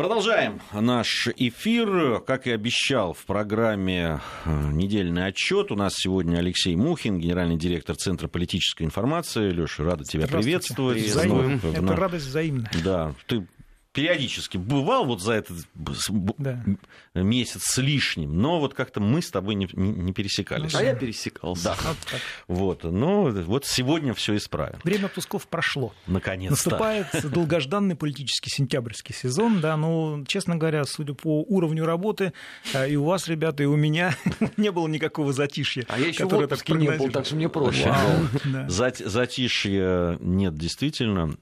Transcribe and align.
Продолжаем 0.00 0.62
наш 0.72 1.28
эфир. 1.36 2.20
Как 2.20 2.46
и 2.46 2.52
обещал 2.52 3.12
в 3.12 3.26
программе 3.26 4.18
э, 4.46 4.70
«Недельный 4.72 5.26
отчет», 5.26 5.70
у 5.70 5.76
нас 5.76 5.92
сегодня 5.94 6.38
Алексей 6.38 6.74
Мухин, 6.74 7.18
генеральный 7.18 7.58
директор 7.58 7.94
Центра 7.94 8.26
политической 8.26 8.84
информации. 8.84 9.50
Леша, 9.50 9.84
рада 9.84 10.04
тебя 10.04 10.26
приветствовать. 10.26 11.02
Взаимно. 11.02 11.60
Это 11.74 11.96
радость 11.96 12.24
взаимная. 12.24 12.70
Да, 12.82 13.12
ты 13.26 13.46
периодически 13.92 14.56
бывал 14.56 15.04
вот 15.04 15.20
за 15.20 15.32
этот 15.32 15.66
да. 16.38 16.62
месяц 17.14 17.62
с 17.64 17.78
лишним, 17.78 18.40
но 18.40 18.60
вот 18.60 18.74
как-то 18.74 19.00
мы 19.00 19.20
с 19.20 19.30
тобой 19.30 19.56
не, 19.56 19.68
не, 19.72 19.90
не 19.90 20.12
пересекались. 20.12 20.74
А 20.74 20.82
я 20.82 20.94
пересекался. 20.94 21.64
Да. 21.64 21.76
Вот, 22.46 22.82
вот, 22.82 22.92
но 22.92 23.24
вот 23.24 23.66
сегодня 23.66 24.14
все 24.14 24.36
исправим. 24.36 24.78
Время 24.84 25.06
отпусков 25.06 25.48
прошло. 25.48 25.92
Наконец-то. 26.06 26.70
Наступает 26.70 27.06
долгожданный 27.30 27.96
политический 27.96 28.50
сентябрьский 28.50 29.14
сезон, 29.14 29.60
да, 29.60 29.76
но, 29.76 30.22
честно 30.26 30.56
говоря, 30.56 30.84
судя 30.84 31.14
по 31.14 31.42
уровню 31.42 31.84
работы, 31.84 32.32
а, 32.72 32.86
и 32.86 32.94
у 32.96 33.04
вас, 33.04 33.26
ребята, 33.26 33.64
и 33.64 33.66
у 33.66 33.76
меня 33.76 34.16
не 34.56 34.70
было 34.70 34.86
никакого 34.86 35.32
затишья. 35.32 35.84
А 35.88 35.98
я 35.98 36.08
еще 36.08 36.26
в 36.26 36.34
отпуске 36.34 36.74
не 36.74 36.90
был, 36.90 37.10
так 37.10 37.26
что 37.26 37.34
мне 37.34 37.48
проще. 37.48 37.92
Затишья 38.68 40.16
нет, 40.20 40.54
действительно 40.54 41.34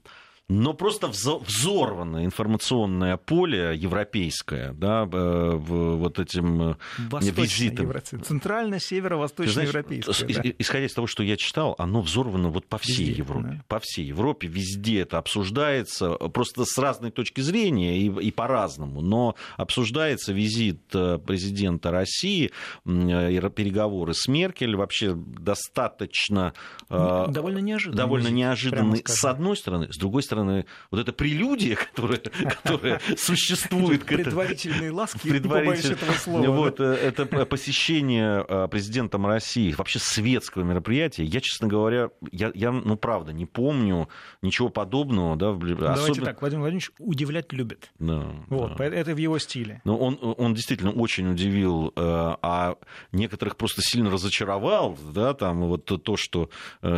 но 0.50 0.72
просто 0.72 1.08
взорвано 1.08 2.24
информационное 2.24 3.18
поле 3.18 3.76
европейское, 3.76 4.72
да, 4.72 5.06
э, 5.10 5.56
вот 5.56 6.18
этим 6.18 6.70
э, 6.70 6.76
визитом. 7.20 7.92
Центрально-северо-восточноевропейское. 8.22 10.42
Да. 10.42 10.50
Исходя 10.58 10.86
из 10.86 10.94
того, 10.94 11.06
что 11.06 11.22
я 11.22 11.36
читал, 11.36 11.74
оно 11.76 12.00
взорвано 12.00 12.48
вот 12.48 12.66
по 12.66 12.78
всей 12.78 13.08
везде, 13.08 13.18
Европе. 13.18 13.48
Да. 13.48 13.62
По 13.68 13.78
всей 13.78 14.06
Европе, 14.06 14.48
везде 14.48 15.00
это 15.00 15.18
обсуждается, 15.18 16.14
просто 16.14 16.64
с 16.64 16.78
разной 16.78 17.10
точки 17.10 17.42
зрения 17.42 17.98
и, 17.98 18.06
и 18.06 18.30
по-разному. 18.30 19.02
Но 19.02 19.34
обсуждается 19.58 20.32
визит 20.32 20.80
э, 20.94 21.18
президента 21.18 21.90
России, 21.90 22.52
переговоры 22.84 24.14
с 24.14 24.26
Меркель, 24.28 24.76
вообще 24.76 25.12
достаточно... 25.14 26.54
Довольно 26.88 27.58
неожиданный. 27.58 27.98
Довольно 27.98 28.28
неожиданный, 28.28 29.02
с 29.04 29.26
одной 29.26 29.58
стороны. 29.58 29.92
С 29.92 29.98
другой 29.98 30.22
стороны, 30.22 30.37
стороны, 30.38 30.66
вот 30.90 31.00
эта 31.00 31.12
прелюдия, 31.12 31.76
которая, 31.94 32.18
которая 32.18 33.00
существует... 33.16 34.04
Предварительные 34.04 34.90
ласки, 34.90 35.28
предваритель... 35.28 35.92
этого 35.92 36.12
слова. 36.12 36.46
Вот, 36.48 36.80
э, 36.80 36.94
это 36.94 37.26
посещение 37.46 38.44
э, 38.48 38.68
президентом 38.68 39.26
России, 39.26 39.72
вообще 39.72 39.98
светского 39.98 40.62
мероприятия, 40.62 41.24
я, 41.24 41.40
честно 41.40 41.68
говоря, 41.68 42.10
я, 42.30 42.50
я 42.54 42.72
ну, 42.72 42.96
правда, 42.96 43.32
не 43.32 43.46
помню 43.46 44.08
ничего 44.42 44.68
подобного. 44.68 45.36
Да, 45.36 45.52
Давайте 45.52 45.92
особенно... 45.92 46.26
так, 46.26 46.40
Владимир 46.40 46.62
Владимирович 46.62 46.90
удивлять 46.98 47.52
любит. 47.52 47.90
Да, 47.98 48.26
вот, 48.48 48.76
да. 48.76 48.84
Это 48.84 49.14
в 49.14 49.18
его 49.18 49.38
стиле. 49.38 49.80
Но 49.84 49.96
он, 49.96 50.18
он 50.20 50.54
действительно 50.54 50.92
очень 50.92 51.30
удивил, 51.30 51.88
э, 51.88 51.90
а 51.96 52.76
некоторых 53.12 53.56
просто 53.56 53.82
сильно 53.82 54.10
разочаровал, 54.10 54.98
да, 55.12 55.34
там 55.34 55.66
вот 55.66 55.84
то, 55.84 56.16
что 56.16 56.50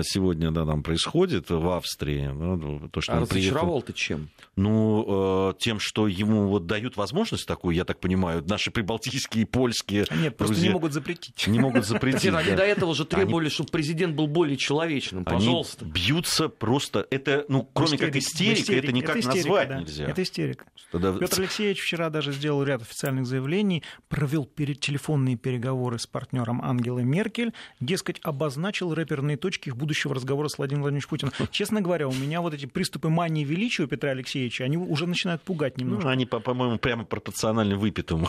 сегодня 0.03 0.51
да, 0.51 0.65
там 0.65 0.83
происходит 0.83 1.51
в 1.51 1.69
Австрии, 1.71 2.31
да, 2.33 2.89
то, 2.89 3.01
что 3.01 3.13
а 3.13 3.27
Разочаровал 3.31 3.83
ты 3.83 3.93
чем? 3.93 4.31
Ну, 4.57 5.51
э, 5.51 5.55
тем, 5.59 5.81
что 5.81 6.07
ему 6.07 6.49
вот 6.49 6.67
дают 6.67 6.97
возможность 6.97 7.47
такую, 7.47 7.75
я 7.75 7.85
так 7.85 8.01
понимаю, 8.01 8.45
наши 8.47 8.71
прибалтийские, 8.71 9.47
польские 9.47 10.07
Нет, 10.11 10.37
просто 10.37 10.55
друзья... 10.55 10.69
не 10.69 10.75
могут 10.75 10.93
запретить. 10.93 11.47
Не 11.47 11.59
могут 11.59 11.87
запретить. 11.87 12.35
Они 12.35 12.53
до 12.53 12.65
этого 12.65 12.95
же 12.95 13.05
требовали, 13.05 13.49
чтобы 13.49 13.71
президент 13.71 14.15
был 14.15 14.27
более 14.27 14.57
человечным, 14.57 15.25
пожалуйста. 15.25 15.85
бьются 15.85 16.49
просто, 16.49 17.07
это, 17.11 17.45
ну, 17.49 17.69
кроме 17.73 17.97
как 17.99 18.15
истерика, 18.17 18.75
это 18.75 18.93
никак 18.93 19.25
назвать 19.25 19.71
нельзя. 19.71 20.07
Это 20.07 20.23
истерика. 20.23 20.67
Петр 20.93 21.41
Алексеевич 21.41 21.81
вчера 21.81 22.11
даже 22.11 22.33
сделал 22.33 22.63
ряд 22.65 22.83
официальных 22.83 23.27
заявлений, 23.27 23.83
провел 24.09 24.45
телефонные 24.47 25.37
переговоры 25.37 25.99
с 25.99 26.07
партнером 26.07 26.63
Ангелы 26.63 27.05
Меркель, 27.05 27.53
дескать, 27.81 28.21
обозначил 28.23 28.93
рэперные 28.95 29.37
точки 29.37 29.69
их 29.69 29.77
будущего 29.77 30.15
разговора 30.15 30.49
с 30.49 30.59
Владимиром 30.59 30.83
Владимировичем 30.83 31.11
Путиным. 31.11 31.33
Честно 31.51 31.81
говоря, 31.81 32.09
у 32.09 32.13
меня 32.13 32.41
вот 32.41 32.55
эти 32.55 32.67
приступы 32.67 33.09
мании 33.21 33.45
величия 33.45 33.83
у 33.83 33.87
Петра 33.87 34.13
Алексеевича, 34.13 34.65
они 34.65 34.79
уже 34.79 35.07
начинают 35.07 35.43
пугать 35.43 35.77
немножко. 35.77 36.07
Ну, 36.07 36.11
они, 36.11 36.25
по-моему, 36.25 36.79
прямо 36.79 37.05
пропорционально 37.05 37.77
выпитому 37.77 38.27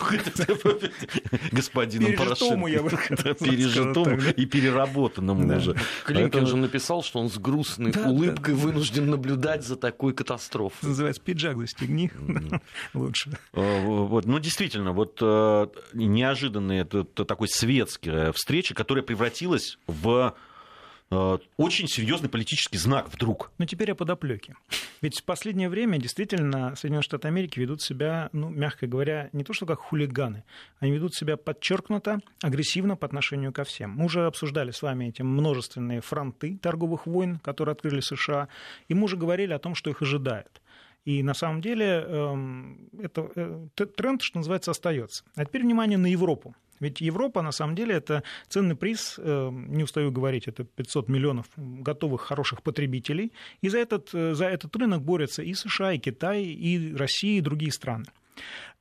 господину 1.53 2.17
Порошенко. 2.17 3.35
Пережитому 3.35 4.17
и 4.35 4.45
переработанному 4.45 5.57
уже. 5.57 5.77
Клинкин 6.03 6.45
же 6.45 6.57
написал, 6.57 7.03
что 7.03 7.19
он 7.19 7.29
с 7.29 7.37
грустной 7.37 7.93
улыбкой 8.05 8.53
вынужден 8.53 9.09
наблюдать 9.09 9.63
за 9.63 9.77
такой 9.77 10.13
катастрофой. 10.13 10.89
Называется 10.89 11.21
«Пиджак 11.21 11.57
застегни». 11.57 12.11
Лучше. 12.93 13.37
Вот, 13.53 14.25
ну, 14.25 14.39
действительно, 14.39 14.91
вот 14.91 15.19
э, 15.21 15.67
неожиданная 15.93 16.83
такой 16.83 17.47
светская 17.47 18.33
встреча, 18.33 18.73
которая 18.73 19.05
превратилась 19.05 19.77
в 19.87 20.11
Э, 20.21 20.31
очень 21.57 21.87
серьезный 21.87 22.29
политический 22.29 22.77
знак 22.77 23.09
вдруг. 23.13 23.51
Ну, 23.57 23.65
теперь 23.65 23.91
о 23.91 23.95
подоплеке. 23.95 24.55
Ведь 25.01 25.19
в 25.19 25.23
последнее 25.23 25.67
время 25.67 25.97
действительно 25.97 26.75
Соединенные 26.75 27.03
Штаты 27.03 27.27
Америки 27.27 27.59
ведут 27.59 27.81
себя, 27.81 28.29
ну, 28.31 28.49
мягко 28.49 28.87
говоря, 28.87 29.29
не 29.33 29.43
то 29.43 29.51
что 29.51 29.65
как 29.65 29.79
хулиганы, 29.79 30.43
они 30.79 30.91
ведут 30.91 31.13
себя 31.13 31.37
подчеркнуто 31.37 32.19
агрессивно 32.41 32.95
по 32.95 33.05
отношению 33.05 33.51
ко 33.51 33.63
всем. 33.63 33.91
Мы 33.91 34.05
уже 34.05 34.25
обсуждали 34.25 34.71
с 34.71 34.81
вами 34.81 35.09
эти 35.09 35.21
множественные 35.21 36.01
фронты 36.01 36.57
торговых 36.57 37.07
войн, 37.07 37.39
которые 37.39 37.73
открыли 37.73 37.99
США, 37.99 38.47
и 38.87 38.93
мы 38.93 39.03
уже 39.03 39.17
говорили 39.17 39.53
о 39.53 39.59
том, 39.59 39.75
что 39.75 39.89
их 39.89 40.01
ожидает. 40.01 40.61
И 41.03 41.23
на 41.23 41.33
самом 41.33 41.61
деле 41.61 42.05
эм, 42.07 42.89
это 42.99 43.31
э, 43.35 43.67
тренд, 43.97 44.21
что 44.21 44.37
называется, 44.37 44.71
остается. 44.71 45.23
А 45.35 45.45
теперь 45.45 45.63
внимание 45.63 45.97
на 45.97 46.07
Европу. 46.07 46.55
Ведь 46.81 46.99
Европа, 46.99 47.41
на 47.41 47.51
самом 47.51 47.75
деле, 47.75 47.95
это 47.95 48.23
ценный 48.49 48.75
приз, 48.75 49.15
э, 49.17 49.49
не 49.51 49.83
устаю 49.83 50.11
говорить, 50.11 50.47
это 50.47 50.63
500 50.65 51.09
миллионов 51.09 51.45
готовых 51.55 52.21
хороших 52.21 52.63
потребителей. 52.63 53.31
И 53.61 53.69
за 53.69 53.77
этот, 53.77 54.09
э, 54.13 54.33
за 54.33 54.45
этот 54.45 54.75
рынок 54.75 55.03
борются 55.03 55.43
и 55.43 55.53
США, 55.53 55.93
и 55.93 55.99
Китай, 55.99 56.43
и 56.43 56.93
Россия, 56.95 57.37
и 57.37 57.41
другие 57.41 57.71
страны. 57.71 58.05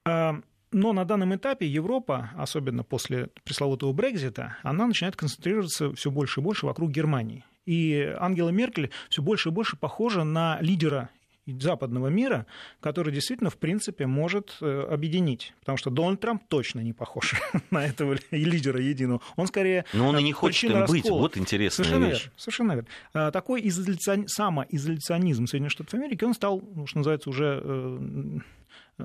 А, 0.05 0.41
но 0.73 0.93
на 0.93 1.05
данном 1.05 1.35
этапе 1.35 1.67
Европа, 1.67 2.31
особенно 2.37 2.85
после 2.85 3.29
пресловутого 3.45 3.93
Брекзита, 3.93 4.57
она 4.63 4.87
начинает 4.87 5.17
концентрироваться 5.17 5.93
все 5.95 6.11
больше 6.11 6.41
и 6.41 6.43
больше 6.43 6.67
вокруг 6.67 6.91
Германии. 6.91 7.45
И 7.67 8.15
Ангела 8.19 8.49
Меркель 8.49 8.91
все 9.11 9.21
больше 9.21 9.51
и 9.51 9.53
больше 9.53 9.77
похожа 9.77 10.25
на 10.25 10.59
лидера 10.61 11.11
западного 11.59 12.09
мира, 12.09 12.47
который 12.81 13.13
действительно, 13.13 13.51
в 13.51 13.57
принципе, 13.57 14.07
может 14.07 14.57
э, 14.61 14.87
объединить. 14.91 15.55
Потому 15.61 15.79
что 15.79 15.91
Дональд 15.91 16.21
Трамп 16.21 16.43
точно 16.49 16.81
не 16.81 16.93
похож 16.93 17.35
на 17.71 17.87
этого 17.87 18.17
лидера 18.31 18.81
единого. 18.81 19.21
Он 19.37 19.47
скорее... 19.47 19.85
Но 19.93 20.09
он 20.09 20.19
и 20.19 20.23
не 20.23 20.33
хочет 20.33 20.71
им 20.71 20.85
быть. 20.87 21.09
Вот 21.09 21.37
интересная 21.37 21.85
совершенно 21.85 22.05
вещь. 22.11 22.23
Верно, 22.23 22.33
совершенно 22.37 22.73
верно. 22.73 22.89
А, 23.15 23.31
такой 23.31 23.67
изоляцион... 23.69 24.29
самоизоляционизм 24.29 25.47
Соединенных 25.47 25.73
Штатов 25.73 25.95
Америки, 25.95 26.25
он 26.25 26.35
стал, 26.35 26.63
ну, 26.75 26.87
что 26.87 26.99
называется, 26.99 27.31
уже 27.31 27.61
э, 27.63 29.05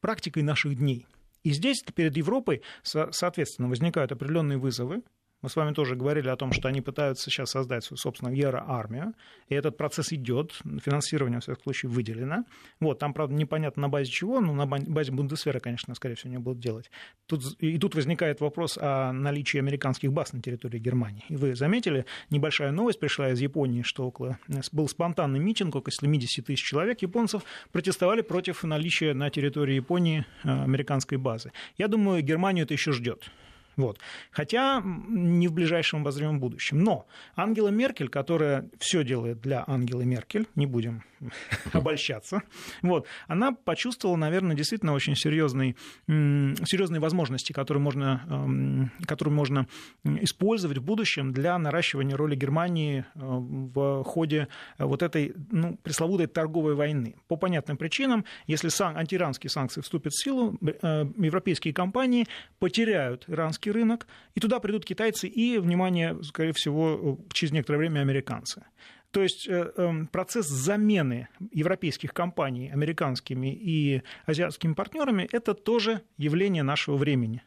практикой 0.00 0.42
наших 0.42 0.76
дней. 0.76 1.06
И 1.44 1.52
здесь 1.52 1.82
перед 1.94 2.16
Европой, 2.16 2.62
соответственно, 2.82 3.68
возникают 3.68 4.12
определенные 4.12 4.58
вызовы, 4.58 5.02
мы 5.42 5.48
с 5.48 5.56
вами 5.56 5.72
тоже 5.72 5.94
говорили 5.94 6.28
о 6.28 6.36
том, 6.36 6.52
что 6.52 6.68
они 6.68 6.80
пытаются 6.80 7.30
сейчас 7.30 7.50
создать 7.50 7.84
свою 7.84 7.98
собственную 7.98 8.36
евроармию, 8.36 9.14
и 9.48 9.54
этот 9.54 9.76
процесс 9.76 10.12
идет, 10.12 10.52
финансирование, 10.82 11.40
в 11.40 11.42
всяком 11.42 11.62
случае, 11.62 11.90
выделено. 11.90 12.44
Вот, 12.80 12.98
там, 12.98 13.14
правда, 13.14 13.34
непонятно 13.34 13.82
на 13.82 13.88
базе 13.88 14.10
чего, 14.10 14.40
но 14.40 14.52
на 14.52 14.66
базе 14.66 15.12
Бундесвера, 15.12 15.60
конечно, 15.60 15.94
скорее 15.94 16.16
всего, 16.16 16.30
не 16.30 16.38
будут 16.38 16.60
делать. 16.60 16.90
Тут, 17.26 17.56
и 17.60 17.78
тут 17.78 17.94
возникает 17.94 18.40
вопрос 18.40 18.78
о 18.80 19.12
наличии 19.12 19.58
американских 19.58 20.12
баз 20.12 20.32
на 20.32 20.42
территории 20.42 20.78
Германии. 20.78 21.24
И 21.28 21.36
вы 21.36 21.54
заметили, 21.54 22.04
небольшая 22.30 22.72
новость 22.72 22.98
пришла 22.98 23.30
из 23.30 23.40
Японии, 23.40 23.82
что 23.82 24.06
около 24.06 24.38
был 24.72 24.88
спонтанный 24.88 25.38
митинг, 25.38 25.74
около 25.76 25.92
70 25.92 26.46
тысяч 26.46 26.64
человек 26.64 27.02
японцев 27.02 27.42
протестовали 27.72 28.22
против 28.22 28.64
наличия 28.64 29.14
на 29.14 29.30
территории 29.30 29.74
Японии 29.74 30.24
э, 30.44 30.48
американской 30.64 31.18
базы. 31.18 31.52
Я 31.76 31.88
думаю, 31.88 32.22
Германию 32.22 32.64
это 32.64 32.74
еще 32.74 32.92
ждет. 32.92 33.30
Вот. 33.78 33.98
Хотя 34.32 34.82
не 34.84 35.46
в 35.46 35.52
ближайшем 35.52 36.00
обозримом 36.00 36.40
будущем. 36.40 36.80
Но 36.80 37.06
Ангела 37.36 37.68
Меркель, 37.68 38.08
которая 38.08 38.68
все 38.78 39.04
делает 39.04 39.40
для 39.40 39.62
Ангелы 39.66 40.04
Меркель, 40.04 40.48
не 40.56 40.66
будем 40.66 41.04
обольщаться, 41.72 42.42
вот, 42.82 43.06
она 43.28 43.52
почувствовала, 43.52 44.16
наверное, 44.16 44.56
действительно 44.56 44.94
очень 44.94 45.14
серьезные, 45.14 45.76
серьезные 46.08 47.00
возможности, 47.00 47.52
которые 47.52 47.80
можно, 47.80 48.24
эм, 48.28 48.90
которые 49.06 49.32
можно 49.32 49.68
использовать 50.04 50.78
в 50.78 50.82
будущем 50.82 51.32
для 51.32 51.56
наращивания 51.56 52.16
роли 52.16 52.34
Германии 52.34 53.04
э, 53.14 53.20
в 53.20 54.02
ходе 54.02 54.48
вот 54.78 55.04
этой 55.04 55.34
ну, 55.52 55.76
пресловутой 55.76 56.26
торговой 56.26 56.74
войны. 56.74 57.14
По 57.28 57.36
понятным 57.36 57.76
причинам, 57.76 58.24
если 58.48 58.70
сан- 58.70 58.96
антииранские 58.96 59.50
санкции 59.50 59.82
вступят 59.82 60.12
в 60.12 60.20
силу, 60.20 60.58
э, 60.60 61.06
европейские 61.16 61.72
компании 61.72 62.26
потеряют 62.58 63.24
иранские 63.28 63.67
американский 63.68 63.70
рынок, 63.70 64.06
и 64.34 64.40
туда 64.40 64.60
придут 64.60 64.84
китайцы 64.84 65.28
и, 65.28 65.58
внимание, 65.58 66.16
скорее 66.22 66.52
всего, 66.52 67.18
через 67.32 67.52
некоторое 67.52 67.78
время 67.78 68.00
американцы. 68.00 68.64
То 69.10 69.22
есть 69.22 69.48
э, 69.48 69.72
эм, 69.76 70.06
процесс 70.06 70.46
замены 70.46 71.28
европейских 71.52 72.12
компаний 72.12 72.70
американскими 72.70 73.54
и 73.54 74.02
азиатскими 74.26 74.74
партнерами– 74.74 75.26
это 75.32 75.54
тоже 75.54 76.02
явление 76.18 76.62
нашего 76.62 76.96
времени. 76.96 77.42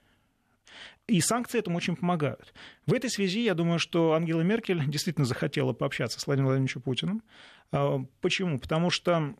И 1.07 1.21
санкции 1.21 1.59
этому 1.59 1.77
очень 1.77 1.95
помогают. 1.95 2.53
В 2.87 2.93
этой 2.93 3.09
связи 3.09 3.43
я 3.43 3.53
думаю, 3.53 3.79
что 3.79 4.13
Ангела 4.13 4.41
Меркель 4.41 4.83
действительно 4.87 5.25
захотела 5.25 5.73
пообщаться 5.73 6.19
с 6.19 6.25
Владимиром 6.25 6.47
Владимировичем 6.47 6.81
Путиным. 6.81 7.21
А, 7.71 7.99
почему? 8.21 8.59
Потому 8.59 8.89
что 8.89 9.35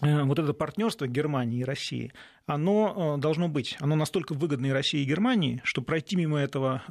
э, 0.00 0.22
вот 0.22 0.38
это 0.38 0.54
партнерство 0.54 1.06
Германии 1.06 1.60
и 1.60 1.64
России, 1.64 2.12
оно 2.46 3.16
э, 3.16 3.20
должно 3.20 3.48
быть, 3.48 3.76
оно 3.80 3.96
настолько 3.96 4.32
выгодно 4.32 4.66
и 4.66 4.70
России, 4.70 5.00
и 5.00 5.04
Германии, 5.04 5.60
что 5.64 5.82
пройти 5.82 6.16
мимо 6.16 6.38
этого, 6.38 6.82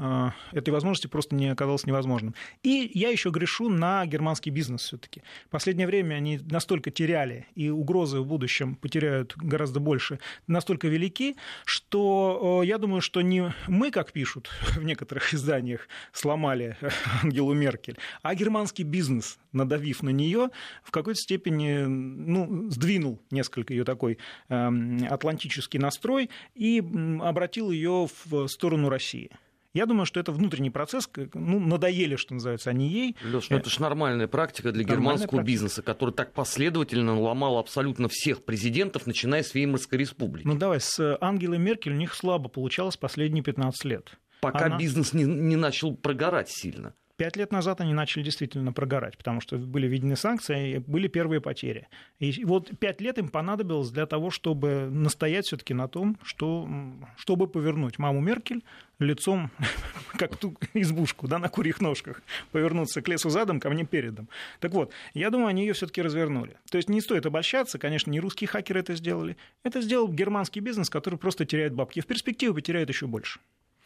э, 0.52 0.58
этой 0.58 0.72
возможности 0.72 1.08
просто 1.08 1.36
не 1.36 1.48
оказалось 1.48 1.86
невозможным. 1.86 2.36
И 2.62 2.92
я 2.94 3.10
еще 3.10 3.30
грешу 3.30 3.70
на 3.70 4.06
германский 4.06 4.50
бизнес 4.50 4.82
все-таки. 4.82 5.24
В 5.48 5.50
последнее 5.50 5.88
время 5.88 6.16
они 6.16 6.40
настолько 6.40 6.92
теряли, 6.92 7.48
и 7.56 7.70
угрозы 7.70 8.20
в 8.20 8.28
будущем 8.28 8.76
потеряют 8.76 9.34
гораздо 9.38 9.80
больше, 9.80 10.20
настолько 10.46 10.90
велики, 10.90 11.38
что 11.64 12.62
э, 12.62 12.68
я 12.68 12.78
думаю, 12.78 13.00
что 13.00 13.22
не 13.22 13.54
мы, 13.68 13.92
как 13.92 14.12
пишут 14.12 14.50
в 14.76 14.84
некоторых 14.84 15.34
изданиях, 15.34 15.88
сломали 16.12 16.76
Ангелу 17.24 17.54
Меркель, 17.54 17.98
а 18.24 18.36
германский 18.36 18.84
бизнес, 18.84 19.40
надавив 19.54 20.04
на 20.04 20.10
нее, 20.10 20.50
в 20.84 20.92
какой-то 20.92 21.20
степени 21.22 21.86
ну, 21.86 22.70
сдвинул 22.70 23.22
несколько 23.32 23.74
ее 23.74 23.86
такой 23.86 24.18
эм, 24.50 25.08
атлантический 25.10 25.45
атлантический 25.46 25.80
настрой 25.80 26.30
и 26.56 26.84
обратил 27.22 27.72
ее 27.72 28.08
в 28.26 28.48
сторону 28.48 28.90
России. 28.90 29.30
Я 29.74 29.86
думаю, 29.86 30.06
что 30.06 30.22
это 30.22 30.32
внутренний 30.32 30.70
процесс, 30.70 31.10
ну, 31.34 31.60
надоели, 31.60 32.16
что 32.16 32.34
называется, 32.34 32.70
они 32.70 32.88
ей. 32.88 33.18
Леш, 33.26 33.50
ну 33.50 33.58
это 33.58 33.70
же 33.70 33.82
нормальная 33.82 34.28
практика 34.28 34.72
для 34.72 34.84
нормальная 34.84 35.02
германского 35.02 35.38
практика. 35.38 35.52
бизнеса, 35.52 35.82
который 35.82 36.12
так 36.12 36.32
последовательно 36.32 37.20
ломал 37.20 37.58
абсолютно 37.58 38.08
всех 38.08 38.46
президентов, 38.46 39.06
начиная 39.06 39.44
с 39.44 39.54
Веймарской 39.54 40.00
республики. 40.00 40.48
Ну 40.48 40.56
давай, 40.56 40.80
с 40.80 41.18
Ангелой 41.20 41.58
Меркель 41.58 41.92
у 41.92 41.98
них 41.98 42.14
слабо 42.14 42.48
получалось 42.48 42.96
последние 42.96 43.44
15 43.44 43.84
лет. 43.84 44.18
Пока 44.40 44.68
Она... 44.68 44.78
бизнес 44.78 45.12
не, 45.12 45.26
не 45.26 45.58
начал 45.58 45.94
прогорать 45.94 46.50
сильно. 46.50 46.94
Пять 47.18 47.38
лет 47.38 47.54
назад 47.54 47.80
они 47.80 47.94
начали 47.94 48.24
действительно 48.24 48.74
прогорать, 48.74 49.18
потому 49.18 49.40
что 49.40 49.58
были 49.58 49.88
введены 49.88 50.18
санкции, 50.18 50.80
были 50.80 51.08
первые 51.08 51.40
потери. 51.40 51.88
И 52.20 52.44
вот 52.44 52.78
пять 52.78 53.00
лет 53.00 53.18
им 53.18 53.30
понадобилось 53.30 53.90
для 53.90 54.06
того, 54.06 54.32
чтобы 54.32 54.90
настоять 54.92 55.46
все-таки 55.46 55.74
на 55.74 55.88
том, 55.88 56.18
что, 56.24 56.68
чтобы 57.16 57.48
повернуть 57.48 58.00
маму 58.00 58.20
Меркель 58.20 58.64
лицом, 59.00 59.50
как 60.18 60.36
ту 60.36 60.58
избушку, 60.74 61.30
да, 61.30 61.40
на 61.40 61.48
курьих 61.48 61.80
ножках, 61.80 62.22
повернуться 62.52 63.02
к 63.02 63.08
лесу 63.08 63.30
задом, 63.30 63.62
ко 63.62 63.70
мне 63.70 63.86
передом. 63.86 64.28
Так 64.60 64.74
вот, 64.74 64.92
я 65.14 65.30
думаю, 65.30 65.48
они 65.48 65.66
ее 65.66 65.72
все-таки 65.72 66.02
развернули. 66.02 66.58
То 66.70 66.78
есть 66.78 66.90
не 66.90 67.00
стоит 67.00 67.26
обольщаться, 67.26 67.80
конечно, 67.80 68.12
не 68.12 68.20
русские 68.20 68.50
хакеры 68.50 68.82
это 68.82 68.94
сделали. 68.94 69.38
Это 69.64 69.82
сделал 69.82 70.10
германский 70.10 70.60
бизнес, 70.60 70.90
который 70.90 71.18
просто 71.18 71.46
теряет 71.46 71.74
бабки. 71.74 72.02
В 72.02 72.08
перспективе 72.08 72.54
потеряет 72.54 72.90
еще 72.90 73.08
больше. 73.08 73.40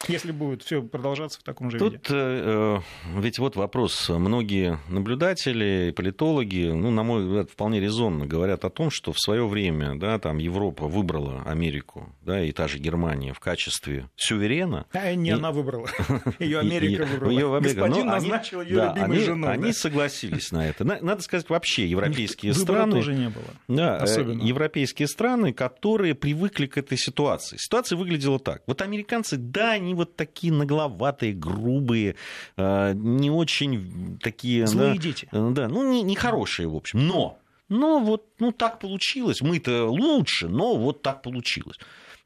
Если 0.08 0.32
будет 0.32 0.64
все 0.64 0.82
продолжаться 0.82 1.40
в 1.40 1.44
таком 1.44 1.70
же 1.70 1.78
Тут, 1.78 1.94
виде. 1.94 2.06
Э, 2.10 2.80
ведь 3.18 3.38
вот 3.38 3.56
вопрос. 3.58 4.10
Многие 4.10 4.80
наблюдатели, 4.88 5.94
политологи, 5.96 6.72
ну, 6.72 6.90
на 6.90 7.04
мой 7.04 7.26
взгляд, 7.26 7.50
вполне 7.52 7.82
резонно 7.82 8.26
говорят 8.26 8.64
о 8.64 8.70
том, 8.70 8.90
что 8.92 9.12
в 9.12 9.20
свое 9.20 9.46
время 9.46 9.96
да, 9.96 10.18
там 10.18 10.38
Европа 10.38 10.88
выбрала 10.88 11.44
Америку, 11.46 12.16
да, 12.22 12.42
и 12.42 12.52
та 12.54 12.68
же 12.70 12.80
Германия 12.80 13.34
в 13.34 13.40
качестве 13.42 14.10
суверена. 14.16 14.86
А 14.94 15.14
не 15.14 15.32
и... 15.32 15.34
она 15.34 15.52
выбрала. 15.52 15.90
Ее 16.40 16.60
Америка 16.60 17.06
выбрала. 17.06 17.32
Ее 17.32 17.56
Америка. 17.56 17.82
Господин 17.82 18.06
ну, 18.06 18.12
назначил 18.12 18.62
ее 18.62 18.76
да, 18.76 18.88
любимой 18.90 19.18
они, 19.18 19.26
женой. 19.26 19.54
Они 19.54 19.74
согласились 19.74 20.52
на 20.52 20.68
это. 20.68 20.86
Надо 20.86 21.22
сказать, 21.22 21.50
вообще 21.50 21.86
европейские 21.86 22.54
страны... 22.54 22.94
тоже 22.94 23.14
не 23.14 23.30
было. 23.30 23.46
Да, 23.68 23.98
э, 23.98 24.04
Особенно. 24.04 24.42
европейские 24.42 25.08
страны, 25.08 25.52
которые 25.52 26.16
привыкли 26.16 26.68
к 26.68 26.78
этой 26.78 26.98
ситуации. 26.98 27.58
Ситуация 27.58 27.98
выглядела 27.98 28.40
так. 28.40 28.64
Вот 28.66 28.82
американцы, 28.82 29.38
да, 29.38 29.72
они 29.72 29.89
вот 29.94 30.16
такие 30.16 30.54
нагловатые, 30.54 31.34
грубые, 31.34 32.16
э, 32.58 32.94
не 32.94 33.32
очень 33.32 34.20
такие... 34.22 34.68
Злые 34.68 34.94
да, 34.96 35.02
дети. 35.02 35.28
Э, 35.32 35.52
да, 35.54 35.68
ну, 35.68 35.92
не, 35.92 36.02
не 36.02 36.16
хорошие, 36.16 36.68
в 36.68 36.76
общем. 36.76 37.08
Но, 37.08 37.40
но 37.70 38.00
вот 38.00 38.26
ну, 38.40 38.52
так 38.52 38.80
получилось. 38.80 39.42
Мы-то 39.42 39.86
лучше, 39.90 40.48
но 40.48 40.76
вот 40.76 41.02
так 41.02 41.22
получилось. 41.22 41.78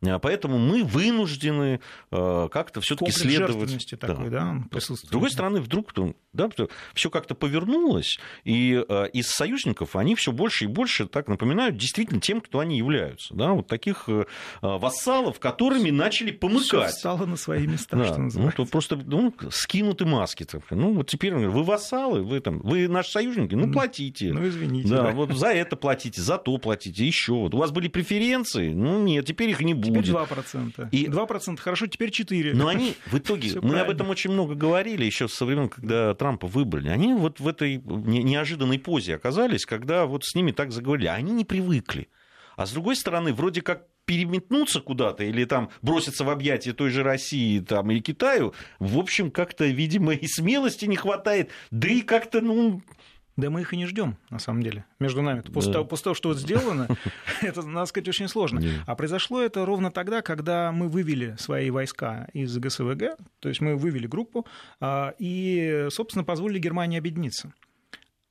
А 0.06 0.20
поэтому 0.20 0.58
мы 0.58 0.84
вынуждены 0.84 1.80
э, 2.12 2.50
как-то 2.52 2.82
все-таки 2.82 3.12
следовать. 3.12 3.90
Такой, 4.00 4.30
да. 4.30 4.56
Да, 4.72 4.80
С 4.80 5.04
другой 5.04 5.32
стороны, 5.32 5.62
вдруг 5.62 5.94
да, 6.34 6.50
все 6.94 7.10
как-то 7.10 7.36
повернулось, 7.36 8.20
и 8.44 8.84
э, 8.88 9.08
из 9.14 9.28
союзников 9.28 9.96
они 9.96 10.16
все 10.16 10.32
больше 10.32 10.66
и 10.66 10.68
больше 10.68 11.06
так 11.08 11.28
напоминают 11.28 11.78
действительно 11.78 12.20
тем, 12.20 12.42
кто 12.42 12.60
они 12.60 12.78
являются. 12.78 13.34
Да, 13.34 13.52
вот 13.52 13.68
таких 13.68 14.06
э, 14.08 14.26
вассалов, 14.62 15.40
которыми 15.40 15.90
начали 15.90 16.32
помыкать. 16.32 16.66
Всё 16.68 16.86
встало 16.88 17.26
на 17.26 17.38
свои 17.38 17.68
места, 17.68 17.98
да, 17.98 18.06
что 18.06 18.18
ну, 18.18 18.24
называется. 18.24 18.62
Ну, 18.62 18.68
просто 18.68 18.96
ну, 18.96 19.34
скинуты 19.52 20.06
маски. 20.06 20.44
Так. 20.44 20.64
Ну, 20.72 20.94
вот 20.94 21.08
теперь 21.08 21.34
вы 21.34 21.64
вассалы, 21.64 22.24
вы, 22.24 22.40
там, 22.40 22.60
вы 22.60 22.88
наши 22.88 23.12
союзники, 23.12 23.56
ну, 23.56 23.72
платите. 23.72 24.34
Ну, 24.34 24.48
извините. 24.48 24.90
Да, 24.90 25.04
да. 25.04 25.12
вот 25.12 25.34
за 25.34 25.48
это 25.48 25.76
платите, 25.76 26.22
за 26.22 26.38
то 26.38 26.58
платите, 26.58 27.06
еще. 27.06 27.34
Вот 27.34 27.54
у 27.54 27.58
вас 27.58 27.72
были 27.72 27.88
преференции, 27.88 28.74
ну, 28.74 29.02
нет, 29.04 29.26
теперь 29.26 29.50
их 29.50 29.62
не 29.62 29.74
будет 29.74 29.93
теперь 30.02 30.16
2%. 30.16 30.90
И... 30.92 31.06
2% 31.06 31.58
хорошо, 31.58 31.88
теперь 31.88 32.10
4%. 32.10 32.54
Но 32.54 32.68
они 32.68 32.96
в 33.08 33.18
итоге, 33.18 33.56
мы 33.56 33.62
правильно. 33.62 33.82
об 33.82 33.90
этом 33.90 34.10
очень 34.10 34.32
много 34.32 34.56
говорили 34.56 35.06
еще 35.06 35.28
со 35.28 35.46
времен, 35.46 35.70
когда 35.70 36.14
Трампа 36.14 36.48
выбрали. 36.48 36.90
Они 36.90 37.14
вот 37.14 37.40
в 37.40 37.48
этой 37.48 37.78
неожиданной 37.78 38.80
позе 38.80 39.16
оказались, 39.16 39.66
когда 39.66 40.06
вот 40.06 40.26
с 40.26 40.36
ними 40.36 40.52
так 40.52 40.72
заговорили. 40.72 41.08
Они 41.08 41.32
не 41.32 41.46
привыкли. 41.46 42.10
А 42.56 42.66
с 42.66 42.72
другой 42.72 42.96
стороны, 42.96 43.34
вроде 43.34 43.62
как 43.62 43.88
переметнуться 44.06 44.82
куда-то 44.82 45.24
или 45.24 45.46
там 45.46 45.70
броситься 45.82 46.24
в 46.24 46.30
объятия 46.30 46.74
той 46.74 46.90
же 46.90 47.04
России 47.04 47.60
там, 47.60 47.90
и 47.92 48.00
Китаю, 48.00 48.54
в 48.80 49.00
общем, 49.00 49.32
как-то, 49.32 49.66
видимо, 49.66 50.14
и 50.14 50.28
смелости 50.28 50.86
не 50.86 50.98
хватает, 50.98 51.50
да 51.72 51.88
и 51.88 52.02
как-то, 52.02 52.42
ну, 52.42 52.82
да 53.36 53.50
мы 53.50 53.62
их 53.62 53.74
и 53.74 53.78
не 53.78 53.86
ждем, 53.86 54.18
на 54.30 54.40
самом 54.40 54.62
деле, 54.62 54.86
между 55.00 55.22
нами. 55.22 55.42
После, 55.42 55.72
да. 55.72 55.80
того, 55.80 55.86
после 55.86 56.04
того, 56.06 56.14
что 56.14 56.30
вот 56.30 56.38
сделано, 56.38 56.88
это, 57.42 57.64
надо 57.64 57.86
сказать, 57.88 58.08
очень 58.08 58.28
сложно. 58.28 58.62
А 58.86 58.96
произошло 58.96 59.42
это 59.42 59.66
ровно 59.66 59.92
тогда, 59.92 60.22
когда 60.22 60.72
мы 60.72 60.88
вывели 60.88 61.36
свои 61.40 61.70
войска 61.70 62.28
из 62.34 62.58
ГСВГ, 62.58 63.18
то 63.40 63.50
есть 63.50 63.62
мы 63.62 63.76
вывели 63.76 64.08
группу, 64.08 64.46
а, 64.80 65.14
и, 65.18 65.88
собственно, 65.90 66.24
позволили 66.24 66.60
Германии 66.60 66.98
объединиться. 66.98 67.54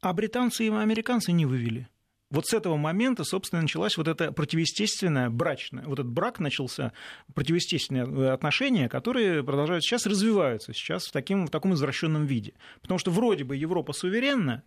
А 0.01 0.13
британцы 0.13 0.67
и 0.67 0.71
американцы 0.71 1.33
не 1.33 1.47
вывели. 1.47 1.89
Вот 2.33 2.47
с 2.47 2.55
этого 2.55 2.79
момента, 2.79 3.25
собственно, 3.25 3.61
началась 3.61 3.99
вот 3.99 4.09
эта 4.09 4.33
противоестественная 4.33 5.29
брачная, 5.29 5.85
вот 5.85 5.99
этот 5.99 6.11
брак 6.11 6.41
начался, 6.41 6.95
противоестественные 7.35 8.33
отношения, 8.33 8.89
которые 8.89 9.45
продолжают 9.45 9.85
сейчас 9.85 10.07
развиваются 10.07 10.73
сейчас 10.73 11.09
в, 11.09 11.13
таким, 11.13 11.47
в 11.47 11.51
таком 11.51 11.75
извращенном 11.75 12.25
виде. 12.25 12.55
Потому 12.81 12.99
что 12.99 13.11
вроде 13.11 13.45
бы 13.45 13.55
Европа 13.55 13.93
суверенна, 13.93 14.63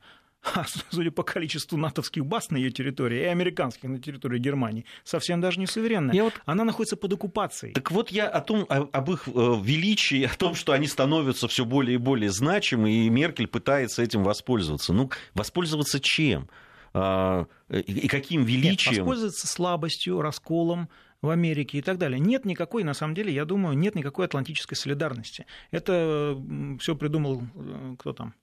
а 0.54 0.66
судя 0.92 1.12
по 1.12 1.24
количеству 1.24 1.78
натовских 1.78 2.26
баз 2.26 2.52
на 2.52 2.58
ее 2.58 2.72
территории 2.72 3.22
и 3.22 3.26
американских 3.26 3.90
на 3.90 4.00
территории 4.00 4.40
Германии, 4.40 4.86
совсем 5.04 5.42
даже 5.42 5.60
не 5.60 5.68
суверенная. 5.68 6.16
вот... 6.24 6.34
Она 6.46 6.64
находится 6.64 6.96
под 6.98 7.14
оккупацией. 7.14 7.74
Так 7.74 7.92
вот 7.92 8.10
я 8.12 8.28
о 8.28 8.42
том, 8.42 8.66
об 8.70 9.12
их 9.12 9.28
э, 9.28 9.32
величии, 9.32 10.24
о 10.24 10.36
том, 10.36 10.56
что 10.56 10.74
они 10.74 10.88
становятся 10.88 11.48
все 11.48 11.66
более 11.66 11.96
и 11.96 11.98
более 11.98 12.30
значимы, 12.30 12.92
и 12.92 13.10
Меркель 13.10 13.48
пытается 13.48 14.04
этим 14.04 14.24
воспользоваться. 14.24 14.94
Ну, 14.94 15.10
воспользоваться 15.34 16.00
чем? 16.00 16.50
А, 16.94 17.46
и 17.70 18.08
каким 18.08 18.44
величием? 18.44 18.94
Нет, 18.94 19.02
воспользоваться 19.02 19.48
слабостью, 19.48 20.22
расколом, 20.22 20.90
в 21.22 21.30
Америке 21.30 21.80
и 21.80 21.82
так 21.82 21.98
далее. 21.98 22.20
Нет 22.20 22.46
никакой, 22.46 22.84
на 22.84 22.94
самом 22.94 23.16
деле, 23.16 23.34
я 23.34 23.46
думаю, 23.46 23.78
нет 23.78 23.96
никакой 23.96 24.26
атлантической 24.26 24.78
солидарности. 24.78 25.46
Это 25.72 26.40
все 26.80 26.96
придумал 26.96 27.44
э, 27.56 27.96
кто 28.00 28.14
там? 28.14 28.34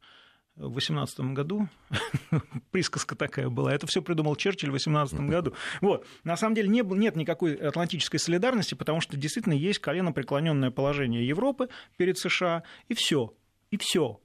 В 0.56 0.74
18 0.74 1.20
году, 1.32 1.68
присказка 2.70 3.14
такая 3.14 3.48
была, 3.48 3.74
это 3.74 3.86
все 3.86 4.02
придумал 4.02 4.36
Черчилль 4.36 4.70
в 4.70 4.74
18 4.74 5.20
году. 5.20 5.54
Вот. 5.80 6.06
На 6.24 6.36
самом 6.36 6.54
деле 6.54 6.68
не, 6.68 6.82
нет 6.82 7.16
никакой 7.16 7.54
атлантической 7.54 8.20
солидарности, 8.20 8.74
потому 8.74 9.00
что 9.00 9.16
действительно 9.16 9.54
есть 9.54 9.78
колено 9.78 10.12
преклоненное 10.12 10.70
положение 10.70 11.26
Европы 11.26 11.68
перед 11.96 12.18
США, 12.18 12.62
и 12.88 12.94
все. 12.94 13.34
И 13.70 13.78
все 13.78 14.20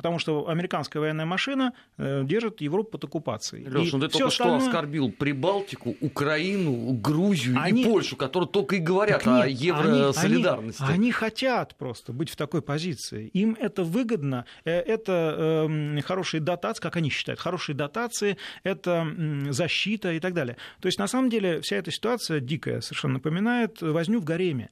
потому 0.00 0.18
что 0.18 0.48
американская 0.48 0.98
военная 0.98 1.26
машина 1.26 1.74
э, 1.98 2.22
держит 2.24 2.62
Европу 2.62 2.92
под 2.92 3.04
оккупацией. 3.04 3.66
Леша, 3.66 3.98
ну 3.98 4.06
ты 4.06 4.08
только 4.08 4.28
остальное... 4.28 4.60
что 4.60 4.68
оскорбил 4.68 5.12
Прибалтику, 5.12 5.94
Украину, 6.00 6.94
Грузию 6.94 7.58
они... 7.60 7.82
и 7.82 7.84
Польшу, 7.84 8.16
которые 8.16 8.48
только 8.48 8.76
и 8.76 8.78
говорят 8.78 9.26
нет, 9.26 9.44
о 9.44 9.46
евросолидарности. 9.46 10.82
Они, 10.82 10.94
они 10.94 11.12
хотят 11.12 11.76
просто 11.76 12.14
быть 12.14 12.30
в 12.30 12.36
такой 12.36 12.62
позиции. 12.62 13.28
Им 13.34 13.54
это 13.60 13.84
выгодно, 13.84 14.46
э, 14.64 14.70
это 14.70 15.68
э, 15.68 16.00
хорошие 16.00 16.40
дотации, 16.40 16.80
как 16.80 16.96
они 16.96 17.10
считают, 17.10 17.38
хорошие 17.38 17.76
дотации, 17.76 18.38
это 18.62 19.06
защита 19.50 20.12
и 20.12 20.18
так 20.20 20.32
далее. 20.32 20.56
То 20.80 20.86
есть, 20.86 20.98
на 20.98 21.08
самом 21.08 21.28
деле, 21.28 21.60
вся 21.60 21.76
эта 21.76 21.90
ситуация 21.90 22.40
дикая 22.40 22.80
совершенно 22.80 23.14
напоминает 23.14 23.82
возню 23.82 24.20
в 24.20 24.24
гареме. 24.24 24.70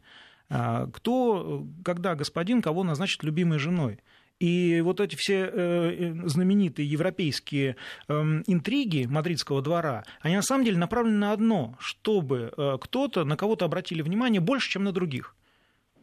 А, 0.48 0.86
кто, 0.86 1.66
когда 1.84 2.14
господин 2.14 2.62
кого 2.62 2.82
назначит 2.82 3.22
любимой 3.22 3.58
женой? 3.58 4.00
И 4.40 4.80
вот 4.82 5.00
эти 5.00 5.16
все 5.16 5.50
э, 5.52 6.14
знаменитые 6.26 6.88
европейские 6.88 7.76
эм, 8.06 8.44
интриги 8.46 9.06
мадридского 9.06 9.62
двора, 9.62 10.04
они 10.20 10.36
на 10.36 10.42
самом 10.42 10.64
деле 10.64 10.78
направлены 10.78 11.18
на 11.18 11.32
одно, 11.32 11.76
чтобы 11.80 12.52
э, 12.56 12.78
кто-то, 12.80 13.24
на 13.24 13.36
кого-то 13.36 13.64
обратили 13.64 14.00
внимание 14.00 14.40
больше, 14.40 14.70
чем 14.70 14.84
на 14.84 14.92
других. 14.92 15.34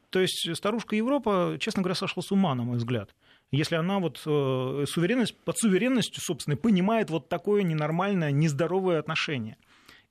То 0.09 0.19
есть 0.19 0.49
старушка 0.55 0.97
Европа, 0.97 1.57
честно 1.59 1.81
говоря, 1.81 1.95
сошла 1.95 2.21
с 2.21 2.31
ума, 2.31 2.55
на 2.55 2.63
мой 2.63 2.77
взгляд. 2.77 3.15
Если 3.51 3.75
она 3.75 3.99
вот 3.99 4.21
э, 4.25 4.85
суверенность, 4.87 5.37
под 5.37 5.57
суверенностью, 5.57 6.21
собственно, 6.21 6.57
понимает 6.57 7.09
вот 7.09 7.29
такое 7.29 7.63
ненормальное, 7.63 8.31
нездоровое 8.31 8.99
отношение. 8.99 9.57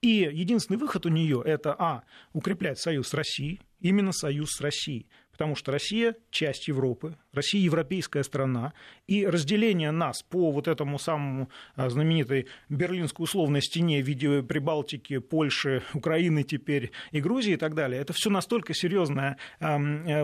И 0.00 0.28
единственный 0.32 0.76
выход 0.76 1.06
у 1.06 1.08
нее 1.08 1.42
это, 1.44 1.74
а, 1.78 2.02
укреплять 2.32 2.78
союз 2.78 3.08
с 3.08 3.14
Россией, 3.14 3.60
именно 3.80 4.12
союз 4.12 4.50
с 4.50 4.60
Россией 4.60 5.06
потому 5.34 5.56
что 5.56 5.72
Россия– 5.72 6.14
часть 6.30 6.68
Европы, 6.68 7.16
Россия– 7.32 7.60
европейская 7.64 8.22
страна, 8.22 8.72
и 9.08 9.26
разделение 9.26 9.90
нас 9.90 10.22
по 10.22 10.52
вот 10.52 10.68
этому 10.68 10.96
самому 10.96 11.50
а, 11.74 11.90
знаменитой 11.90 12.46
берлинской 12.68 13.24
условной 13.24 13.60
стене 13.60 14.00
в 14.00 14.06
виде 14.06 14.44
Прибалтики, 14.44 15.18
Польши, 15.18 15.82
Украины 15.92 16.44
теперь 16.44 16.92
и 17.10 17.20
Грузии 17.20 17.54
и 17.54 17.56
так 17.56 17.74
далее, 17.74 18.00
это 18.00 18.12
все 18.12 18.30
настолько 18.30 18.74
серьезная, 18.74 19.36
э, 19.58 20.22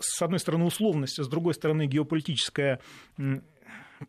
с 0.00 0.20
одной 0.20 0.38
стороны, 0.38 0.66
условность, 0.66 1.18
а 1.18 1.24
с 1.24 1.28
другой 1.28 1.54
стороны, 1.54 1.86
геополитическая 1.86 2.80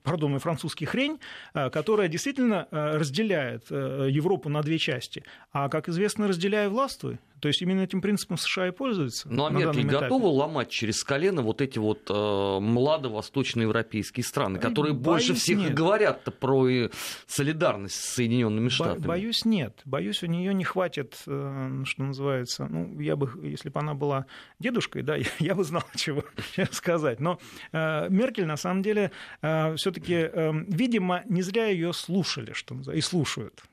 пардон, 0.04 0.38
французский 0.40 0.86
хрень, 0.86 1.22
а, 1.54 1.70
которая 1.70 2.10
действительно 2.10 2.68
разделяет 2.72 3.68
э, 3.70 4.10
Европу 4.12 4.50
на 4.50 4.62
две 4.62 4.78
части. 4.78 5.24
А, 5.54 5.70
как 5.70 5.88
известно, 5.88 6.28
разделяя 6.28 6.68
властвуй, 6.68 7.20
то 7.40 7.48
есть 7.48 7.62
именно 7.62 7.82
этим 7.82 8.02
принципом 8.02 8.38
США 8.38 8.68
и 8.68 8.72
пользуются. 8.72 9.28
Ну 9.30 9.46
а 9.46 9.50
Меркель 9.50 9.86
готова 9.86 10.28
ломать 10.28 10.70
через 10.70 11.04
колено 11.04 11.42
вот 11.42 11.62
эти 11.62 11.80
вот 11.80 12.10
э, 12.10 12.60
младо-восточноевропейские 12.60 14.24
страны, 14.24 14.60
которые 14.60 14.94
Боюсь, 14.94 15.06
больше 15.06 15.34
всех 15.34 15.60
нет. 15.60 15.74
говорят 15.74 16.24
про 16.40 16.90
солидарность 17.28 17.96
с 17.96 18.16
Соединенными 18.16 18.70
Штатами? 18.70 19.06
Боюсь, 19.06 19.46
нет. 19.46 19.82
Боюсь, 19.86 20.24
у 20.24 20.28
нее 20.28 20.54
не 20.54 20.64
хватит, 20.64 21.18
э, 21.28 21.84
что 21.86 22.04
называется, 22.04 22.68
ну, 22.68 23.00
я 23.00 23.16
бы, 23.16 23.32
если 23.44 23.70
бы 23.70 23.80
она 23.80 23.94
была 23.94 24.26
дедушкой, 24.60 25.04
да, 25.04 25.16
я, 25.16 25.26
я 25.40 25.56
бы 25.56 25.64
знал, 25.64 25.84
чего 25.96 26.24
сказать. 26.72 27.20
Но 27.20 27.40
э, 27.72 28.10
Меркель, 28.10 28.46
на 28.46 28.58
самом 28.58 28.82
деле, 28.82 29.12
э, 29.42 29.76
все-таки, 29.76 30.14
э, 30.14 30.52
видимо, 30.68 31.24
не 31.26 31.42
зря 31.42 31.68
ее 31.68 31.94
слушали, 31.94 32.54
что 32.54 32.76
называется, 32.76 32.98
и 32.98 33.02
слушают. 33.02 33.64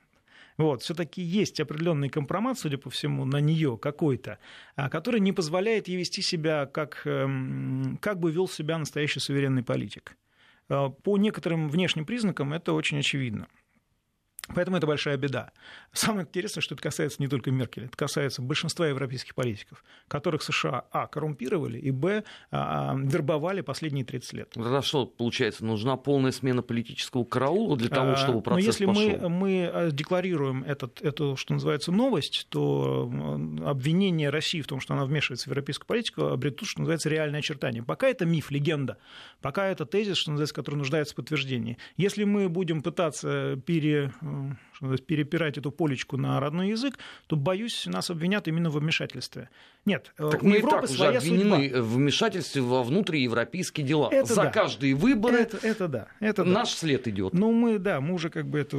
Вот, 0.57 0.81
все-таки 0.81 1.21
есть 1.21 1.59
определенный 1.59 2.09
компромат, 2.09 2.57
судя 2.57 2.77
по 2.77 2.89
всему, 2.89 3.25
на 3.25 3.41
нее 3.41 3.77
какой-то, 3.77 4.39
а, 4.75 4.89
который 4.89 5.19
не 5.19 5.33
позволяет 5.33 5.87
ей 5.87 5.97
вести 5.97 6.21
себя, 6.21 6.65
как, 6.65 7.01
эм, 7.05 7.97
как 8.01 8.19
бы 8.19 8.31
вел 8.31 8.47
себя 8.47 8.77
настоящий 8.77 9.19
суверенный 9.19 9.63
политик. 9.63 10.17
А, 10.69 10.89
по 10.89 11.17
некоторым 11.17 11.69
внешним 11.69 12.05
признакам 12.05 12.53
это 12.53 12.73
очень 12.73 12.99
очевидно. 12.99 13.47
Поэтому 14.53 14.77
это 14.77 14.85
большая 14.85 15.17
беда. 15.17 15.51
Самое 15.91 16.27
интересное, 16.27 16.61
что 16.61 16.75
это 16.75 16.83
касается 16.83 17.21
не 17.21 17.27
только 17.27 17.51
Меркель, 17.51 17.85
это 17.85 17.97
касается 17.97 18.41
большинства 18.41 18.87
европейских 18.87 19.33
политиков, 19.33 19.83
которых 20.07 20.43
США, 20.43 20.85
а, 20.91 21.07
коррумпировали, 21.07 21.79
и, 21.79 21.91
б, 21.91 22.23
а, 22.51 22.95
вербовали 22.95 23.61
последние 23.61 24.05
30 24.05 24.33
лет. 24.33 24.49
Тогда 24.51 24.81
что, 24.81 25.05
получается, 25.07 25.65
нужна 25.65 25.97
полная 25.97 26.31
смена 26.31 26.61
политического 26.61 27.23
караула 27.23 27.75
для 27.75 27.89
того, 27.89 28.11
а, 28.11 28.15
чтобы 28.17 28.41
процесс 28.41 28.65
Но 28.65 28.69
если 28.69 28.85
пошел? 28.85 29.29
мы, 29.29 29.29
мы 29.29 29.69
а, 29.73 29.91
декларируем 29.91 30.63
этот, 30.63 31.01
эту, 31.01 31.35
что 31.37 31.53
называется, 31.53 31.91
новость, 31.91 32.47
то 32.49 33.11
обвинение 33.65 34.29
России 34.29 34.61
в 34.61 34.67
том, 34.67 34.79
что 34.79 34.93
она 34.93 35.05
вмешивается 35.05 35.45
в 35.45 35.51
европейскую 35.51 35.87
политику, 35.87 36.25
обретут, 36.25 36.67
что 36.67 36.79
называется, 36.81 37.09
реальное 37.09 37.39
очертание. 37.39 37.83
Пока 37.83 38.07
это 38.07 38.25
миф, 38.25 38.51
легенда. 38.51 38.97
Пока 39.41 39.67
это 39.67 39.85
тезис, 39.85 40.17
что 40.17 40.31
называется, 40.31 40.55
который 40.55 40.75
нуждается 40.75 41.13
в 41.13 41.15
подтверждении. 41.15 41.77
Если 41.97 42.25
мы 42.25 42.47
будем 42.49 42.83
пытаться 42.83 43.59
пере 43.65 44.11
перепирать 45.07 45.57
эту 45.57 45.71
полечку 45.71 46.17
на 46.17 46.39
родной 46.39 46.69
язык, 46.69 46.97
то, 47.27 47.35
боюсь, 47.35 47.85
нас 47.85 48.09
обвинят 48.09 48.47
именно 48.47 48.69
в 48.69 48.77
вмешательстве. 48.77 49.49
Нет, 49.85 50.13
э, 50.17 50.29
так 50.31 50.43
у 50.43 50.47
мы 50.47 50.57
Европы 50.57 50.77
и 50.77 50.81
так 50.81 50.89
уже 50.89 51.05
обвинены 51.17 51.69
судьба. 51.69 51.81
в 51.81 51.95
вмешательстве 51.95 52.61
во 52.61 52.83
внутриевропейские 52.83 53.85
дела. 53.85 54.09
Это 54.11 54.33
За 54.33 54.43
да. 54.43 54.49
каждые 54.49 54.95
выборы 54.95 55.37
это, 55.37 55.57
это 55.57 55.87
да, 55.87 56.07
это 56.19 56.43
наш 56.43 56.71
да. 56.71 56.79
след 56.79 57.07
идет. 57.07 57.33
Ну, 57.33 57.51
мы, 57.51 57.79
да, 57.79 58.01
мы 58.01 58.13
уже 58.13 58.29
как 58.29 58.47
бы 58.47 58.59
это, 58.59 58.77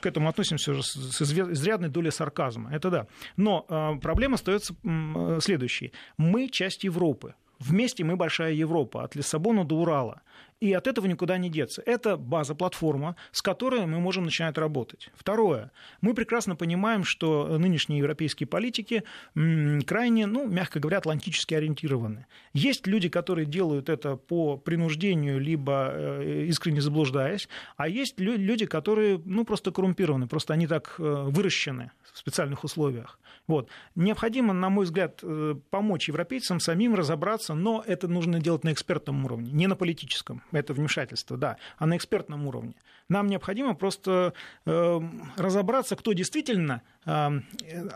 к 0.00 0.06
этому 0.06 0.28
относимся 0.28 0.72
уже 0.72 0.82
с 0.82 1.22
изрядной 1.22 1.88
долей 1.88 2.10
сарказма. 2.10 2.72
Это 2.72 2.90
да. 2.90 3.06
Но 3.36 3.66
э, 3.68 4.00
проблема 4.00 4.34
остается 4.34 4.74
э, 4.82 5.38
следующей. 5.40 5.92
Мы 6.16 6.48
часть 6.48 6.84
Европы. 6.84 7.34
Вместе 7.60 8.04
мы 8.04 8.16
большая 8.16 8.52
Европа, 8.52 9.04
от 9.04 9.14
Лиссабона 9.14 9.64
до 9.64 9.76
Урала. 9.76 10.22
И 10.60 10.72
от 10.72 10.86
этого 10.86 11.06
никуда 11.06 11.36
не 11.36 11.50
деться. 11.50 11.82
Это 11.84 12.16
база, 12.16 12.54
платформа, 12.54 13.16
с 13.32 13.42
которой 13.42 13.86
мы 13.86 14.00
можем 14.00 14.24
начинать 14.24 14.56
работать. 14.56 15.10
Второе. 15.14 15.70
Мы 16.00 16.14
прекрасно 16.14 16.56
понимаем, 16.56 17.04
что 17.04 17.58
нынешние 17.58 17.98
европейские 17.98 18.46
политики 18.46 19.02
крайне, 19.34 20.26
ну, 20.26 20.46
мягко 20.46 20.80
говоря, 20.80 20.98
атлантически 20.98 21.54
ориентированы. 21.54 22.26
Есть 22.52 22.86
люди, 22.86 23.08
которые 23.08 23.46
делают 23.46 23.88
это 23.88 24.16
по 24.16 24.56
принуждению, 24.56 25.40
либо 25.40 25.90
э, 25.92 26.44
искренне 26.46 26.80
заблуждаясь, 26.80 27.48
а 27.76 27.88
есть 27.88 28.18
люди, 28.18 28.66
которые, 28.66 29.20
ну, 29.24 29.44
просто 29.44 29.72
коррумпированы, 29.72 30.26
просто 30.26 30.54
они 30.54 30.66
так 30.66 30.94
э, 30.98 31.02
выращены 31.02 31.90
в 32.12 32.18
специальных 32.18 32.64
условиях. 32.64 33.18
Вот. 33.46 33.68
Необходимо, 33.94 34.54
на 34.54 34.70
мой 34.70 34.84
взгляд, 34.84 35.20
э, 35.22 35.54
помочь 35.70 36.08
европейцам 36.08 36.60
самим 36.60 36.94
разобраться, 36.94 37.54
но 37.54 37.84
это 37.86 38.08
нужно 38.08 38.40
делать 38.40 38.64
на 38.64 38.72
экспертном 38.72 39.24
уровне, 39.24 39.52
не 39.52 39.66
на 39.66 39.76
политическом. 39.76 40.42
Это 40.54 40.72
вмешательство, 40.72 41.36
да, 41.36 41.56
а 41.78 41.86
на 41.86 41.96
экспертном 41.96 42.46
уровне. 42.46 42.74
Нам 43.08 43.26
необходимо 43.26 43.74
просто 43.74 44.32
э, 44.64 45.00
разобраться, 45.36 45.96
кто 45.96 46.12
действительно 46.12 46.82
э, 47.04 47.40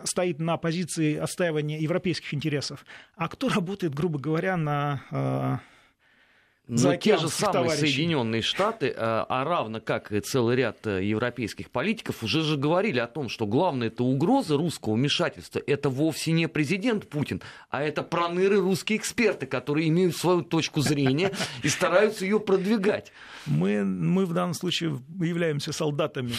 стоит 0.05 0.39
на 0.39 0.57
позиции 0.57 1.17
отстаивания 1.17 1.79
европейских 1.79 2.35
интересов, 2.35 2.85
а 3.17 3.29
кто 3.29 3.49
работает, 3.49 3.95
грубо 3.95 4.19
говоря, 4.19 4.57
на 4.57 5.03
э, 5.11 5.57
но 6.69 6.97
те 6.97 7.17
же 7.17 7.29
самые 7.29 7.71
товарищей. 7.71 7.95
Соединенные 7.95 8.43
Штаты, 8.43 8.89
э, 8.89 8.95
а 8.97 9.45
равно 9.45 9.81
как 9.81 10.13
и 10.13 10.21
целый 10.21 10.55
ряд 10.55 10.87
э, 10.87 11.03
европейских 11.03 11.71
политиков, 11.71 12.23
уже 12.23 12.43
же 12.43 12.59
говорили 12.59 12.99
о 12.99 13.07
том, 13.07 13.31
что 13.31 13.47
главная 13.47 13.89
это 13.89 14.05
угроза 14.05 14.57
русского 14.57 14.95
вмешательства 14.95 15.63
это 15.67 15.89
вовсе 15.89 16.33
не 16.33 16.47
президент 16.47 17.09
Путин, 17.09 17.41
а 17.71 17.83
это 17.83 18.03
проныры 18.03 18.61
русские 18.61 18.99
эксперты, 18.99 19.47
которые 19.47 19.89
имеют 19.89 20.15
свою 20.17 20.43
точку 20.43 20.83
зрения 20.83 21.33
и 21.63 21.69
стараются 21.69 22.25
ее 22.27 22.39
продвигать. 22.39 23.13
Мы, 23.47 23.83
мы 23.83 24.27
в 24.27 24.35
данном 24.35 24.53
случае 24.53 25.01
являемся 25.21 25.73
солдатами 25.73 26.33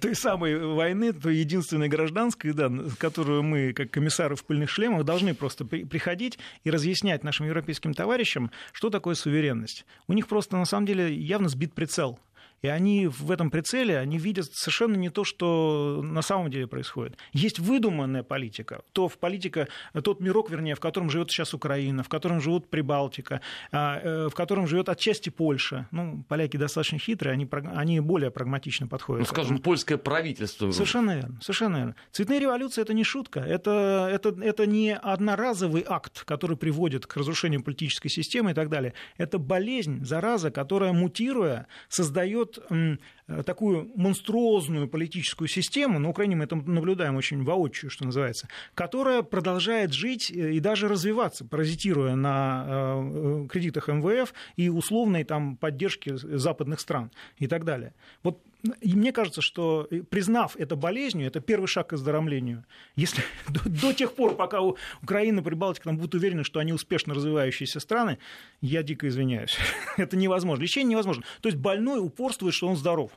той 0.00 0.14
самой 0.14 0.58
войны, 0.58 1.12
той 1.12 1.36
единственной 1.36 1.88
гражданской, 1.88 2.54
да, 2.54 2.72
которую 2.98 3.42
мы, 3.42 3.74
как 3.74 3.90
комиссары 3.90 4.36
в 4.36 4.44
пыльных 4.44 4.70
шлемах, 4.70 5.04
должны 5.04 5.34
просто 5.34 5.66
приходить 5.66 6.38
и 6.64 6.70
разъяснять 6.70 7.24
нашим 7.24 7.44
европейским 7.44 7.92
товарищам, 7.92 8.50
что 8.72 8.88
такое 8.88 9.14
суверенность 9.14 9.65
ответственность. 9.66 9.84
У 10.08 10.12
них 10.12 10.28
просто 10.28 10.56
на 10.56 10.64
самом 10.64 10.86
деле 10.86 11.14
явно 11.14 11.48
сбит 11.48 11.74
прицел. 11.74 12.18
И 12.62 12.68
они 12.68 13.06
в 13.06 13.30
этом 13.30 13.50
прицеле, 13.50 13.98
они 13.98 14.18
видят 14.18 14.46
совершенно 14.52 14.96
не 14.96 15.10
то, 15.10 15.24
что 15.24 16.00
на 16.02 16.22
самом 16.22 16.50
деле 16.50 16.66
происходит. 16.66 17.16
Есть 17.32 17.58
выдуманная 17.58 18.22
политика, 18.22 18.82
то 18.92 19.08
в 19.08 19.18
политика, 19.18 19.68
тот 20.02 20.20
мирок, 20.20 20.50
вернее, 20.50 20.74
в 20.74 20.80
котором 20.80 21.10
живет 21.10 21.30
сейчас 21.30 21.54
Украина, 21.54 22.02
в 22.02 22.08
котором 22.08 22.40
живут 22.40 22.68
Прибалтика, 22.68 23.40
а, 23.72 24.00
э, 24.02 24.28
в 24.28 24.34
котором 24.34 24.66
живет 24.66 24.88
отчасти 24.88 25.30
Польша. 25.30 25.88
Ну, 25.90 26.24
поляки 26.28 26.56
достаточно 26.56 26.98
хитрые, 26.98 27.32
они, 27.32 27.48
они 27.74 28.00
более 28.00 28.30
прагматично 28.30 28.86
подходят. 28.86 29.20
Ну, 29.20 29.26
скажем, 29.26 29.58
польское 29.58 29.98
правительство. 29.98 30.70
Совершенно 30.70 31.16
верно, 31.16 31.38
совершенно 31.40 31.76
верно. 31.76 31.94
Цветные 32.12 32.40
революции– 32.40 32.82
это 32.82 32.94
не 32.94 33.04
шутка, 33.04 33.40
это, 33.40 34.08
это, 34.10 34.34
это 34.42 34.66
не 34.66 34.94
одноразовый 34.94 35.84
акт, 35.86 36.24
который 36.24 36.56
приводит 36.56 37.06
к 37.06 37.16
разрушению 37.16 37.62
политической 37.62 38.08
системы 38.08 38.52
и 38.52 38.54
так 38.54 38.68
далее. 38.68 38.94
Это 39.18 39.38
болезнь, 39.38 40.04
зараза, 40.04 40.50
которая, 40.50 40.92
мутируя, 40.92 41.66
создает 41.88 42.45
Э, 42.70 42.96
такую 43.44 43.90
монструозную 43.96 44.88
политическую 44.88 45.48
систему, 45.48 45.98
на 45.98 46.08
Украине 46.08 46.36
мы 46.36 46.44
это 46.44 46.56
наблюдаем 46.56 47.16
очень 47.16 47.42
воочию, 47.42 47.90
что 47.90 48.04
называется, 48.04 48.48
которая 48.74 49.22
продолжает 49.22 49.92
жить 49.92 50.30
э, 50.30 50.52
и 50.52 50.60
даже 50.60 50.88
развиваться, 50.88 51.44
паразитируя 51.44 52.14
на 52.14 52.64
э, 52.66 53.46
кредитах 53.50 53.88
МВФ 53.88 54.32
и 54.56 54.68
условной 54.68 55.24
там, 55.24 55.56
поддержке 55.56 56.16
западных 56.16 56.80
стран 56.80 57.10
и 57.38 57.46
так 57.46 57.64
далее. 57.64 57.94
Вот 58.22 58.40
и 58.80 58.94
мне 58.94 59.12
кажется, 59.12 59.42
что 59.42 59.88
признав 60.10 60.56
это 60.56 60.76
болезнью, 60.76 61.26
это 61.26 61.40
первый 61.40 61.66
шаг 61.66 61.88
к 61.88 61.92
оздоровлению. 61.92 62.64
Если 62.96 63.22
до, 63.48 63.68
до 63.68 63.92
тех 63.92 64.14
пор, 64.14 64.34
пока 64.34 64.60
Украина, 65.02 65.42
Прибалтика 65.42 65.84
там 65.84 65.96
будут 65.96 66.14
уверены, 66.14 66.44
что 66.44 66.60
они 66.60 66.72
успешно 66.72 67.14
развивающиеся 67.14 67.80
страны, 67.80 68.18
я 68.60 68.82
дико 68.82 69.08
извиняюсь. 69.08 69.56
это 69.96 70.16
невозможно. 70.16 70.62
Лечение 70.62 70.92
невозможно. 70.92 71.24
То 71.40 71.48
есть 71.48 71.58
больной 71.58 72.00
упорствует, 72.00 72.54
что 72.54 72.68
он 72.68 72.76
здоров. 72.76 73.12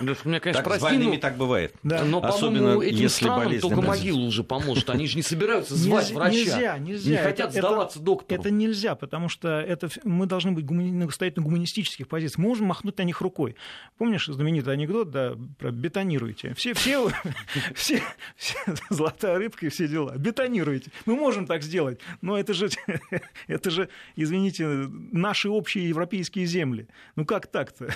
Меня, 0.00 0.40
конечно, 0.40 0.52
так, 0.52 0.64
прости, 0.64 0.80
с 0.80 0.82
больными 0.82 1.14
но... 1.14 1.20
так 1.20 1.36
бывает. 1.36 1.74
Да. 1.82 2.04
Но, 2.04 2.20
по-моему, 2.20 2.82
этим 2.82 2.96
если 2.96 3.24
странам 3.24 3.60
только 3.60 3.80
могила 3.80 4.20
уже 4.20 4.44
поможет. 4.44 4.90
Они 4.90 5.06
же 5.06 5.16
не 5.16 5.22
собираются 5.22 5.74
звать 5.74 6.10
нельзя, 6.10 6.14
врача. 6.14 6.36
Нельзя, 6.36 6.78
нельзя. 6.78 7.10
Не 7.10 7.16
хотят 7.16 7.50
это, 7.50 7.58
сдаваться 7.60 7.98
это, 7.98 8.04
доктору. 8.04 8.40
Это 8.40 8.50
нельзя, 8.50 8.94
потому 8.94 9.28
что 9.28 9.60
это, 9.60 9.88
мы 10.02 10.26
должны 10.26 10.52
быть 10.52 10.66
гумани... 10.66 11.08
стоять 11.10 11.36
на 11.36 11.42
гуманистических 11.42 12.08
позициях. 12.08 12.38
Мы 12.38 12.48
можем 12.48 12.66
махнуть 12.66 12.98
на 12.98 13.02
них 13.02 13.20
рукой. 13.20 13.56
Помнишь 13.96 14.26
знаменитый 14.26 14.72
анекдот, 14.72 15.10
да, 15.10 15.36
про 15.58 15.70
бетонируйте. 15.70 16.54
Все, 16.54 16.74
все, 16.74 17.10
все, 17.74 18.02
все 18.36 18.56
золотая 18.90 19.38
рыбка 19.38 19.66
и 19.66 19.68
все 19.70 19.88
дела. 19.88 20.14
Бетонируйте. 20.16 20.90
Мы 21.06 21.14
можем 21.14 21.46
так 21.46 21.62
сделать, 21.62 22.00
но 22.20 22.38
это 22.38 22.52
же, 22.52 22.68
это 23.46 23.70
же, 23.70 23.88
извините, 24.16 24.66
наши 24.66 25.48
общие 25.48 25.88
европейские 25.88 26.46
земли. 26.46 26.88
Ну 27.16 27.24
как 27.24 27.46
так-то? 27.46 27.94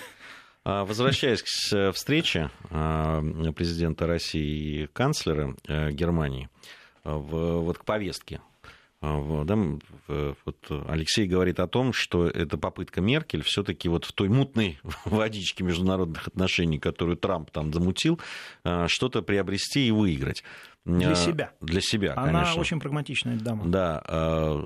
А, 0.69 0.85
возвращаясь 0.85 1.43
к 1.43 1.93
встрече 1.95 2.51
а, 2.69 3.23
президента 3.57 4.07
России 4.07 4.83
и 4.83 4.87
канцлера 4.89 5.57
э, 5.67 5.93
Германии, 5.93 6.51
а, 7.05 7.17
вот 7.17 7.79
к 7.79 7.87
повестке. 7.87 8.43
Да, 9.01 9.55
вот 10.45 10.57
Алексей 10.89 11.29
говорит 11.29 11.61
о 11.61 11.69
том, 11.69 11.93
что 11.93 12.27
это 12.27 12.59
попытка 12.59 13.01
Меркель 13.01 13.43
все-таки 13.45 13.89
вот 13.89 14.05
в 14.05 14.13
той 14.13 14.29
мутной 14.29 14.81
водичке 15.05 15.63
международных 15.63 16.27
отношений, 16.27 16.81
которую 16.81 17.17
Трамп 17.17 17.53
там 17.53 17.73
замутил, 17.73 18.21
что-то 18.89 19.23
приобрести 19.23 19.87
и 19.87 19.93
выиграть. 19.93 20.43
Для 20.85 21.15
себя. 21.15 21.53
Для 21.61 21.81
себя, 21.81 22.15
Она 22.17 22.41
конечно. 22.41 22.61
очень 22.61 22.81
прагматичная 22.81 23.37
дама. 23.37 23.67
Да. 23.67 24.03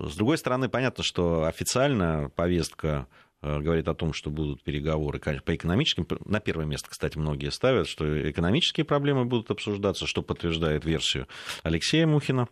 С 0.09 0.16
другой 0.16 0.38
стороны, 0.38 0.71
понятно, 0.71 1.04
что 1.04 1.44
официально 1.44 2.30
повестка 2.35 3.06
Э, 3.06 3.31
говорит 3.42 3.88
о 3.88 3.94
том, 3.94 4.12
что 4.12 4.30
будут 4.30 4.62
переговоры 4.62 5.18
по 5.18 5.54
экономическим. 5.54 6.06
На 6.25 6.40
первое 6.40 6.64
место, 6.64 6.90
кстати, 6.90 7.18
многие 7.18 7.50
ставят, 7.50 7.88
что 7.88 8.30
экономические 8.30 8.84
проблемы 8.84 9.25
будут 9.25 9.50
обсуждаться, 9.50 10.06
что 10.06 10.22
подтверждает 10.22 10.84
версию 10.84 11.26
Алексея 11.62 12.06
Мухина, 12.06 12.49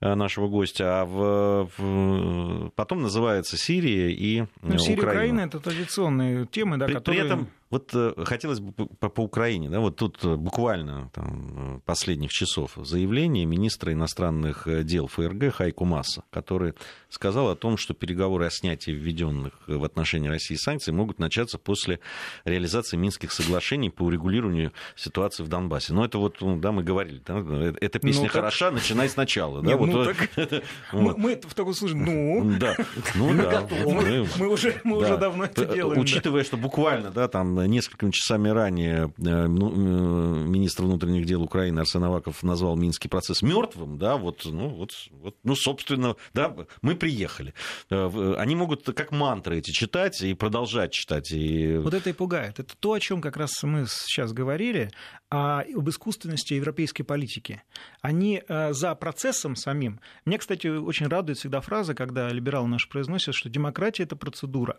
э, 0.00 0.14
нашего 0.14 0.48
гостя. 0.48 1.02
А 1.02 1.04
в, 1.04 1.70
в, 1.76 2.70
потом 2.74 3.02
называется 3.02 3.56
Сирия 3.56 4.10
и 4.10 4.44
ну, 4.62 4.78
Сирия 4.78 4.96
и 4.96 4.98
Украина. 4.98 5.40
это 5.40 5.60
традиционные 5.60 6.46
темы, 6.46 6.78
да, 6.78 6.86
при, 6.86 6.94
которые... 6.94 7.22
При 7.22 7.32
этом 7.32 7.48
вот 7.70 7.90
э, 7.94 8.14
хотелось 8.24 8.58
бы 8.58 8.72
по, 8.72 9.08
по 9.08 9.20
Украине, 9.20 9.68
да, 9.70 9.78
вот 9.78 9.94
тут 9.94 10.18
э, 10.24 10.34
буквально 10.34 11.08
там, 11.14 11.76
э, 11.76 11.80
последних 11.84 12.30
часов 12.32 12.72
заявление 12.76 13.44
министра 13.44 13.92
иностранных 13.92 14.66
дел 14.84 15.06
ФРГ 15.06 15.54
Хайку 15.54 15.84
Масса, 15.84 16.24
который 16.30 16.74
сказал 17.08 17.48
о 17.48 17.54
том, 17.54 17.76
что 17.76 17.94
переговоры 17.94 18.46
о 18.46 18.50
снятии 18.50 18.90
введенных 18.90 19.52
в 19.68 19.84
отношении 19.84 20.28
России 20.28 20.56
санкций 20.56 20.92
могут 20.92 21.20
начаться 21.20 21.58
после 21.58 22.00
реализации 22.44 22.96
Минских 22.96 23.32
соглашений 23.32 23.90
по 23.90 24.02
урегулированию 24.02 24.72
ситуации 24.96 25.44
в 25.44 25.48
Донбассе. 25.48 25.92
Но 25.92 26.04
это 26.04 26.18
вот, 26.18 26.40
ну, 26.40 26.58
да, 26.58 26.72
мы 26.72 26.82
говорили, 26.82 27.22
да, 27.24 27.38
эта 27.80 28.00
песня 28.00 28.22
ну, 28.22 28.26
так... 28.26 28.32
хороша, 28.32 28.72
начинай 28.72 29.08
сначала. 29.08 29.62
Да, 29.62 29.68
Нет, 29.68 29.78
вот, 29.78 29.86
ну, 29.86 30.04
вот, 30.04 30.16
так... 30.16 30.62
мы, 30.92 31.16
мы 31.16 31.36
в 31.36 31.54
таком 31.54 31.74
случае, 31.74 31.98
ну, 31.98 32.56
да, 32.58 32.74
ну, 33.14 33.32
да, 33.34 33.64
мы, 33.70 34.26
мы, 34.38 34.48
уже, 34.48 34.80
мы 34.82 35.00
да. 35.00 35.06
уже 35.06 35.16
давно 35.18 35.44
это 35.44 35.66
делаем. 35.66 36.00
Учитывая, 36.00 36.42
да. 36.42 36.46
что 36.46 36.56
буквально, 36.56 37.12
да, 37.12 37.28
там 37.28 37.59
несколькими 37.66 38.10
часами 38.10 38.48
ранее 38.48 39.12
э, 39.18 39.46
ну, 39.46 39.70
э, 39.70 40.48
министр 40.48 40.84
внутренних 40.84 41.26
дел 41.26 41.42
Украины 41.42 41.80
Арсен 41.80 42.02
Аваков 42.04 42.42
назвал 42.42 42.76
Минский 42.76 43.08
процесс 43.08 43.42
мертвым, 43.42 43.98
да, 43.98 44.16
вот, 44.16 44.42
ну, 44.44 44.68
вот, 44.68 44.92
вот, 45.10 45.36
ну, 45.42 45.54
собственно, 45.54 46.16
да, 46.34 46.54
мы 46.82 46.94
приехали. 46.94 47.54
Э, 47.90 48.34
они 48.38 48.56
могут 48.56 48.84
как 48.84 49.12
мантры 49.12 49.58
эти 49.58 49.70
читать 49.70 50.20
и 50.22 50.34
продолжать 50.34 50.92
читать. 50.92 51.30
И... 51.32 51.76
Вот 51.76 51.94
это 51.94 52.10
и 52.10 52.12
пугает. 52.12 52.58
Это 52.58 52.74
то, 52.78 52.92
о 52.92 53.00
чем 53.00 53.20
как 53.20 53.36
раз 53.36 53.62
мы 53.62 53.86
сейчас 53.86 54.32
говорили, 54.32 54.90
об 55.28 55.88
искусственности 55.88 56.54
европейской 56.54 57.04
политики. 57.04 57.62
Они 58.00 58.42
за 58.48 58.94
процессом 58.96 59.54
самим. 59.54 60.00
Мне, 60.24 60.38
кстати, 60.38 60.66
очень 60.66 61.06
радует 61.06 61.38
всегда 61.38 61.60
фраза, 61.60 61.94
когда 61.94 62.28
либералы 62.30 62.68
наши 62.68 62.88
произносят, 62.88 63.34
что 63.34 63.48
демократия– 63.48 64.02
это 64.04 64.16
процедура. 64.16 64.76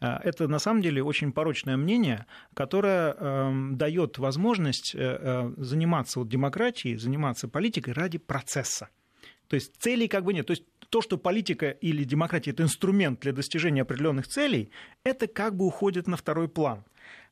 Э, 0.00 0.18
это 0.22 0.48
на 0.48 0.58
самом 0.58 0.82
деле 0.82 1.02
очень 1.02 1.32
порочное 1.32 1.76
мнение, 1.76 2.26
которое 2.54 3.14
э, 3.16 3.52
дает 3.72 4.18
возможность 4.18 4.94
э, 4.94 4.98
э, 4.98 5.52
заниматься 5.56 6.20
вот, 6.20 6.28
демократией, 6.28 6.96
заниматься 6.96 7.48
политикой 7.48 7.94
ради 7.94 8.18
процесса. 8.18 8.88
То 9.48 9.56
есть 9.56 9.74
целей 9.78 10.08
как 10.08 10.24
бы 10.24 10.32
нет. 10.32 10.46
То 10.46 10.52
есть 10.52 10.64
то, 10.88 11.00
что 11.00 11.18
политика 11.18 11.70
или 11.70 12.04
демократия 12.04 12.52
это 12.52 12.62
инструмент 12.62 13.20
для 13.20 13.32
достижения 13.32 13.82
определенных 13.82 14.28
целей, 14.28 14.70
это 15.04 15.26
как 15.26 15.56
бы 15.56 15.66
уходит 15.66 16.06
на 16.06 16.16
второй 16.16 16.48
план. 16.48 16.84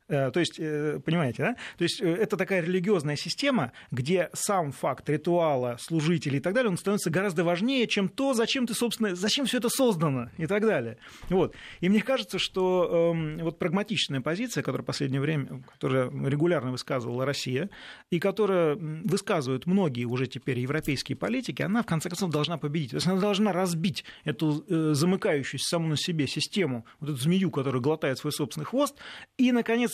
Э, 0.09 0.31
то 0.31 0.41
есть, 0.41 0.59
э, 0.59 1.01
понимаете, 1.05 1.43
да? 1.43 1.57
То 1.79 1.85
есть 1.85 2.01
э, 2.01 2.09
это 2.09 2.37
такая 2.37 2.63
религиозная 2.63 3.17
система, 3.17 3.73
где 3.91 4.31
сам 4.33 4.73
факт 4.73 5.09
ритуала, 5.09 5.77
служителей 5.81 6.39
и 6.39 6.41
так 6.41 6.55
далее, 6.55 6.71
он 6.71 6.77
становится 6.77 7.11
гораздо 7.11 7.45
важнее, 7.45 7.87
чем 7.87 8.09
то, 8.09 8.35
зачем 8.35 8.67
ты, 8.67 8.75
собственно, 8.75 9.15
зачем 9.15 9.47
все 9.47 9.59
это 9.59 9.69
создано 9.69 10.31
и 10.39 10.47
так 10.47 10.63
далее. 10.63 10.99
Вот. 11.29 11.55
И 11.81 11.89
мне 11.89 12.03
кажется, 12.03 12.39
что 12.39 13.15
э, 13.15 13.43
вот 13.43 13.59
прагматичная 13.59 14.21
позиция, 14.21 14.63
которая 14.63 14.83
в 14.83 14.87
последнее 14.87 15.21
время, 15.21 15.63
которая 15.73 16.11
регулярно 16.11 16.71
высказывала 16.73 17.25
Россия, 17.25 17.71
и 18.11 18.19
которая 18.19 18.77
высказывают 18.77 19.67
многие 19.67 20.05
уже 20.05 20.27
теперь 20.27 20.59
европейские 20.59 21.17
политики, 21.17 21.63
она 21.63 21.83
в 21.83 21.87
конце 21.87 22.09
концов 22.09 22.31
должна 22.31 22.59
победить. 22.59 22.91
То 22.91 22.97
есть 22.97 23.07
она 23.07 23.21
должна 23.21 23.53
разбить 23.53 24.05
эту 24.25 24.65
э, 24.69 24.95
замыкающуюся 24.95 25.67
саму 25.67 25.89
на 25.89 25.97
себе 25.97 26.27
систему, 26.27 26.85
вот 27.01 27.11
эту 27.11 27.19
змею, 27.19 27.51
которая 27.51 27.81
глотает 27.81 28.19
свой 28.19 28.33
собственный 28.33 28.67
хвост, 28.67 28.97
и, 29.39 29.53
наконец, 29.53 29.92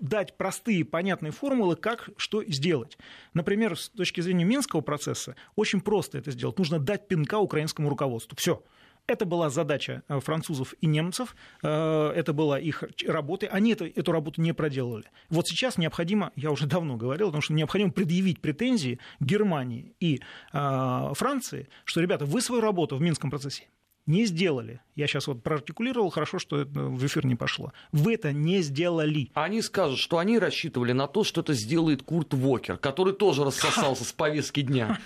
дать 0.00 0.36
простые, 0.36 0.84
понятные 0.84 1.32
формулы, 1.32 1.76
как 1.76 2.10
что 2.16 2.44
сделать. 2.44 2.98
Например, 3.34 3.78
с 3.78 3.88
точки 3.88 4.20
зрения 4.20 4.44
Минского 4.44 4.80
процесса, 4.80 5.36
очень 5.56 5.80
просто 5.80 6.18
это 6.18 6.30
сделать. 6.30 6.58
Нужно 6.58 6.78
дать 6.78 7.08
пинка 7.08 7.38
украинскому 7.38 7.88
руководству. 7.88 8.36
Все. 8.36 8.62
Это 9.08 9.24
была 9.26 9.50
задача 9.50 10.04
э, 10.08 10.20
французов 10.20 10.74
и 10.80 10.86
немцев, 10.86 11.34
э, 11.62 11.68
это 12.14 12.32
была 12.32 12.60
их 12.60 12.84
работа, 13.04 13.48
они 13.48 13.72
это, 13.72 13.84
эту 13.84 14.12
работу 14.12 14.40
не 14.40 14.54
проделали. 14.54 15.06
Вот 15.28 15.48
сейчас 15.48 15.76
необходимо, 15.76 16.30
я 16.36 16.52
уже 16.52 16.66
давно 16.66 16.96
говорил, 16.96 17.26
потому 17.26 17.42
что 17.42 17.52
необходимо 17.52 17.90
предъявить 17.90 18.40
претензии 18.40 19.00
Германии 19.18 19.94
и 19.98 20.20
Франции, 20.52 21.68
что, 21.84 22.00
ребята, 22.00 22.26
вы 22.26 22.40
свою 22.40 22.62
работу 22.62 22.96
в 22.96 23.00
Минском 23.00 23.30
процессе 23.30 23.64
не 24.06 24.26
сделали. 24.26 24.80
Я 24.94 25.06
сейчас 25.06 25.26
вот 25.26 25.42
проартикулировал, 25.42 26.10
хорошо, 26.10 26.38
что 26.38 26.60
это 26.60 26.80
в 26.80 27.06
эфир 27.06 27.24
не 27.26 27.34
пошло. 27.34 27.72
Вы 27.92 28.14
это 28.14 28.32
не 28.32 28.62
сделали. 28.62 29.30
Они 29.34 29.62
скажут, 29.62 29.98
что 29.98 30.18
они 30.18 30.38
рассчитывали 30.38 30.92
на 30.92 31.06
то, 31.06 31.24
что 31.24 31.40
это 31.40 31.54
сделает 31.54 32.02
Курт 32.02 32.34
Вокер, 32.34 32.76
который 32.78 33.12
тоже 33.12 33.44
рассосался 33.44 34.04
с 34.04 34.12
повестки 34.12 34.62
дня. 34.62 34.98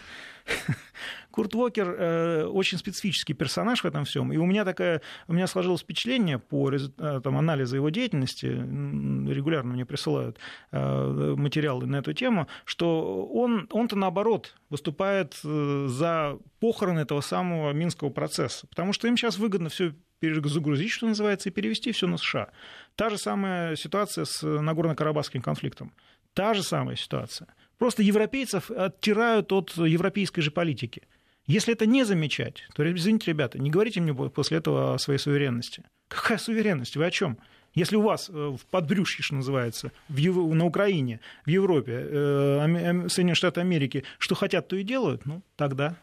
Курт 1.37 1.55
Уокер 1.55 1.89
э, 1.99 2.45
очень 2.47 2.79
специфический 2.79 3.35
персонаж 3.35 3.83
в 3.83 3.87
этом 3.87 4.07
всем. 4.07 4.33
И 4.33 4.39
у 4.39 4.47
меня, 4.47 4.65
такая, 4.65 5.03
у 5.29 5.35
меня 5.35 5.47
сложилось 5.47 5.83
впечатление 5.83 6.39
по 6.39 6.73
э, 6.73 6.79
там, 7.23 7.37
анализу 7.37 7.77
его 7.77 7.91
деятельности, 7.91 8.47
регулярно 8.47 9.75
мне 9.75 9.85
присылают 9.85 10.39
э, 10.73 11.35
материалы 11.37 11.85
на 11.85 11.97
эту 11.97 12.15
тему, 12.15 12.49
что 12.65 13.27
он, 13.27 13.69
он-то 13.71 13.97
наоборот 13.97 14.57
выступает 14.71 15.39
э, 15.45 15.87
за 15.91 16.39
похороны 16.59 17.01
этого 17.01 17.21
самого 17.21 17.71
Минского 17.73 18.09
процесса. 18.09 18.67
Потому 18.69 18.95
что 18.95 19.07
им 19.07 19.19
сейчас 19.19 19.37
выгодно 19.37 19.69
все 19.69 19.93
перезагрузить, 20.21 20.91
что 20.91 21.07
называется, 21.07 21.51
и 21.51 21.53
перевести 21.53 21.93
все 21.93 22.07
на 22.07 22.17
США. 22.17 22.49
Та 22.95 23.11
же 23.11 23.19
самая 23.19 23.77
ситуация 23.77 24.25
с 24.25 24.43
Нагорно-Карабахским 24.43 25.43
конфликтом. 25.43 25.93
Та 26.33 26.55
же 26.55 26.63
самая 26.63 26.97
ситуация. 26.97 27.49
Просто 27.77 28.03
европейцев 28.03 28.71
оттирают 28.71 29.53
от 29.53 29.77
европейской 29.77 30.41
же 30.41 30.51
политики. 30.51 31.03
Если 31.47 31.73
это 31.73 31.87
не 31.87 32.05
замечать, 32.05 32.65
то, 32.75 32.91
извините, 32.91 33.31
ребята, 33.31 33.59
не 33.59 33.71
говорите 33.71 34.01
мне 34.01 34.13
после 34.15 34.59
этого 34.59 34.95
о 34.95 34.99
своей 34.99 35.19
суверенности. 35.19 35.85
Какая 36.09 36.39
суверенность? 36.39 36.97
Вы 36.97 37.07
о 37.07 37.11
чем? 37.11 37.39
Если 37.75 37.95
у 37.95 38.01
вас 38.01 38.31
э, 38.31 38.33
в 38.33 38.65
подбрюшье, 38.67 39.23
что 39.23 39.35
называется, 39.35 39.93
в 40.09 40.17
Ев... 40.17 40.35
на 40.35 40.65
Украине, 40.65 41.21
в 41.45 41.51
Европе, 41.51 41.93
э, 41.93 43.09
Соединенные 43.09 43.35
Штаты 43.35 43.61
Америки, 43.61 44.03
что 44.19 44.35
хотят, 44.35 44.67
то 44.67 44.77
и 44.77 44.83
делают, 44.83 45.27
ну, 45.27 45.43
тогда 45.57 45.97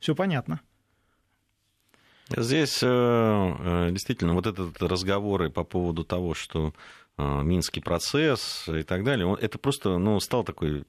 все 0.00 0.14
понятно. 0.14 0.60
Здесь 2.36 2.80
э, 2.82 3.88
действительно 3.92 4.34
вот 4.34 4.46
этот 4.46 4.82
разговоры 4.82 5.50
по 5.50 5.64
поводу 5.64 6.04
того, 6.04 6.34
что 6.34 6.74
Минский 7.16 7.80
процесс 7.80 8.68
и 8.68 8.84
так 8.84 9.02
далее, 9.02 9.36
это 9.40 9.58
просто 9.58 9.98
ну, 9.98 10.20
стал 10.20 10.44
такой 10.44 10.84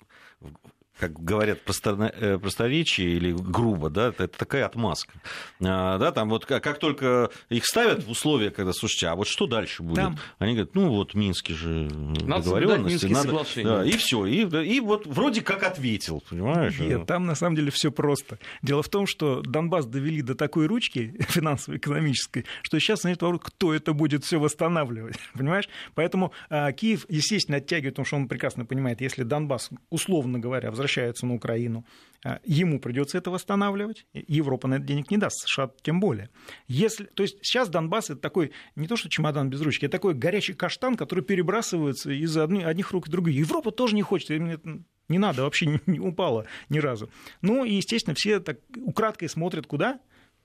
как 0.99 1.13
говорят 1.13 1.59
э, 1.65 2.37
просторечие 2.37 3.09
или 3.15 3.31
грубо, 3.31 3.89
да, 3.89 4.09
это 4.09 4.27
такая 4.27 4.65
отмазка. 4.65 5.13
А, 5.61 5.97
да, 5.97 6.11
там 6.11 6.29
вот 6.29 6.45
как, 6.45 6.63
как 6.63 6.77
только 6.77 7.29
их 7.47 7.65
ставят 7.65 8.03
в 8.03 8.09
условия, 8.11 8.51
когда, 8.51 8.73
слушайте, 8.73 9.07
а 9.07 9.15
вот 9.15 9.27
что 9.27 9.47
дальше 9.47 9.81
будет? 9.81 9.95
Там... 9.95 10.19
Они 10.39 10.53
говорят, 10.53 10.75
ну 10.75 10.89
вот 10.89 11.13
Минские 11.13 11.55
же 11.55 11.89
надо 11.89 12.43
договоренности. 12.43 13.05
Надо, 13.05 13.45
да, 13.63 13.85
и 13.85 13.91
все. 13.91 14.25
И, 14.25 14.41
и 14.65 14.79
вот 14.81 15.07
вроде 15.07 15.41
как 15.41 15.63
ответил, 15.63 16.21
понимаешь? 16.29 16.77
Нет, 16.79 17.05
там 17.05 17.25
на 17.25 17.35
самом 17.35 17.55
деле 17.55 17.71
все 17.71 17.91
просто. 17.91 18.37
Дело 18.61 18.83
в 18.83 18.89
том, 18.89 19.07
что 19.07 19.41
Донбасс 19.41 19.85
довели 19.85 20.21
до 20.21 20.35
такой 20.35 20.67
ручки 20.67 21.15
финансово-экономической, 21.29 22.45
что 22.61 22.77
сейчас 22.79 23.05
нет 23.05 23.21
вопрос, 23.21 23.41
кто 23.43 23.73
это 23.73 23.93
будет 23.93 24.25
все 24.25 24.37
восстанавливать, 24.37 25.17
понимаешь? 25.33 25.69
Поэтому 25.95 26.33
а, 26.49 26.71
Киев, 26.73 27.05
естественно, 27.07 27.57
оттягивает, 27.57 27.93
потому 27.93 28.05
что 28.05 28.15
он 28.17 28.27
прекрасно 28.27 28.65
понимает, 28.65 28.99
если 28.99 29.23
Донбасс, 29.23 29.69
условно 29.89 30.39
говоря, 30.39 30.69
возвращается 30.69 30.88
возвращаются 30.89 31.25
на 31.25 31.35
Украину, 31.35 31.85
а, 32.25 32.39
ему 32.43 32.79
придется 32.79 33.17
это 33.17 33.31
восстанавливать. 33.31 34.05
Европа 34.13 34.67
на 34.67 34.75
это 34.75 34.83
денег 34.83 35.11
не 35.11 35.17
даст, 35.17 35.47
США 35.47 35.71
тем 35.81 35.99
более. 35.99 36.29
Если, 36.67 37.05
то 37.05 37.23
есть 37.23 37.37
сейчас 37.41 37.69
Донбасс 37.69 38.09
это 38.09 38.19
такой, 38.19 38.51
не 38.75 38.87
то 38.87 38.97
что 38.97 39.09
чемодан 39.09 39.49
без 39.49 39.61
ручки, 39.61 39.85
это 39.85 39.93
такой 39.93 40.15
горячий 40.15 40.53
каштан, 40.53 40.97
который 40.97 41.23
перебрасывается 41.23 42.11
из 42.11 42.35
одних, 42.37 42.91
рук 42.91 43.07
в 43.07 43.09
другие. 43.09 43.39
Европа 43.39 43.71
тоже 43.71 43.95
не 43.95 44.01
хочет, 44.01 44.29
не 44.29 45.17
надо, 45.17 45.43
вообще 45.43 45.79
не, 45.85 45.99
упало 45.99 46.45
ни 46.69 46.79
разу. 46.79 47.09
Ну 47.41 47.63
и, 47.63 47.73
естественно, 47.75 48.15
все 48.15 48.39
так 48.39 48.57
украдкой 48.75 49.29
смотрят 49.29 49.65
куда? 49.67 49.99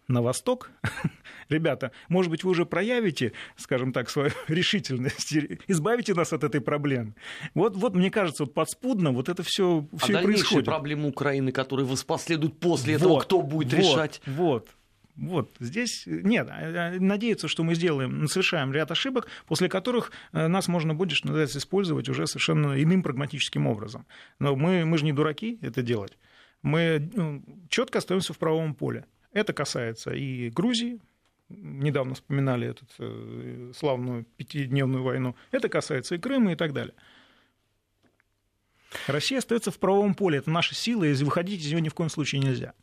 На 0.09 0.23
восток, 0.23 0.71
ребята, 1.49 1.93
может 2.09 2.31
быть, 2.31 2.45
вы 2.45 2.51
уже 2.51 2.67
проявите, 2.67 3.33
скажем 3.57 3.93
так, 3.93 4.11
свою 4.11 4.31
решительность, 4.49 5.35
избавите 5.67 6.15
нас 6.15 6.33
от 6.33 6.45
этой 6.45 6.61
проблемы. 6.61 7.15
Вот, 7.55 7.77
вот 7.77 7.95
мне 7.95 8.11
кажется, 8.11 8.45
вот 8.45 8.55
подспудно 8.55 9.13
вот 9.13 9.29
это 9.29 9.43
все, 9.43 9.87
все 9.99 10.19
а 10.19 10.23
происходит. 10.23 10.67
проблемы 10.67 11.09
Украины, 11.09 11.53
которые 11.53 11.87
воспоследуют 11.87 12.59
после 12.61 12.99
вот, 12.99 13.03
этого, 13.03 13.21
кто 13.21 13.43
будет 13.43 13.73
вот, 13.73 13.79
решать? 13.79 14.21
Вот, 14.27 14.69
вот 15.17 15.55
здесь 15.61 16.05
нет, 16.07 16.49
а, 16.51 16.93
а, 16.95 17.01
надеяться, 17.01 17.47
что 17.47 17.63
мы 17.63 17.75
сделаем, 17.75 18.27
совершаем 18.27 18.73
ряд 18.73 18.91
ошибок, 18.91 19.29
после 19.47 19.69
которых 19.69 20.11
э, 20.33 20.49
нас 20.49 20.67
можно 20.67 20.95
будет, 20.95 21.17
что 21.17 21.29
называется, 21.29 21.59
использовать 21.59 22.09
уже 22.09 22.27
совершенно 22.27 22.83
иным 22.83 23.03
прагматическим 23.03 23.67
образом. 23.67 24.07
Но 24.41 24.57
мы, 24.57 24.85
мы 24.85 24.99
же 24.99 25.05
не 25.05 25.13
дураки 25.13 25.59
это 25.63 25.83
делать. 25.83 26.19
Мы 26.63 27.11
ну, 27.15 27.45
четко 27.69 27.99
остаемся 27.99 28.33
в 28.33 28.39
правом 28.39 28.75
поле. 28.75 29.05
Это 29.35 29.53
касается 29.53 30.13
и 30.13 30.49
Грузии, 30.49 31.01
недавно 31.49 32.15
вспоминали 32.15 32.69
эту 32.69 32.87
э, 32.99 33.73
славную 33.77 34.25
пятидневную 34.37 35.03
войну, 35.03 35.37
это 35.51 35.69
касается 35.69 36.15
и 36.15 36.19
Крыма 36.19 36.53
и 36.53 36.57
так 36.57 36.73
далее. 36.73 36.95
Россия 39.09 39.39
остается 39.39 39.73
в 39.73 39.79
правовом 39.79 40.15
поле, 40.15 40.39
это 40.39 40.51
наша 40.51 40.75
сила, 40.75 41.05
и 41.05 41.13
выходить 41.15 41.61
из 41.61 41.71
нее 41.71 41.81
ни 41.81 41.89
в 41.89 41.95
коем 41.95 42.09
случае 42.09 42.41
нельзя. 42.41 42.75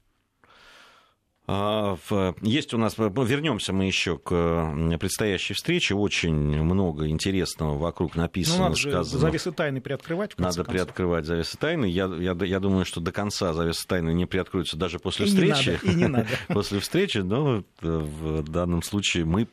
А, 1.53 1.97
есть 2.41 2.73
у 2.73 2.77
нас, 2.77 2.97
вернемся 2.97 3.73
мы 3.73 3.85
еще 3.85 4.17
к 4.17 4.73
предстоящей 4.99 5.53
встрече. 5.53 5.95
Очень 5.95 6.33
много 6.63 7.09
интересного 7.09 7.77
вокруг 7.77 8.15
написано, 8.15 8.57
ну, 8.57 8.63
надо 8.63 8.75
сказано. 8.75 9.03
Же 9.03 9.17
завесы 9.17 9.51
тайны 9.51 9.81
приоткрывать. 9.81 10.37
надо 10.37 10.55
концов. 10.55 10.73
приоткрывать 10.73 11.25
завесы 11.25 11.57
тайны. 11.57 11.85
Я, 11.85 12.05
я, 12.05 12.37
я 12.39 12.59
думаю, 12.61 12.85
что 12.85 13.01
до 13.01 13.11
конца 13.11 13.51
завесы 13.53 13.85
тайны 13.85 14.13
не 14.13 14.25
приоткроются 14.25 14.77
даже 14.77 14.99
после 14.99 15.25
и 15.25 15.29
встречи. 15.29 15.69
Не 15.69 15.73
надо, 15.73 15.87
и 15.87 15.95
не 15.95 16.07
надо. 16.07 16.27
После 16.47 16.79
встречи, 16.79 17.17
но 17.17 17.63
в 17.81 18.43
данном 18.43 18.81
случае 18.81 19.25
мы 19.25 19.47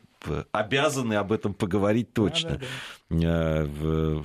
обязаны 0.52 1.14
об 1.14 1.32
этом 1.32 1.54
поговорить 1.54 2.12
точно. 2.12 2.60
Да, 3.10 3.64
да, 3.64 3.66
да. 3.66 4.22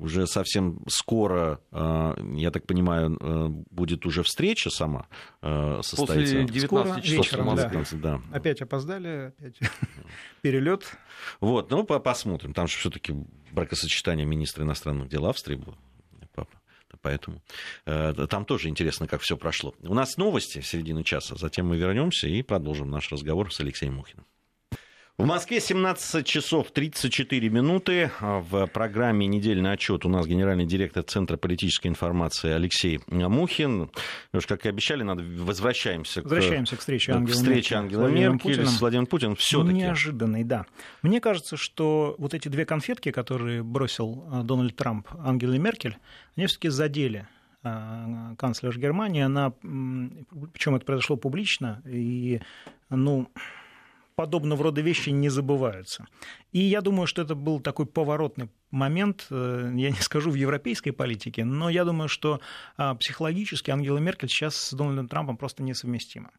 Уже 0.00 0.26
совсем 0.26 0.80
скоро, 0.88 1.60
э, 1.70 2.14
я 2.36 2.50
так 2.50 2.66
понимаю, 2.66 3.16
э, 3.20 3.48
будет 3.70 4.04
уже 4.06 4.22
встреча 4.22 4.70
сама 4.70 5.06
э, 5.42 5.80
состоится. 5.82 6.42
После 6.42 6.44
19 6.44 7.04
часов 7.04 7.18
вечером, 7.18 7.56
да. 7.56 7.70
да. 7.92 8.20
Опять 8.32 8.62
опоздали, 8.62 9.32
опять 9.38 9.58
перелет. 10.42 10.96
Вот, 11.40 11.70
ну 11.70 11.84
посмотрим. 11.84 12.52
Там 12.52 12.66
же 12.66 12.78
все-таки 12.78 13.14
бракосочетание 13.52 14.26
министра 14.26 14.64
иностранных 14.64 15.08
дел 15.08 15.26
Австрии 15.26 15.56
было 15.56 15.76
поэтому 17.00 17.42
там 17.84 18.44
тоже 18.44 18.68
интересно, 18.68 19.08
как 19.08 19.22
все 19.22 19.36
прошло. 19.36 19.74
У 19.82 19.94
нас 19.94 20.18
новости 20.18 20.60
середины 20.60 21.02
часа, 21.02 21.34
затем 21.36 21.66
мы 21.66 21.76
вернемся 21.76 22.28
и 22.28 22.42
продолжим 22.42 22.90
наш 22.90 23.10
разговор 23.10 23.52
с 23.52 23.58
Алексеем 23.58 23.94
Мухиным. 23.94 24.24
В 25.18 25.26
Москве 25.26 25.60
17 25.60 26.26
часов 26.26 26.70
34 26.70 27.50
минуты. 27.50 28.10
В 28.18 28.66
программе 28.66 29.26
«Недельный 29.26 29.72
отчет» 29.72 30.06
у 30.06 30.08
нас 30.08 30.26
генеральный 30.26 30.64
директор 30.64 31.02
Центра 31.02 31.36
политической 31.36 31.88
информации 31.88 32.50
Алексей 32.50 32.98
Мухин. 33.08 33.90
Уж, 34.32 34.46
как 34.46 34.64
и 34.64 34.70
обещали, 34.70 35.02
надо 35.02 35.22
возвращаемся, 35.22 36.22
возвращаемся 36.22 36.76
к, 36.76 36.78
к 36.78 36.80
встрече 36.80 37.12
Ангелы, 37.12 37.30
к 37.30 37.36
встрече 37.36 37.74
Ангелы 37.74 38.10
Меркель 38.10 38.66
с 38.66 38.80
Владимиром 38.80 39.06
Путиным. 39.06 39.36
Все-таки. 39.36 39.74
Неожиданный, 39.74 40.44
да. 40.44 40.64
Мне 41.02 41.20
кажется, 41.20 41.58
что 41.58 42.14
вот 42.16 42.32
эти 42.32 42.48
две 42.48 42.64
конфетки, 42.64 43.10
которые 43.10 43.62
бросил 43.62 44.24
э, 44.32 44.42
Дональд 44.44 44.74
Трамп 44.76 45.08
Ангеле 45.18 45.58
Меркель, 45.58 45.98
они 46.36 46.46
все-таки 46.46 46.70
задели 46.70 47.28
э, 47.62 48.34
канцлер 48.38 48.76
Германии, 48.78 49.20
она, 49.20 49.50
причем 49.60 50.74
это 50.74 50.86
произошло 50.86 51.16
публично, 51.16 51.82
и, 51.84 52.40
ну, 52.88 53.28
подобного 54.22 54.62
рода 54.62 54.82
вещи 54.82 55.10
не 55.10 55.30
забываются. 55.30 56.06
И 56.52 56.60
я 56.60 56.80
думаю, 56.80 57.08
что 57.08 57.22
это 57.22 57.34
был 57.34 57.60
такой 57.60 57.86
поворотный 57.86 58.48
момент, 58.70 59.26
э, 59.30 59.72
я 59.74 59.90
не 59.90 59.96
скажу 60.00 60.30
в 60.30 60.36
европейской 60.36 60.92
политике, 60.92 61.44
но 61.44 61.68
я 61.70 61.84
думаю, 61.84 62.08
что 62.08 62.40
а, 62.76 62.94
психологически 62.94 63.72
Ангела 63.72 63.98
Меркель 63.98 64.28
сейчас 64.28 64.54
с 64.56 64.72
Дональдом 64.74 65.08
Трампом 65.08 65.36
просто 65.36 65.64
несовместима. 65.64 66.30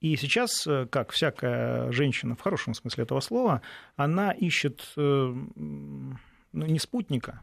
И 0.00 0.16
сейчас, 0.16 0.66
э, 0.68 0.86
как 0.86 1.10
всякая 1.10 1.90
женщина 1.90 2.36
в 2.36 2.40
хорошем 2.40 2.74
смысле 2.74 3.02
этого 3.02 3.20
слова, 3.20 3.60
она 3.96 4.30
ищет 4.30 4.92
э, 4.96 5.34
ну, 5.56 6.16
не 6.52 6.78
спутника 6.78 7.40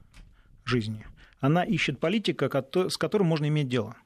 жизни, 0.64 1.06
она 1.42 1.64
ищет 1.64 2.00
политика, 2.00 2.48
с 2.90 2.98
которым 2.98 3.28
можно 3.28 3.48
иметь 3.48 3.68
дело. 3.68 3.98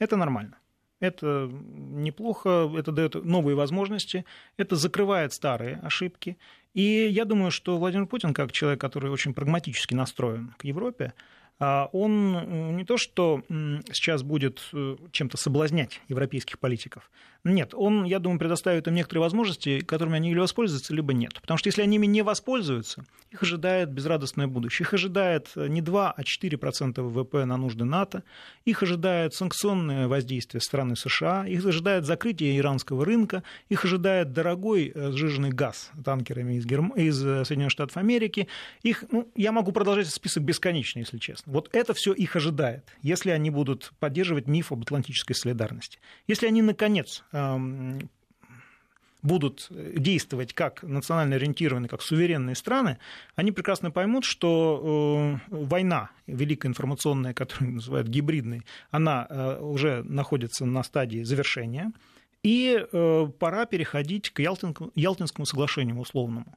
Это 0.00 0.16
нормально. 0.16 0.58
Это 1.00 1.50
неплохо, 1.50 2.70
это 2.76 2.90
дает 2.90 3.14
новые 3.24 3.54
возможности, 3.54 4.24
это 4.56 4.76
закрывает 4.76 5.32
старые 5.32 5.76
ошибки. 5.82 6.38
И 6.72 7.08
я 7.10 7.24
думаю, 7.24 7.50
что 7.50 7.76
Владимир 7.76 8.06
Путин, 8.06 8.32
как 8.32 8.52
человек, 8.52 8.80
который 8.80 9.10
очень 9.10 9.34
прагматически 9.34 9.94
настроен 9.94 10.54
к 10.58 10.64
Европе, 10.64 11.12
он 11.58 12.76
не 12.76 12.84
то, 12.84 12.98
что 12.98 13.42
сейчас 13.48 14.22
будет 14.22 14.60
э, 14.72 14.96
чем-то 15.10 15.36
соблазнять 15.36 16.00
европейских 16.08 16.58
политиков. 16.58 17.10
Нет, 17.44 17.74
он, 17.74 18.04
я 18.04 18.18
думаю, 18.18 18.40
предоставит 18.40 18.88
им 18.88 18.94
некоторые 18.94 19.22
возможности, 19.22 19.80
которыми 19.80 20.16
они 20.16 20.32
или 20.32 20.38
воспользуются, 20.38 20.92
либо 20.92 21.12
нет. 21.12 21.34
Потому 21.40 21.58
что 21.58 21.68
если 21.68 21.82
они 21.82 21.96
ими 21.96 22.06
не 22.06 22.22
воспользуются, 22.22 23.04
их 23.30 23.42
ожидает 23.42 23.90
безрадостное 23.90 24.48
будущее. 24.48 24.84
Их 24.84 24.94
ожидает 24.94 25.52
не 25.54 25.80
2, 25.80 26.10
а 26.10 26.22
4% 26.22 27.00
ВВП 27.00 27.44
на 27.44 27.56
нужды 27.56 27.84
НАТО. 27.84 28.24
Их 28.64 28.82
ожидает 28.82 29.34
санкционное 29.34 30.08
воздействие 30.08 30.60
страны 30.60 30.96
США. 30.96 31.46
Их 31.46 31.64
ожидает 31.64 32.04
закрытие 32.04 32.58
иранского 32.58 33.04
рынка. 33.04 33.44
Их 33.68 33.84
ожидает 33.84 34.32
дорогой 34.32 34.90
э, 34.92 35.12
сжиженный 35.12 35.50
газ 35.50 35.90
танкерами 36.04 36.54
из, 36.54 36.66
Герм... 36.66 36.90
из 36.96 37.24
э, 37.24 37.44
Соединенных 37.44 37.72
Штатов 37.72 37.96
Америки. 37.96 38.48
Их, 38.82 39.04
ну, 39.12 39.28
я 39.36 39.52
могу 39.52 39.70
продолжать 39.70 40.08
список 40.08 40.42
бесконечно, 40.42 40.98
если 40.98 41.18
честно. 41.18 41.45
Вот 41.46 41.70
это 41.72 41.94
все 41.94 42.12
их 42.12 42.36
ожидает, 42.36 42.84
если 43.02 43.30
они 43.30 43.50
будут 43.50 43.92
поддерживать 44.00 44.48
миф 44.48 44.72
об 44.72 44.82
атлантической 44.82 45.34
солидарности. 45.34 46.00
Если 46.26 46.46
они, 46.46 46.60
наконец, 46.60 47.22
будут 49.22 49.66
действовать 49.70 50.54
как 50.54 50.82
национально 50.82 51.36
ориентированные, 51.36 51.88
как 51.88 52.02
суверенные 52.02 52.54
страны, 52.54 52.98
они 53.34 53.52
прекрасно 53.52 53.90
поймут, 53.90 54.24
что 54.24 55.38
э, 55.50 55.54
война 55.54 56.10
великая 56.26 56.68
информационная, 56.68 57.34
которую 57.34 57.74
называют 57.74 58.08
гибридной, 58.08 58.62
она 58.90 59.26
э, 59.28 59.60
уже 59.60 60.02
находится 60.04 60.64
на 60.64 60.82
стадии 60.82 61.22
завершения, 61.22 61.92
и 62.42 62.78
э, 62.80 63.26
пора 63.38 63.66
переходить 63.66 64.30
к 64.30 64.40
Ялтинскому 64.40 65.46
соглашению 65.46 65.98
условному. 65.98 66.56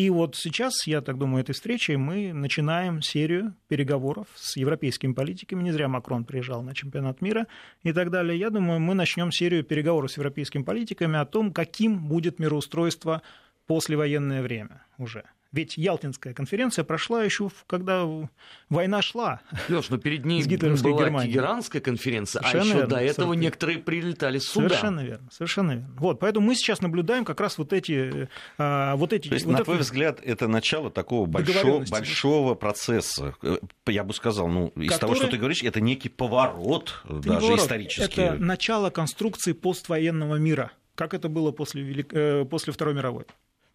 И 0.00 0.08
вот 0.08 0.34
сейчас, 0.34 0.86
я 0.86 1.02
так 1.02 1.18
думаю, 1.18 1.42
этой 1.42 1.52
встречей 1.52 1.96
мы 1.96 2.32
начинаем 2.32 3.02
серию 3.02 3.54
переговоров 3.68 4.28
с 4.34 4.56
европейскими 4.56 5.12
политиками. 5.12 5.62
Не 5.62 5.72
зря 5.72 5.88
Макрон 5.88 6.24
приезжал 6.24 6.62
на 6.62 6.74
чемпионат 6.74 7.20
мира 7.20 7.46
и 7.82 7.92
так 7.92 8.10
далее. 8.10 8.38
Я 8.38 8.48
думаю, 8.48 8.80
мы 8.80 8.94
начнем 8.94 9.30
серию 9.30 9.62
переговоров 9.62 10.10
с 10.10 10.16
европейскими 10.16 10.62
политиками 10.62 11.18
о 11.18 11.26
том, 11.26 11.52
каким 11.52 12.08
будет 12.08 12.38
мироустройство 12.38 13.20
послевоенное 13.66 14.40
время 14.40 14.86
уже. 14.96 15.24
Ведь 15.52 15.76
Ялтинская 15.76 16.32
конференция 16.32 16.84
прошла 16.84 17.24
еще, 17.24 17.50
когда 17.66 18.06
война 18.68 19.02
шла. 19.02 19.40
Леш, 19.68 19.90
но 19.90 19.98
перед 19.98 20.24
ней 20.24 20.44
была 20.44 20.76
Германией. 20.76 21.32
Тегеранская 21.32 21.82
конференция, 21.82 22.40
а 22.40 22.48
совершенно 22.48 22.62
а 22.62 22.66
еще 22.66 22.74
верно, 22.74 22.88
до 22.88 23.02
этого 23.02 23.32
некоторые 23.34 23.78
прилетали 23.78 24.38
сюда. 24.38 24.68
Совершенно 24.68 25.00
верно, 25.00 25.28
совершенно 25.32 25.72
верно. 25.72 25.90
Вот, 25.98 26.20
поэтому 26.20 26.46
мы 26.46 26.54
сейчас 26.54 26.80
наблюдаем 26.80 27.24
как 27.24 27.40
раз 27.40 27.58
вот 27.58 27.72
эти... 27.72 28.28
А, 28.58 28.94
вот 28.94 29.12
эти 29.12 29.28
То 29.28 29.34
есть, 29.34 29.44
вот 29.44 29.52
на 29.52 29.56
это... 29.56 29.64
твой 29.64 29.78
взгляд, 29.78 30.20
это 30.22 30.46
начало 30.46 30.88
такого 30.88 31.26
большого, 31.26 31.84
большого 31.84 32.54
процесса. 32.54 33.34
Э, 33.42 33.58
я 33.86 34.04
бы 34.04 34.14
сказал, 34.14 34.46
ну, 34.46 34.68
из 34.76 34.92
Который... 34.92 35.00
того, 35.00 35.14
что 35.16 35.26
ты 35.26 35.36
говоришь, 35.36 35.64
это 35.64 35.80
некий 35.80 36.08
поворот, 36.08 37.02
это 37.04 37.14
даже 37.14 37.40
поворот. 37.40 37.60
исторический. 37.60 38.04
Это 38.04 38.34
начало 38.34 38.90
конструкции 38.90 39.52
поствоенного 39.52 40.36
мира, 40.36 40.70
как 40.94 41.12
это 41.12 41.28
было 41.28 41.50
после, 41.50 41.82
Велик... 41.82 42.12
Э, 42.12 42.44
после 42.44 42.72
Второй 42.72 42.94
мировой. 42.94 43.24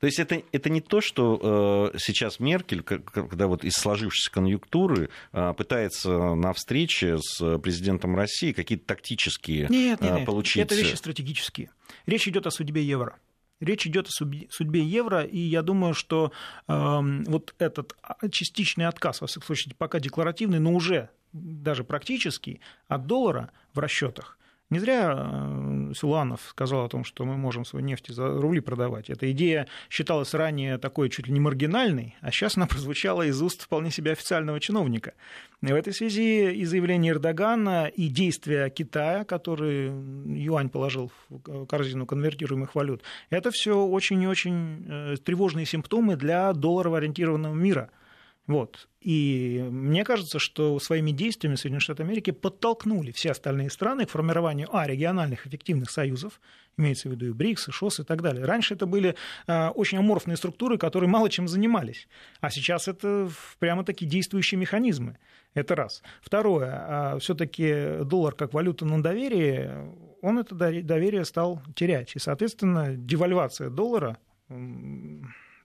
То 0.06 0.08
есть 0.08 0.20
это, 0.20 0.44
это 0.52 0.70
не 0.70 0.82
то, 0.82 1.02
что 1.02 1.90
э, 1.92 1.98
сейчас 1.98 2.40
Меркель, 2.40 2.84
когда 2.84 3.48
вот 3.48 3.64
из 3.64 3.74
сложившейся 3.74 4.30
конъюнктуры 4.30 5.10
э, 5.34 5.54
пытается 5.58 6.36
на 6.36 6.54
встрече 6.54 7.18
с 7.20 7.58
президентом 7.58 8.16
России 8.16 8.52
какие-то 8.52 8.86
тактические 8.86 9.66
нет, 9.68 10.02
нет, 10.02 10.14
нет. 10.18 10.26
получить... 10.28 10.62
Это 10.62 10.76
вещи 10.76 10.94
стратегические. 10.94 11.72
Речь 12.06 12.28
идет 12.28 12.46
о 12.46 12.52
судьбе 12.52 12.84
евро. 12.84 13.18
Речь 13.60 13.88
идет 13.88 14.08
о 14.08 14.12
судьбе 14.12 14.84
евро, 14.84 15.24
и 15.24 15.40
я 15.40 15.64
думаю, 15.64 15.96
что 15.96 16.32
э, 16.68 17.00
вот 17.26 17.56
этот 17.58 17.98
частичный 18.30 18.86
отказ, 18.86 19.22
во 19.22 19.26
всяком 19.26 19.48
случае, 19.48 19.74
пока 19.76 20.00
декларативный, 20.00 20.60
но 20.60 20.72
уже 20.72 21.10
даже 21.34 21.84
практический, 21.84 22.62
от 22.88 23.08
доллара 23.08 23.50
в 23.74 23.80
расчетах– 23.80 24.38
не 24.72 24.80
зря 24.80 25.16
э, 25.16 25.94
Силуанов 25.96 26.42
сказал 26.50 26.86
о 26.86 26.90
том, 26.90 27.04
что 27.04 27.24
мы 27.24 27.38
можем 27.38 27.66
свою 27.66 27.86
нефть 27.86 28.08
за 28.10 28.28
рубли 28.28 28.62
продавать. 28.62 29.10
Эта 29.10 29.32
идея 29.32 29.68
считалась 29.90 30.34
ранее 30.34 30.80
такой 30.80 31.10
чуть 31.10 31.28
ли 31.28 31.34
не 31.34 31.40
маргинальной, 31.40 32.16
а 32.22 32.32
сейчас 32.32 32.58
она 32.58 32.66
прозвучала 32.68 33.24
из 33.24 33.40
уст 33.42 33.62
вполне 33.62 33.92
себе 33.92 34.12
официального 34.12 34.60
чиновника. 34.60 35.14
И 35.62 35.68
в 35.68 35.76
этой 35.76 35.94
связи 35.94 36.52
и 36.52 36.66
заявление 36.66 37.14
Эрдогана, 37.14 37.88
и 37.88 38.08
действия 38.08 38.70
Китая, 38.70 39.24
который 39.24 39.92
юань 40.36 40.70
положил 40.70 41.12
в 41.30 41.66
корзину 41.68 42.06
конвертируемых 42.06 42.74
валют, 42.76 43.04
это 43.30 43.52
все 43.52 43.78
очень 43.86 44.22
и 44.24 44.28
очень 44.28 44.86
э, 44.88 45.16
тревожные 45.24 45.66
симптомы 45.66 46.16
для 46.16 46.52
долларово-ориентированного 46.54 47.54
мира– 47.54 47.92
вот. 48.48 48.88
И 49.02 49.66
мне 49.70 50.04
кажется, 50.04 50.38
что 50.40 50.80
своими 50.80 51.12
действиями 51.12 51.56
Соединенные 51.56 51.82
Штаты 51.82 52.04
Америки 52.04 52.32
подтолкнули 52.32 53.12
все 53.12 53.32
остальные 53.32 53.72
страны 53.72 54.06
к 54.06 54.12
формированию 54.12 54.68
а, 54.72 54.86
региональных 54.86 55.48
эффективных 55.48 55.90
союзов, 55.90 56.40
имеется 56.78 57.10
в 57.10 57.12
виду 57.12 57.28
и 57.28 57.32
БРИКС, 57.32 57.70
и 57.70 57.72
ШОС 57.72 58.02
и 58.02 58.04
так 58.04 58.22
далее. 58.22 58.46
Раньше 58.46 58.76
это 58.76 58.86
были 58.86 59.16
а, 59.48 59.72
очень 59.72 59.98
аморфные 59.98 60.38
структуры, 60.38 60.78
которые 60.78 61.10
мало 61.10 61.30
чем 61.30 61.48
занимались, 61.48 62.08
а 62.40 62.52
сейчас 62.52 62.88
это 62.88 63.30
прямо-таки 63.60 64.06
действующие 64.06 64.60
механизмы. 64.60 65.18
Это 65.56 65.76
раз. 65.76 66.04
Второе, 66.22 66.72
а, 66.72 67.20
все-таки 67.20 68.04
доллар 68.04 68.36
как 68.36 68.54
валюта 68.54 68.86
на 68.86 69.02
доверие, 69.02 69.92
он 70.22 70.38
это 70.38 70.54
доверие 70.56 71.26
стал 71.26 71.62
терять. 71.76 72.16
И, 72.16 72.20
соответственно, 72.20 72.96
девальвация 72.96 73.70
доллара 73.70 74.18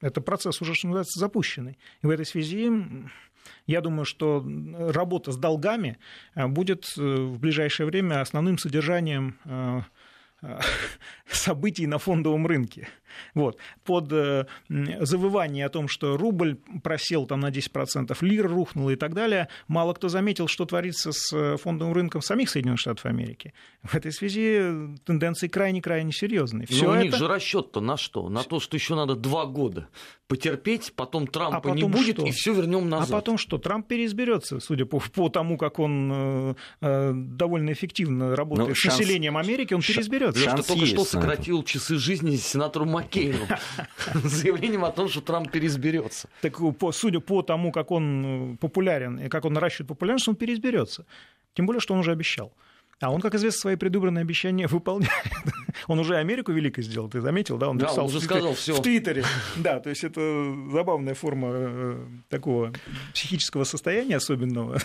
это 0.01 0.21
процесс 0.21 0.61
уже, 0.61 0.75
что 0.75 0.89
называется, 0.89 1.19
запущенный. 1.19 1.79
И 2.03 2.07
в 2.07 2.11
этой 2.11 2.27
связи 2.27 2.71
я 3.67 3.81
думаю, 3.81 4.05
что 4.05 4.45
работа 4.79 5.33
с 5.33 5.37
долгами 5.37 5.99
э, 6.35 6.47
будет 6.47 6.87
э, 6.97 7.01
в 7.01 7.39
ближайшее 7.39 7.87
время 7.87 8.21
основным 8.21 8.59
содержанием 8.59 9.39
э, 9.45 9.81
событий 11.31 11.87
на 11.87 11.99
фондовом 11.99 12.47
рынке. 12.47 12.89
Вот. 13.35 13.59
Под 13.85 14.13
э, 14.13 14.47
завывание 14.69 15.67
о 15.67 15.69
том, 15.69 15.89
что 15.89 16.17
рубль 16.17 16.57
просел 16.83 17.27
там 17.27 17.41
на 17.41 17.51
10%, 17.51 18.17
лир 18.21 18.49
рухнула 18.49 18.91
и 18.91 18.97
так 18.97 19.15
далее, 19.15 19.49
мало 19.69 19.95
кто 19.95 20.09
заметил, 20.09 20.49
что 20.49 20.65
творится 20.65 21.13
с 21.13 21.33
э, 21.33 21.57
фондовым 21.57 21.95
рынком 21.95 22.23
самих 22.23 22.51
Соединенных 22.51 22.81
Штатов 22.81 23.07
Америки. 23.07 23.53
В 23.83 23.95
этой 23.95 24.13
связи 24.13 24.97
тенденции 25.05 25.49
крайне-крайне 25.49 26.13
серьезные. 26.13 26.67
Но 26.71 26.91
у 26.91 26.93
это... 26.93 27.03
них 27.03 27.17
же 27.17 27.29
расчет-то 27.29 27.81
на 27.81 27.97
что? 27.97 28.29
На 28.29 28.43
то, 28.43 28.61
что 28.61 28.77
еще 28.77 28.95
надо 28.95 29.15
два 29.15 29.47
года 29.47 29.89
потерпеть, 30.31 30.93
потом 30.95 31.27
Трампа 31.27 31.57
а 31.57 31.61
потом 31.61 31.77
не 31.77 31.83
будет, 31.83 32.17
что? 32.17 32.27
и 32.27 32.31
все 32.31 32.55
вернем 32.55 32.89
назад. 32.89 33.11
А 33.11 33.13
потом 33.15 33.37
что? 33.37 33.59
Трамп 33.59 33.89
переизберется, 33.89 34.61
судя 34.61 34.87
по, 34.87 35.01
по 35.01 35.29
тому, 35.29 35.59
как 35.59 35.81
он 35.81 36.11
э, 36.13 36.55
э 36.83 37.13
довольно 37.13 37.73
эффективно 37.73 38.37
работает 38.37 38.69
ну, 38.69 38.75
с 38.77 38.79
шанс... 38.79 39.01
населением 39.01 39.37
Америки, 39.37 39.75
он 39.75 39.81
переизберется. 39.81 40.30
Шанс 40.37 40.67
только 40.67 40.87
что 40.87 41.05
сократил 41.05 41.63
часы 41.63 41.97
жизни 41.97 42.37
сенатору 42.37 42.87
Маккейну 42.87 43.47
заявлением 44.25 44.85
о 44.85 44.91
том, 44.91 45.09
что 45.09 45.21
Трамп 45.21 45.51
переизберется. 45.51 46.29
Так 46.41 46.59
по, 46.79 46.93
судя 46.93 47.21
по 47.21 47.43
тому, 47.43 47.73
как 47.73 47.91
он 47.91 48.55
э, 48.55 48.57
популярен 48.57 49.19
и 49.19 49.29
как 49.29 49.45
он 49.45 49.53
наращивает 49.53 49.89
популярность, 49.89 50.29
он 50.29 50.37
переизберется. 50.37 51.07
Тем 51.55 51.67
более, 51.67 51.81
что 51.81 51.95
он 51.95 52.01
уже 52.01 52.13
обещал. 52.13 52.53
А 53.01 53.11
он, 53.11 53.23
как 53.23 53.35
известно, 53.35 53.61
свои 53.61 53.77
предвыборные 53.77 54.23
обещания 54.23 54.67
выполняет. 54.71 55.13
он 55.89 55.99
уже 55.99 56.17
Америку 56.17 56.53
великой 56.53 56.85
сделал, 56.85 57.09
ты 57.09 57.21
заметил, 57.21 57.57
да? 57.57 57.69
Он 57.69 57.79
да, 57.79 57.87
написал 57.87 58.05
он 58.05 58.11
уже 58.11 58.21
в, 58.21 58.25
сказал 58.25 58.55
все. 58.55 58.75
в 58.75 58.83
Твиттере. 58.83 59.25
Да, 59.57 59.81
то 59.81 59.89
есть 59.89 60.05
это 60.05 60.21
забавная 60.71 61.15
форма 61.15 61.49
э, 61.53 62.07
такого 62.29 62.73
психического 63.15 63.65
состояния 63.65 64.17
особенного. 64.17 64.79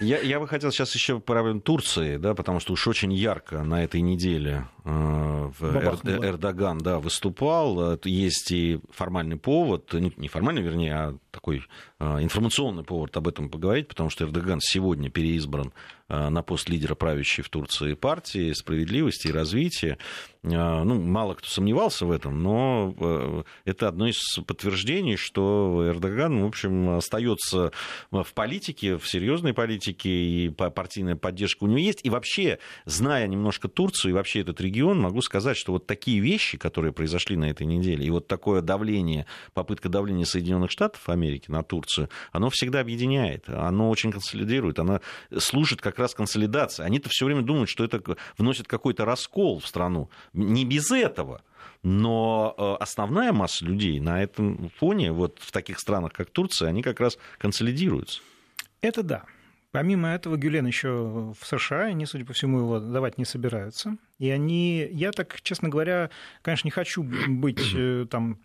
я, 0.00 0.20
я 0.20 0.40
бы 0.40 0.48
хотел 0.48 0.72
сейчас 0.72 0.94
еще 0.94 1.20
про 1.20 1.58
Турции, 1.60 2.16
да, 2.16 2.34
потому 2.34 2.60
что 2.60 2.72
уж 2.72 2.86
очень 2.86 3.12
ярко 3.12 3.62
на 3.62 3.84
этой 3.84 4.00
неделе 4.00 4.66
э, 4.88 5.50
в 5.58 5.64
Эр, 5.64 6.24
Эрдоган 6.24 6.78
да, 6.78 6.98
выступал. 6.98 7.98
Есть 8.04 8.50
и 8.52 8.80
формальный 8.90 9.36
повод, 9.36 9.92
не 9.92 10.28
формальный, 10.28 10.62
вернее, 10.62 10.94
а 10.94 11.18
такой 11.30 11.62
э, 11.98 12.22
информационный 12.22 12.84
повод 12.84 13.16
об 13.16 13.28
этом 13.28 13.50
поговорить, 13.50 13.88
потому 13.88 14.10
что 14.10 14.24
Эрдоган 14.24 14.60
сегодня 14.60 15.10
переизбран 15.10 15.72
Э, 16.10 16.30
на 16.30 16.42
пост 16.42 16.70
лидера 16.70 16.94
правящей 16.94 17.44
в 17.44 17.50
Турции 17.50 17.92
партии 17.92 18.54
справедливости 18.54 19.28
и 19.28 19.32
развития. 19.32 19.98
Э, 20.44 20.84
ну, 20.84 21.00
мало 21.00 21.34
кто 21.34 21.48
сомневался 21.48 22.06
в 22.06 22.12
этом, 22.12 22.42
но 22.42 22.94
э, 22.98 23.42
это 23.64 23.88
одно 23.88 24.06
из 24.06 24.20
подтверждений, 24.46 25.16
что 25.16 25.84
Эрдоган, 25.88 26.42
в 26.42 26.46
общем, 26.46 26.90
остается 26.90 27.72
в 28.10 28.32
политике, 28.34 28.96
в 28.98 29.08
серьезной 29.08 29.52
политике, 29.52 30.08
и 30.08 30.48
партийная 30.48 31.16
поддержка 31.16 31.64
у 31.64 31.66
него 31.66 31.78
есть. 31.78 32.00
И 32.04 32.10
вообще, 32.10 32.58
зная 32.84 33.26
немножко 33.26 33.68
Турцию 33.68 34.10
и 34.10 34.14
вообще 34.14 34.40
этот 34.40 34.60
регион, 34.60 35.00
могу 35.00 35.22
сказать, 35.22 35.56
что 35.56 35.72
вот 35.72 35.86
такие 35.86 36.20
вещи, 36.20 36.56
которые 36.56 36.92
произошли 36.92 37.36
на 37.36 37.50
этой 37.50 37.66
неделе, 37.66 38.06
и 38.06 38.10
вот 38.10 38.28
такое 38.28 38.62
давление, 38.62 39.26
попытка 39.54 39.88
давления 39.88 40.24
Соединенных 40.24 40.70
Штатов 40.70 41.08
Америки 41.08 41.50
на 41.50 41.62
Турцию, 41.62 42.10
оно 42.30 42.48
всегда 42.50 42.80
объединяет, 42.80 43.48
оно 43.48 43.90
очень 43.90 44.12
консолидирует, 44.12 44.78
оно 44.78 45.00
служит 45.36 45.80
как 45.80 45.98
раз 45.98 46.14
консолидации. 46.14 46.84
Они-то 46.84 47.08
все 47.08 47.24
время 47.24 47.42
думают, 47.42 47.68
что 47.68 47.84
это 47.84 48.00
вносит 48.36 48.68
какой-то 48.68 49.04
раскол 49.04 49.58
в 49.58 49.66
страну. 49.66 50.10
Не 50.38 50.64
без 50.64 50.90
этого. 50.92 51.42
Но 51.82 52.54
э, 52.56 52.82
основная 52.82 53.32
масса 53.32 53.64
людей 53.64 53.98
на 53.98 54.22
этом 54.22 54.70
фоне, 54.78 55.12
вот 55.12 55.38
в 55.40 55.50
таких 55.50 55.80
странах, 55.80 56.12
как 56.12 56.30
Турция, 56.30 56.68
они 56.68 56.82
как 56.82 57.00
раз 57.00 57.18
консолидируются. 57.38 58.20
Это 58.80 59.02
да. 59.02 59.24
Помимо 59.72 60.08
этого, 60.08 60.36
Гюлен 60.36 60.66
еще 60.66 61.34
в 61.38 61.44
США, 61.44 61.86
они, 61.86 62.06
судя 62.06 62.24
по 62.24 62.32
всему, 62.32 62.60
его 62.60 62.78
давать 62.78 63.18
не 63.18 63.24
собираются. 63.24 63.96
И 64.18 64.30
они, 64.30 64.88
я 64.90 65.12
так, 65.12 65.40
честно 65.42 65.68
говоря, 65.68 66.10
конечно, 66.42 66.66
не 66.66 66.72
хочу 66.72 67.04
быть 67.28 67.72
э, 67.74 68.06
там 68.10 68.38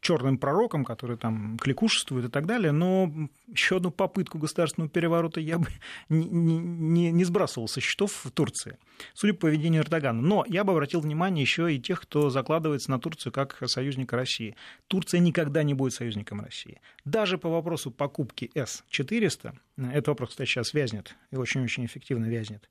черным 0.00 0.38
пророком, 0.38 0.84
который 0.84 1.18
там 1.18 1.58
кликушествует 1.58 2.26
и 2.26 2.28
так 2.28 2.46
далее, 2.46 2.72
но 2.72 3.12
еще 3.46 3.76
одну 3.76 3.90
попытку 3.90 4.38
государственного 4.38 4.88
переворота 4.88 5.40
я 5.40 5.58
бы 5.58 5.68
не, 6.08 6.26
не, 6.26 7.12
не 7.12 7.24
сбрасывал 7.24 7.68
со 7.68 7.80
счетов 7.80 8.24
в 8.24 8.30
Турции, 8.30 8.78
судя 9.12 9.34
по 9.34 9.40
поведению 9.40 9.82
Эрдогана. 9.82 10.22
Но 10.22 10.44
я 10.48 10.64
бы 10.64 10.72
обратил 10.72 11.00
внимание 11.00 11.42
еще 11.42 11.72
и 11.74 11.78
тех, 11.78 12.00
кто 12.00 12.30
закладывается 12.30 12.90
на 12.90 12.98
Турцию 12.98 13.32
как 13.32 13.62
союзника 13.66 14.16
России. 14.16 14.56
Турция 14.88 15.20
никогда 15.20 15.62
не 15.62 15.74
будет 15.74 15.92
союзником 15.92 16.40
России. 16.40 16.80
Даже 17.04 17.36
по 17.36 17.50
вопросу 17.50 17.90
покупки 17.90 18.50
С-400, 18.54 19.52
этот 19.92 20.08
вопрос, 20.08 20.30
кстати, 20.30 20.48
сейчас 20.48 20.72
вязнет, 20.72 21.14
и 21.30 21.36
очень-очень 21.36 21.84
эффективно 21.84 22.24
вязнет, 22.24 22.70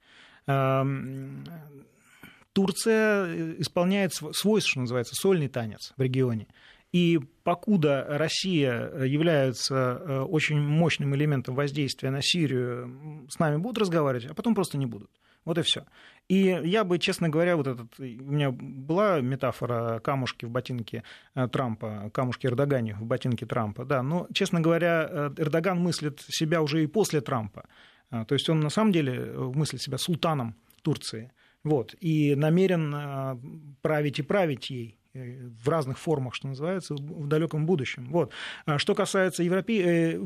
Турция 2.54 3.26
э, 3.26 3.56
исполняет 3.58 4.13
свой, 4.13 4.62
что 4.62 4.80
называется, 4.80 5.16
сольный 5.16 5.50
танец 5.50 5.94
в 5.98 6.02
регионе. 6.02 6.48
И 6.92 7.20
покуда 7.44 8.06
Россия 8.08 9.04
является 9.04 9.76
э, 9.76 10.20
очень 10.20 10.60
мощным 10.60 11.16
элементом 11.16 11.56
воздействия 11.56 12.12
на 12.12 12.22
Сирию, 12.22 13.28
с 13.30 13.39
нами 13.39 13.58
будут 13.58 13.80
разговаривать, 13.80 14.28
а 14.28 14.36
потом 14.36 14.54
просто 14.54 14.78
не 14.78 14.86
будут. 14.86 15.10
Вот 15.44 15.58
и 15.58 15.62
все. 15.63 15.86
И 16.30 16.58
я 16.63 16.84
бы, 16.84 17.00
честно 17.00 17.28
говоря, 17.28 17.58
вот 17.58 17.68
этот, 17.68 18.00
у 18.00 18.04
меня 18.04 18.52
была 18.52 19.20
метафора 19.20 20.00
камушки 20.00 20.46
в 20.46 20.52
ботинке 20.52 21.04
э, 21.34 21.48
Трампа, 21.48 22.12
камушки 22.13 22.46
Эрдогане 22.46 22.94
в 22.96 23.06
ботинке 23.06 23.48
Трампа, 23.48 23.84
да, 23.84 24.04
но, 24.04 24.28
честно 24.32 24.62
говоря, 24.62 25.34
Эрдоган 25.38 25.80
мыслит 25.80 26.22
себя 26.28 26.62
уже 26.62 26.84
и 26.84 26.88
после 26.88 27.20
Трампа. 27.20 27.66
То 28.12 28.36
есть 28.36 28.48
он 28.48 28.60
на 28.60 28.70
самом 28.70 28.92
деле 28.92 29.34
мыслит 29.34 29.82
себя 29.82 29.98
султаном 29.98 30.56
Турции– 30.84 31.32
вот, 31.63 31.95
и 31.99 32.36
намерен 32.36 32.93
а, 32.95 33.39
править 33.82 34.19
и 34.19 34.23
править 34.23 34.69
ей. 34.69 34.97
в 35.13 35.69
разных 35.69 35.97
формах, 35.99 36.34
что 36.34 36.47
называется, 36.47 36.95
в 36.95 37.28
далеком 37.28 37.65
будущем. 37.65 38.06
Вот. 38.10 38.32
А 38.65 38.80
что 38.80 38.95
касается 38.95 39.43
Европе... 39.43 40.19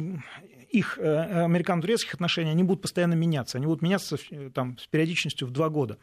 их 0.69 0.97
американо-турецких 0.97 2.13
отношений, 2.13 2.51
они 2.51 2.63
будут 2.63 2.81
постоянно 2.81 3.13
меняться. 3.15 3.57
Они 3.57 3.67
будут 3.67 3.81
меняться 3.81 4.17
там, 4.53 4.77
с 4.77 4.87
периодичностью 4.87 5.47
в 5.47 5.51
два 5.51 5.69
года 5.69 5.97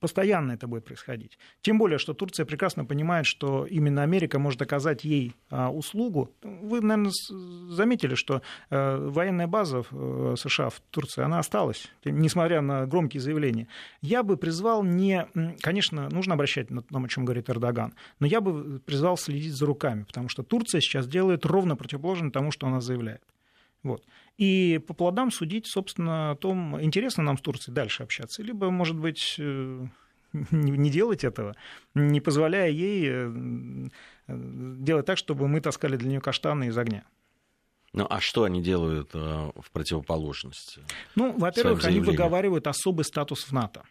постоянно 0.00 0.52
это 0.52 0.66
будет 0.66 0.84
происходить. 0.84 1.38
Тем 1.60 1.78
более, 1.78 1.98
что 1.98 2.14
Турция 2.14 2.46
прекрасно 2.46 2.84
понимает, 2.84 3.26
что 3.26 3.66
именно 3.66 4.02
Америка 4.02 4.38
может 4.38 4.62
оказать 4.62 5.04
ей 5.04 5.34
а, 5.50 5.70
услугу. 5.70 6.30
Вы, 6.42 6.80
наверное, 6.80 7.12
заметили, 7.70 8.14
что 8.14 8.42
э, 8.70 8.96
военная 8.96 9.46
база 9.46 9.84
э, 9.90 10.34
США 10.38 10.70
в 10.70 10.80
Турции, 10.90 11.22
она 11.22 11.38
осталась, 11.38 11.88
несмотря 12.04 12.60
на 12.60 12.86
громкие 12.86 13.20
заявления. 13.20 13.66
Я 14.00 14.22
бы 14.22 14.36
призвал 14.36 14.82
не... 14.84 15.26
Конечно, 15.60 16.08
нужно 16.08 16.34
обращать 16.34 16.70
на 16.70 16.82
том, 16.82 17.04
о 17.04 17.08
чем 17.08 17.24
говорит 17.24 17.50
Эрдоган, 17.50 17.94
но 18.20 18.26
я 18.26 18.40
бы 18.40 18.80
призвал 18.80 19.16
следить 19.16 19.54
за 19.54 19.66
руками, 19.66 20.04
потому 20.04 20.28
что 20.28 20.42
Турция 20.42 20.80
сейчас 20.80 21.06
делает 21.06 21.44
ровно 21.44 21.76
противоположное 21.76 22.30
тому, 22.30 22.50
что 22.50 22.66
она 22.66 22.80
заявляет. 22.80 23.22
Вот. 23.82 24.04
И 24.38 24.80
по 24.86 24.94
плодам 24.94 25.32
судить, 25.32 25.66
собственно, 25.66 26.30
о 26.30 26.36
том, 26.36 26.80
интересно 26.80 27.24
нам 27.24 27.36
с 27.36 27.40
Турцией 27.40 27.74
дальше 27.74 28.04
общаться, 28.04 28.40
либо, 28.40 28.70
может 28.70 28.96
быть, 28.96 29.34
э, 29.36 29.86
не 30.32 30.90
делать 30.90 31.24
этого, 31.24 31.56
не 31.94 32.20
позволяя 32.20 32.70
ей 32.70 33.08
э, 33.08 33.32
делать 34.28 35.06
так, 35.06 35.18
чтобы 35.18 35.48
мы 35.48 35.60
таскали 35.60 35.96
для 35.96 36.08
нее 36.08 36.20
каштаны 36.20 36.68
из 36.68 36.78
огня. 36.78 37.04
Ну, 37.92 38.06
а 38.08 38.20
что 38.20 38.44
они 38.44 38.62
делают 38.62 39.10
э, 39.14 39.50
в 39.56 39.70
противоположность? 39.72 40.78
Ну, 41.16 41.36
во-первых, 41.36 41.84
они 41.84 41.98
выговаривают 41.98 42.68
особый 42.68 43.04
статус 43.04 43.44
в 43.44 43.52
НАТО. 43.52 43.82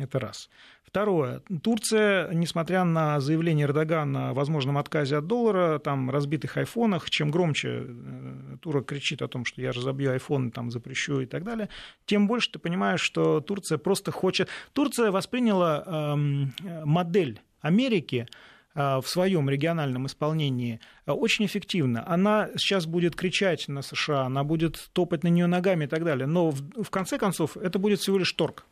Это 0.00 0.18
раз. 0.18 0.48
Второе. 0.82 1.42
Турция, 1.62 2.32
несмотря 2.32 2.84
на 2.84 3.20
заявление 3.20 3.66
Эрдогана 3.66 4.30
о 4.30 4.34
возможном 4.34 4.78
отказе 4.78 5.18
от 5.18 5.26
доллара, 5.26 5.78
там, 5.78 6.10
разбитых 6.10 6.56
айфонах, 6.56 7.10
чем 7.10 7.30
громче 7.30 7.84
э, 7.86 8.56
Турок 8.62 8.86
кричит 8.86 9.20
о 9.20 9.28
том, 9.28 9.44
что 9.44 9.60
я 9.60 9.72
разобью 9.72 10.10
айфон, 10.12 10.50
там, 10.50 10.70
запрещу 10.70 11.20
и 11.20 11.26
так 11.26 11.44
далее, 11.44 11.68
тем 12.06 12.26
больше 12.26 12.50
ты 12.52 12.58
понимаешь, 12.58 13.02
что 13.02 13.40
Турция 13.40 13.76
просто 13.76 14.10
хочет... 14.10 14.48
Турция 14.72 15.10
восприняла 15.10 15.84
эм, 15.86 16.54
модель 16.86 17.42
Америки 17.60 18.26
э, 18.74 19.00
в 19.02 19.06
своем 19.06 19.50
региональном 19.50 20.06
исполнении 20.06 20.80
э, 21.04 21.12
очень 21.12 21.44
эффективно. 21.44 22.10
Она 22.10 22.48
сейчас 22.56 22.86
будет 22.86 23.14
кричать 23.16 23.68
на 23.68 23.82
США, 23.82 24.22
она 24.22 24.44
будет 24.44 24.88
топать 24.94 25.24
на 25.24 25.28
нее 25.28 25.46
ногами 25.46 25.84
и 25.84 25.88
так 25.88 26.04
далее, 26.04 26.26
но 26.26 26.50
в, 26.50 26.84
в 26.84 26.88
конце 26.88 27.18
концов 27.18 27.58
это 27.58 27.78
будет 27.78 28.00
всего 28.00 28.16
лишь 28.16 28.32
торг 28.32 28.64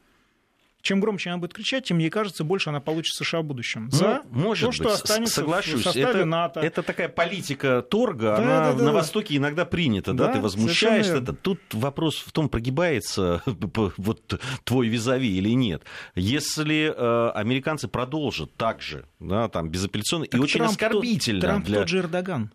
чем 0.83 1.01
громче 1.01 1.31
она 1.31 1.38
будет 1.38 1.55
кричать, 1.55 1.85
тем 1.85 1.99
ей 1.99 2.11
кажется, 2.11 2.45
больше 2.45 2.71
она 2.71 2.81
получит 2.81 3.14
США 3.17 3.41
в 3.41 3.45
будущем. 3.45 3.88
Ну, 3.93 3.99
За 3.99 4.23
может 4.31 4.67
то, 4.67 4.73
что 4.73 4.85
быть, 4.85 4.93
останется 4.95 5.35
соглашусь. 5.37 5.81
в 5.81 5.85
составе 5.85 6.07
это, 6.07 6.25
НАТО. 6.25 6.61
Это 6.61 6.83
такая 6.83 7.09
политика 7.09 7.83
торга, 7.83 8.37
да, 8.37 8.37
она 8.37 8.59
да, 8.61 8.73
да, 8.75 8.85
на 8.85 8.93
Востоке 8.93 9.37
иногда 9.37 9.64
принята, 9.64 10.12
да, 10.12 10.27
да 10.27 10.33
ты 10.35 10.41
возмущаешься. 10.41 11.17
Это. 11.17 11.33
Тут 11.33 11.61
вопрос 11.73 12.19
в 12.19 12.31
том, 12.33 12.49
прогибается 12.49 13.43
вот 13.97 14.41
твой 14.64 14.88
визави 14.88 15.37
или 15.37 15.51
нет. 15.51 15.83
Если 16.14 16.95
э, 16.95 17.31
американцы 17.31 17.88
продолжат 17.88 18.55
так 18.57 18.81
же, 18.81 19.05
да, 19.19 19.49
там, 19.49 19.71
безапелляционно 19.71 20.27
так 20.27 20.38
и 20.38 20.43
очень 20.43 20.59
Трамп 20.59 20.73
оскорбительно. 20.73 21.41
Тот, 21.41 21.49
Трамп 21.49 21.67
для... 21.67 21.79
тот 21.81 21.88
же 21.88 21.99
Эрдоган. 21.99 22.53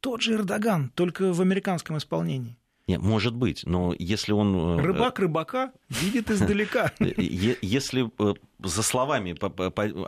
Тот 0.00 0.22
же 0.22 0.34
Эрдоган, 0.34 0.90
только 0.94 1.32
в 1.32 1.40
американском 1.40 1.96
исполнении. 1.96 2.57
Нет, 2.88 3.02
может 3.02 3.34
быть, 3.34 3.64
но 3.66 3.94
если 3.98 4.32
он... 4.32 4.78
Э, 4.78 4.82
Рыбак 4.82 5.18
рыбака 5.18 5.72
видит 5.90 6.30
издалека. 6.30 6.90
Если 6.98 8.10
э, 8.18 8.34
за 8.64 8.82
словами 8.82 9.36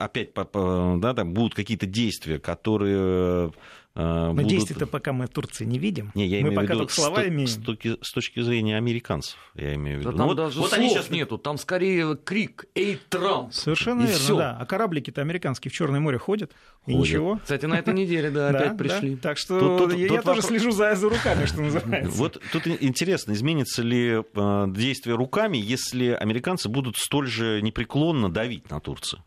опять 0.02 0.32
да, 0.34 1.14
там 1.14 1.34
будут 1.34 1.54
какие-то 1.54 1.84
действия, 1.84 2.38
которые 2.38 3.52
Но 3.94 4.32
будут... 4.32 4.48
действий-то 4.48 4.86
пока 4.86 5.12
мы 5.12 5.26
в 5.26 5.30
Турции 5.30 5.64
не 5.64 5.78
видим. 5.78 6.12
Не, 6.14 6.26
я 6.26 6.42
мы 6.44 6.52
пока 6.52 6.74
только 6.74 6.92
слова 6.92 7.22
с, 7.22 7.28
имеем. 7.28 7.48
С 7.48 7.56
точки, 7.56 7.96
с 8.00 8.12
точки 8.12 8.40
зрения 8.40 8.76
американцев, 8.76 9.36
я 9.54 9.74
имею 9.74 9.98
в 9.98 10.00
виду. 10.00 10.12
Да 10.12 10.16
там 10.16 10.26
ну, 10.26 10.26
вот, 10.28 10.36
даже 10.36 10.60
вот 10.60 10.68
слов 10.68 10.78
они 10.78 10.90
сейчас 10.90 11.10
нету, 11.10 11.38
там 11.38 11.58
скорее 11.58 12.16
крик 12.16 12.66
«Эй, 12.74 13.00
Трамп!» 13.08 13.52
Совершенно 13.52 14.02
верно, 14.02 14.16
всё. 14.16 14.36
да. 14.36 14.56
А 14.60 14.64
кораблики-то 14.64 15.20
американские 15.20 15.70
в 15.70 15.74
Черное 15.74 16.00
море 16.00 16.18
ходят, 16.18 16.52
и 16.86 16.92
ходят. 16.92 17.06
ничего. 17.06 17.40
Кстати, 17.42 17.66
на 17.66 17.78
этой 17.78 17.94
неделе, 17.94 18.30
да, 18.30 18.48
опять 18.50 18.76
пришли. 18.76 19.16
Так 19.16 19.38
что 19.38 19.90
я 19.90 20.22
тоже 20.22 20.42
слежу 20.42 20.70
за 20.70 20.94
руками, 20.94 21.46
что 21.46 21.60
называется. 21.60 22.16
Вот 22.16 22.40
тут 22.52 22.66
интересно, 22.66 23.32
изменится 23.32 23.82
ли 23.82 24.22
а, 24.34 24.66
действие 24.68 25.16
руками, 25.16 25.56
если 25.56 26.08
американцы 26.08 26.68
будут 26.68 26.96
столь 26.96 27.28
же 27.28 27.60
непреклонно 27.62 28.30
давить 28.30 28.70
на 28.70 28.80
Турцию? 28.80 29.22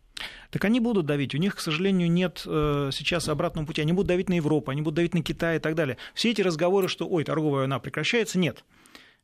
Так 0.49 0.63
они 0.65 0.79
будут 0.79 1.05
давить. 1.05 1.35
У 1.35 1.37
них, 1.37 1.55
к 1.55 1.59
сожалению, 1.59 2.11
нет 2.11 2.43
э, 2.45 2.89
сейчас 2.91 3.29
обратного 3.29 3.65
пути. 3.65 3.81
Они 3.81 3.93
будут 3.93 4.07
давить 4.07 4.29
на 4.29 4.33
Европу, 4.33 4.71
они 4.71 4.81
будут 4.81 4.95
давить 4.95 5.13
на 5.13 5.23
Китай 5.23 5.57
и 5.57 5.59
так 5.59 5.75
далее. 5.75 5.97
Все 6.13 6.31
эти 6.31 6.41
разговоры, 6.41 6.87
что, 6.87 7.07
ой, 7.07 7.23
торговая 7.23 7.61
война 7.61 7.79
прекращается, 7.79 8.39
нет. 8.39 8.63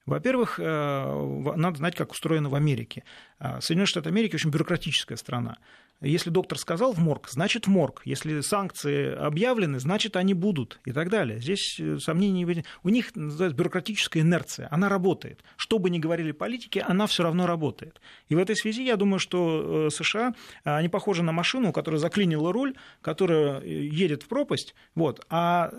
Во-первых, 0.05 0.59
э, 0.59 1.53
надо 1.55 1.77
знать, 1.77 1.95
как 1.95 2.12
устроено 2.12 2.49
в 2.49 2.55
Америке. 2.55 3.03
А, 3.38 3.62
Соединенные 3.62 3.88
Штаты 3.88 4.09
Америки 4.09 4.35
очень 4.35 4.49
бюрократическая 4.49 5.17
страна. 5.17 5.57
Если 6.01 6.29
доктор 6.29 6.57
сказал 6.57 6.93
в 6.93 6.99
морг, 6.99 7.27
значит 7.29 7.67
в 7.67 7.69
морг. 7.69 8.01
Если 8.05 8.39
санкции 8.39 9.13
объявлены, 9.13 9.79
значит 9.79 10.15
они 10.15 10.33
будут 10.33 10.79
и 10.85 10.93
так 10.93 11.09
далее. 11.09 11.41
Здесь 11.41 11.77
э, 11.79 11.97
сомнений 11.99 12.45
не 12.45 12.63
У 12.83 12.89
них 12.89 13.13
называется 13.15 13.57
бюрократическая 13.57 14.21
инерция. 14.21 14.69
Она 14.71 14.88
работает. 14.88 15.43
Что 15.57 15.77
бы 15.77 15.89
ни 15.89 15.99
говорили 15.99 16.31
политики, 16.31 16.83
она 16.85 17.05
все 17.05 17.23
равно 17.23 17.45
работает. 17.45 17.99
И 18.29 18.35
в 18.35 18.38
этой 18.38 18.55
связи 18.55 18.83
я 18.83 18.95
думаю, 18.95 19.19
что 19.19 19.88
э, 19.88 19.89
США, 19.89 20.35
они 20.63 20.88
похожи 20.88 21.21
на 21.21 21.33
машину, 21.33 21.73
которая 21.73 21.99
заклинила 21.99 22.53
руль, 22.53 22.75
которая 23.01 23.62
едет 23.62 24.23
в 24.23 24.27
пропасть. 24.27 24.75
Вот. 24.95 25.25
А 25.29 25.71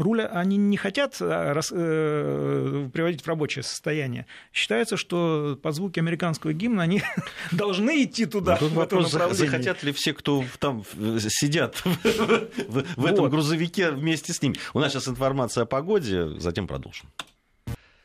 руля 0.00 0.26
они 0.26 0.56
не 0.56 0.76
хотят 0.76 1.20
э, 1.20 1.52
рас, 1.52 1.72
э, 1.74 2.88
приводить 2.92 3.22
в 3.22 3.28
рабочее 3.28 3.62
состояние. 3.62 4.26
Считается, 4.52 4.96
что 4.96 5.58
по 5.62 5.72
звуке 5.72 6.00
американского 6.00 6.52
гимна 6.52 6.82
они 6.82 7.02
должны 7.52 8.04
идти 8.04 8.26
туда, 8.26 8.58
ну, 8.60 8.68
в 8.68 8.74
вопрос, 8.74 9.10
Захотят 9.10 9.82
ли 9.82 9.92
все, 9.92 10.12
кто 10.12 10.44
там 10.58 10.84
сидят 11.18 11.82
в, 11.84 12.84
в 12.96 13.06
этом 13.06 13.28
грузовике 13.28 13.90
вместе 13.90 14.32
с 14.32 14.42
ними? 14.42 14.56
У 14.74 14.80
нас 14.80 14.92
сейчас 14.92 15.08
информация 15.08 15.62
о 15.62 15.66
погоде, 15.66 16.38
затем 16.38 16.66
продолжим. 16.66 17.08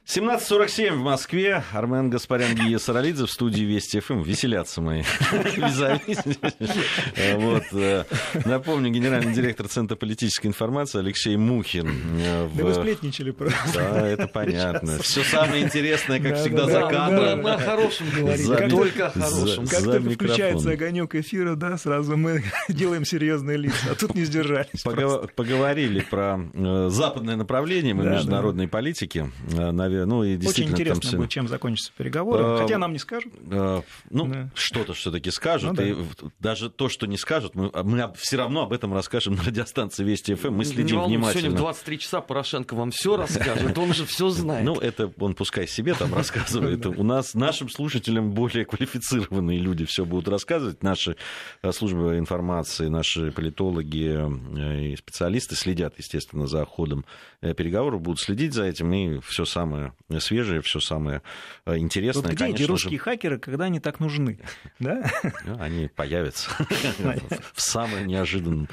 17.47 0.07 0.91
в 0.91 0.99
Москве. 0.99 1.63
Армен 1.73 2.11
Гаспарян, 2.11 2.53
Гия 2.53 2.77
Саралидзе 2.77 3.25
в 3.25 3.31
студии 3.31 3.63
Вести 3.63 3.99
ФМ. 3.99 4.21
Веселятся 4.21 4.79
мои 4.79 5.01
вот. 7.37 7.63
Э, 7.71 8.03
напомню, 8.45 8.91
генеральный 8.91 9.33
директор 9.33 9.67
Центра 9.67 9.95
политической 9.95 10.45
информации 10.45 10.99
Алексей 10.99 11.35
Мухин. 11.37 11.89
Э, 12.19 12.47
да 12.53 12.63
вы 12.65 12.75
сплетничали 12.75 13.31
просто. 13.31 13.57
Да, 13.73 14.07
это 14.07 14.27
понятно. 14.27 14.99
Все 14.99 15.23
самое 15.23 15.63
интересное, 15.63 16.19
как 16.19 16.37
всегда, 16.37 16.65
за 16.65 16.81
кадром. 16.81 17.41
Мы 17.41 17.53
о 17.53 17.57
хорошем 17.57 18.05
говорим, 18.15 18.69
только 18.69 19.07
о 19.07 19.09
хорошем. 19.09 19.65
Как 19.65 19.83
только 19.83 20.11
включается 20.11 20.69
огонек 20.69 21.15
эфира, 21.15 21.55
да, 21.55 21.79
сразу 21.79 22.15
мы 22.15 22.43
делаем 22.69 23.05
серьезные 23.05 23.57
лица, 23.57 23.87
а 23.89 23.95
тут 23.95 24.13
не 24.13 24.25
сдержались. 24.25 24.83
Поговорили 24.83 26.01
про 26.01 26.39
э, 26.53 26.89
западное 26.91 27.37
направление 27.37 27.95
международной 27.95 28.67
политики, 28.67 29.31
наверное, 29.49 29.94
ну, 30.03 30.23
и 30.23 30.35
действительно, 30.35 30.73
Очень 30.73 30.83
интересно 30.83 31.11
там... 31.11 31.19
будет, 31.19 31.29
чем 31.29 31.47
закончатся 31.47 31.91
переговоры. 31.97 32.43
А, 32.43 32.57
Хотя 32.61 32.77
нам 32.77 32.93
не 32.93 32.99
скажут. 32.99 33.33
А, 33.49 33.83
ну, 34.09 34.27
да. 34.27 34.49
что-то 34.53 34.93
все-таки 34.93 35.31
скажут. 35.31 35.71
Ну, 35.71 35.75
да. 35.75 35.83
И 35.87 35.95
даже 36.39 36.69
то, 36.69 36.89
что 36.89 37.07
не 37.07 37.17
скажут, 37.17 37.55
мы, 37.55 37.71
мы 37.83 38.13
все 38.17 38.37
равно 38.37 38.63
об 38.63 38.73
этом 38.73 38.93
расскажем 38.93 39.35
на 39.35 39.43
радиостанции 39.43 40.03
Вести 40.03 40.35
ФМ. 40.35 40.53
Мы 40.53 40.65
следим 40.65 40.97
не 40.97 41.05
внимательно. 41.05 41.41
Сегодня 41.41 41.57
в 41.57 41.59
23 41.59 41.99
часа 41.99 42.21
Порошенко 42.21 42.75
вам 42.75 42.91
все 42.91 43.15
расскажет, 43.17 43.77
он 43.77 43.93
же 43.93 44.05
все 44.05 44.29
знает. 44.29 44.65
Ну, 44.65 44.75
это 44.75 45.11
он 45.19 45.35
пускай 45.35 45.67
себе 45.67 45.93
там 45.93 46.13
рассказывает. 46.13 46.85
У 46.85 47.03
нас, 47.03 47.33
нашим 47.33 47.69
слушателям 47.69 48.31
более 48.31 48.65
квалифицированные 48.65 49.59
люди 49.59 49.85
все 49.85 50.05
будут 50.05 50.27
рассказывать. 50.27 50.83
Наши 50.83 51.15
э, 51.61 51.71
службы 51.71 52.17
информации, 52.17 52.87
наши 52.87 53.31
политологи 53.31 54.15
э, 54.57 54.91
и 54.91 54.95
специалисты 54.95 55.55
следят, 55.55 55.95
естественно, 55.97 56.47
за 56.47 56.65
ходом 56.65 57.05
э, 57.41 57.53
переговоров, 57.53 58.01
будут 58.01 58.19
следить 58.19 58.53
за 58.53 58.63
этим 58.65 58.93
и 58.93 59.19
все 59.19 59.45
самое 59.45 59.84
самое 60.15 60.21
свежее, 60.21 60.61
все 60.61 60.79
самое 60.79 61.21
э, 61.65 61.77
интересное. 61.77 62.23
Вот 62.23 62.31
где 62.31 62.47
эти 62.47 62.63
русские 62.63 62.97
же... 62.97 63.03
хакеры, 63.03 63.39
когда 63.39 63.65
они 63.65 63.79
так 63.79 63.99
нужны? 63.99 64.39
Да? 64.79 65.09
Ну, 65.45 65.57
они 65.61 65.87
появятся 65.87 66.49
в 67.53 67.61
самое 67.61 68.05
неожиданном. 68.05 68.67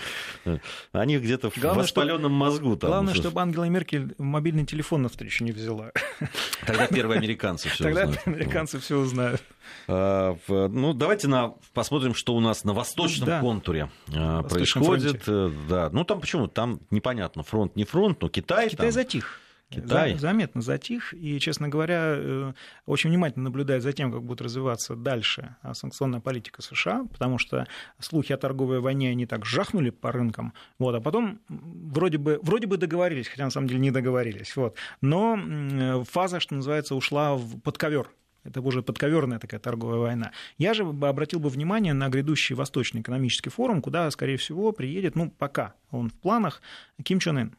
Они 0.92 1.18
где-то 1.18 1.50
в 1.50 1.56
воспаленном 1.56 2.32
мозгу. 2.32 2.76
Главное, 2.76 3.14
чтобы 3.14 3.40
Ангела 3.40 3.64
Меркель 3.64 4.14
мобильный 4.18 4.66
телефон 4.66 5.02
на 5.02 5.08
встречу 5.08 5.44
не 5.44 5.52
взяла. 5.52 5.92
Тогда 6.66 6.86
первые 6.88 7.18
американцы 7.18 7.68
все 7.68 7.88
узнают. 7.88 8.16
Тогда 8.16 8.32
американцы 8.32 8.78
все 8.80 8.98
узнают. 8.98 9.42
А, 9.86 10.36
ну, 10.48 10.92
давайте 10.92 11.28
на, 11.28 11.54
посмотрим, 11.72 12.14
что 12.14 12.34
у 12.34 12.40
нас 12.40 12.64
на 12.64 12.72
восточном 12.72 13.26
да. 13.26 13.40
контуре 13.40 13.90
а, 14.14 14.42
происходит. 14.42 15.22
Фронте. 15.22 15.56
Э, 15.56 15.68
да. 15.68 15.90
Ну, 15.92 16.04
там 16.04 16.20
почему? 16.20 16.48
Там 16.48 16.80
непонятно, 16.90 17.42
фронт 17.42 17.76
не 17.76 17.84
фронт, 17.84 18.20
но 18.20 18.28
Китай. 18.28 18.68
Китай 18.68 18.86
там... 18.86 18.92
затих. 18.92 19.40
Китай. 19.72 20.14
заметно 20.16 20.62
затих, 20.62 21.14
и, 21.14 21.38
честно 21.40 21.68
говоря, 21.68 22.14
э, 22.16 22.52
очень 22.86 23.10
внимательно 23.10 23.44
наблюдает 23.44 23.82
за 23.82 23.92
тем, 23.92 24.12
как 24.12 24.22
будет 24.22 24.40
развиваться 24.40 24.94
дальше 24.94 25.56
а, 25.62 25.74
санкционная 25.74 26.20
политика 26.20 26.62
США, 26.62 27.04
потому 27.10 27.38
что 27.38 27.66
слухи 27.98 28.32
о 28.32 28.36
торговой 28.36 28.80
войне, 28.80 29.10
они 29.10 29.26
так 29.26 29.44
жахнули 29.44 29.90
по 29.90 30.12
рынкам, 30.12 30.52
вот, 30.78 30.94
а 30.94 31.00
потом 31.00 31.40
вроде 31.48 32.18
бы, 32.18 32.38
вроде 32.42 32.66
бы 32.66 32.76
договорились, 32.76 33.28
хотя 33.28 33.44
на 33.44 33.50
самом 33.50 33.68
деле 33.68 33.80
не 33.80 33.90
договорились, 33.90 34.56
вот, 34.56 34.76
но 35.00 36.04
фаза, 36.08 36.40
что 36.40 36.54
называется, 36.54 36.94
ушла 36.94 37.34
в 37.36 37.60
подковер, 37.60 38.08
это 38.44 38.60
уже 38.60 38.82
подковерная 38.82 39.38
такая 39.38 39.60
торговая 39.60 39.98
война. 39.98 40.32
Я 40.58 40.74
же 40.74 40.82
обратил 40.82 41.38
бы 41.38 41.48
внимание 41.48 41.92
на 41.92 42.08
грядущий 42.08 42.54
Восточный 42.54 43.00
экономический 43.00 43.50
форум, 43.50 43.80
куда, 43.80 44.10
скорее 44.10 44.36
всего, 44.36 44.72
приедет, 44.72 45.14
ну, 45.14 45.30
пока 45.30 45.74
он 45.90 46.10
в 46.10 46.14
планах, 46.14 46.60
Ким 47.02 47.20
Чен 47.20 47.38
Ын. 47.38 47.56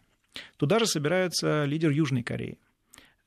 Туда 0.57 0.79
же 0.79 0.85
собирается 0.85 1.65
лидер 1.65 1.91
Южной 1.91 2.23
Кореи. 2.23 2.57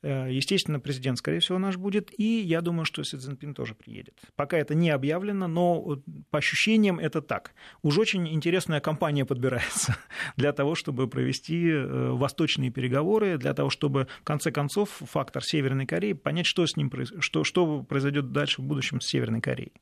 Э, 0.03 0.27
естественно, 0.31 0.79
президент, 0.79 1.17
скорее 1.17 1.39
всего, 1.39 1.57
наш 1.57 1.75
будет, 1.75 2.11
и 2.17 2.39
я 2.41 2.61
думаю, 2.61 2.85
что 2.85 3.03
Си 3.03 3.17
Цзиньпин 3.17 3.53
тоже 3.53 3.73
приедет. 3.73 4.19
Пока 4.35 4.57
это 4.57 4.75
не 4.75 4.91
объявлено, 4.91 5.47
но 5.47 6.01
по 6.29 6.37
ощущениям 6.37 6.99
это 6.99 7.21
так. 7.21 7.53
Уж 7.81 7.97
очень 7.97 8.27
интересная 8.27 8.79
компания 8.79 9.25
подбирается 9.25 9.97
для 10.37 10.53
того, 10.53 10.75
чтобы 10.75 11.07
провести 11.07 11.69
э, 11.69 12.11
восточные 12.11 12.69
переговоры, 12.69 13.37
для 13.37 13.53
того, 13.53 13.69
чтобы, 13.69 14.07
в 14.21 14.23
конце 14.23 14.51
концов, 14.51 14.89
фактор 15.01 15.43
Северной 15.43 15.87
Кореи, 15.87 16.13
понять, 16.13 16.45
что, 16.45 16.65
с 16.65 16.75
ним, 16.77 16.91
что, 17.19 17.43
что 17.43 17.81
произойдет 17.83 18.31
дальше 18.31 18.61
в 18.61 18.65
будущем 18.65 19.01
с 19.01 19.07
Северной 19.07 19.41
Кореей. 19.41 19.73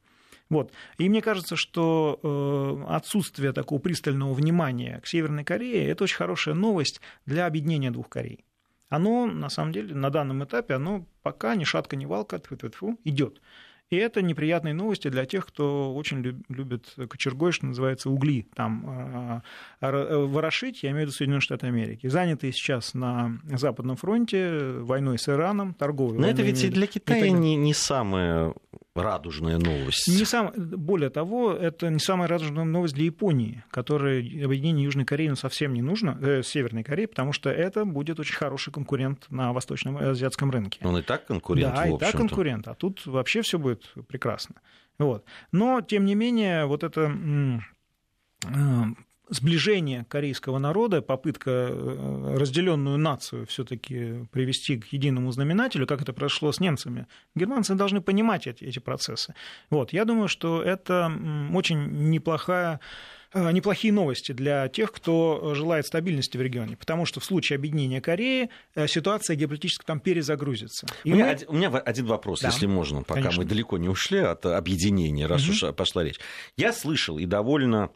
Вот. 0.50 0.72
И 0.98 1.10
мне 1.10 1.22
кажется, 1.22 1.56
что 1.56 2.20
э, 2.22 2.94
отсутствие 2.94 3.52
такого 3.52 3.80
пристального 3.80 4.34
внимания 4.34 5.00
к 5.02 5.08
Северной 5.08 5.44
Корее– 5.44 5.88
это 5.90 6.04
очень 6.04 6.18
хорошая 6.18 6.56
новость 6.56 7.02
для 7.26 7.48
объединения 7.48 7.92
двух 7.92 8.10
Корей. 8.10 8.46
Оно, 8.88 9.26
на 9.26 9.50
самом 9.50 9.72
деле, 9.72 9.96
на 9.96 10.12
данном 10.12 10.44
этапе, 10.44 10.76
оно 10.76 11.06
пока 11.24 11.56
ни 11.56 11.64
шатка, 11.64 11.96
ни 11.96 12.06
валка 12.06 12.40
идет. 13.04 13.42
И 13.92 13.98
это 13.98 14.22
неприятные 14.24 14.74
новости 14.74 15.10
для 15.10 15.26
тех, 15.26 15.46
кто 15.46 15.94
очень 15.94 16.44
любит 16.50 16.96
кочергой, 17.08 17.52
что 17.52 17.68
называется, 17.68 18.10
угли 18.10 18.48
там 18.56 18.84
а, 18.88 19.42
а, 19.80 19.90
а, 19.90 20.26
ворошить, 20.26 20.82
я 20.82 20.90
имею 20.90 21.06
в 21.06 21.10
виду 21.10 21.12
Соединенные 21.12 21.42
Штаты 21.42 21.68
Америки. 21.68 22.08
Занятые 22.08 22.52
сейчас 22.52 22.96
на 22.96 23.40
Западном 23.44 23.96
фронте 23.96 24.80
войной 24.80 25.20
с 25.20 25.30
Ираном, 25.30 25.76
торговой 25.76 26.18
Но 26.18 26.28
это 26.28 26.42
ведь 26.42 26.64
и 26.64 26.70
для 26.70 26.88
Китая 26.88 27.30
не, 27.30 27.56
не 27.56 27.74
самая 27.76 28.54
радужная 28.96 29.58
новость. 29.58 30.08
Не 30.08 30.24
сам, 30.26 30.54
более 30.56 31.10
того, 31.10 31.52
это 31.52 31.90
не 31.90 32.00
самая 32.00 32.28
радужная 32.30 32.64
новость 32.64 32.96
для 32.96 33.06
Японии, 33.06 33.64
которой 33.70 34.20
объединение 34.44 34.86
Южной 34.86 35.06
Кореи 35.06 35.28
ну, 35.28 35.36
совсем 35.36 35.74
не 35.74 35.82
нужно, 35.82 36.18
э, 36.22 36.42
Северной 36.44 36.84
Кореи, 36.84 37.06
потому 37.06 37.34
что 37.34 37.50
это 37.50 37.84
будет 37.84 38.20
очень 38.20 38.36
хороший 38.36 38.72
конкурент 38.72 39.26
на 39.30 39.52
восточном 39.52 39.98
азиатском 39.98 40.50
рынке. 40.50 40.80
Он 40.84 40.98
и 40.98 41.02
так 41.02 41.26
конкурент, 41.26 41.76
Да, 41.76 41.88
и 41.88 41.98
так 41.98 42.14
конкурент, 42.14 42.68
а 42.68 42.74
тут 42.74 43.06
вообще 43.06 43.42
все 43.42 43.60
будет 43.60 43.75
прекрасно. 44.08 44.56
Вот. 44.98 45.26
Но, 45.52 45.82
тем 45.82 46.06
не 46.06 46.16
менее, 46.16 46.66
вот 46.66 46.84
это 46.84 47.12
э, 48.44 48.86
сближение 49.30 50.06
корейского 50.08 50.60
народа, 50.60 51.02
попытка 51.02 51.70
э, 51.70 52.36
разделенную 52.38 52.98
нацию 52.98 53.46
все-таки 53.48 54.26
привести 54.32 54.78
к 54.78 54.94
единому 54.94 55.32
знаменателю, 55.32 55.88
как 55.88 56.02
это 56.02 56.14
прошло 56.14 56.52
с 56.52 56.60
немцами. 56.60 57.08
Германцы 57.34 57.76
должны 57.76 58.02
понимать 58.02 58.48
эти, 58.48 58.64
эти 58.64 58.80
процессы. 58.80 59.34
Вот. 59.70 59.94
Я 59.94 60.06
думаю, 60.06 60.28
что 60.28 60.62
это 60.62 61.12
очень 61.54 62.10
неплохая 62.10 62.80
э, 63.34 63.52
неплохие 63.52 63.92
новости 63.92 64.32
для 64.32 64.68
тех, 64.68 64.92
кто 64.92 65.54
желает 65.56 65.88
стабильности 65.88 66.38
в 66.38 66.42
регионе, 66.42 66.78
потому 66.78 67.06
что 67.06 67.20
в 67.20 67.26
случае 67.26 67.58
объединения 67.58 68.02
Кореи 68.02 68.50
э, 68.76 68.88
ситуация 68.88 69.36
геополитически 69.36 69.86
там 69.86 70.00
перезагрузится. 70.00 70.88
у, 71.04 71.10
меня, 71.10 71.26
мы... 71.26 71.32
один, 71.32 71.50
у 71.50 71.54
меня 71.54 71.70
один 71.70 72.06
вопрос, 72.06 72.42
да, 72.42 72.50
если 72.50 72.68
можно, 72.68 73.02
пока 73.02 73.22
конечно. 73.22 73.42
мы 73.42 73.50
далеко 73.50 73.78
не 73.78 73.90
ушли 73.90 74.20
от 74.20 74.46
объединения, 74.46 75.26
раз 75.26 75.44
угу. 75.44 75.52
уж 75.52 75.76
пошла 75.76 76.04
речь. 76.04 76.20
Я 76.58 76.72
слышал 76.72 77.18
и 77.18 77.26
довольно 77.26 77.90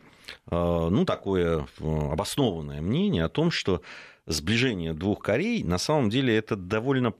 ну, 0.50 1.06
такое 1.06 1.68
э, 1.80 2.10
обоснованное 2.12 2.82
мнение 2.82 3.24
о 3.24 3.30
том, 3.30 3.52
что 3.52 3.82
сближение 4.26 4.94
двух 4.94 5.22
Корей 5.22 5.64
на 5.64 5.78
самом 5.78 6.10
деле 6.10 6.36
это 6.36 6.56
довольно 6.56 7.14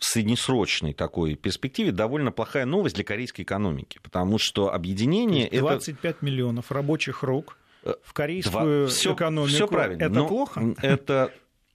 в 0.00 0.04
среднесрочной 0.04 0.94
такой 0.94 1.34
перспективе 1.34 1.92
довольно 1.92 2.32
плохая 2.32 2.64
новость 2.64 2.94
для 2.94 3.04
корейской 3.04 3.42
экономики, 3.42 3.98
потому 4.02 4.38
что 4.38 4.72
объединение... 4.72 5.48
25 5.50 6.04
это... 6.04 6.24
миллионов 6.24 6.72
рабочих 6.72 7.22
рук 7.22 7.58
э, 7.82 7.94
в 8.02 8.12
корейскую 8.14 8.88
Два... 8.88 9.14
экономику. 9.14 9.52
Все 9.54 9.68
правильно. 9.68 10.02
Это 10.02 10.24
плохо? 10.24 10.74
Это 10.80 11.32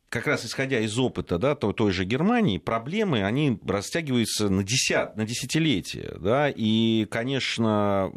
как 0.10 0.28
раз 0.28 0.46
исходя 0.46 0.80
из 0.80 0.98
опыта 0.98 1.38
да, 1.38 1.56
той, 1.56 1.74
той 1.74 1.92
же 1.92 2.06
Германии, 2.06 2.58
проблемы, 2.58 3.24
они 3.24 3.60
растягиваются 3.68 4.50
на, 4.50 4.64
десят, 4.64 5.18
на 5.18 5.26
десятилетия. 5.26 6.16
Да, 6.20 6.50
и, 6.50 7.06
конечно, 7.12 8.10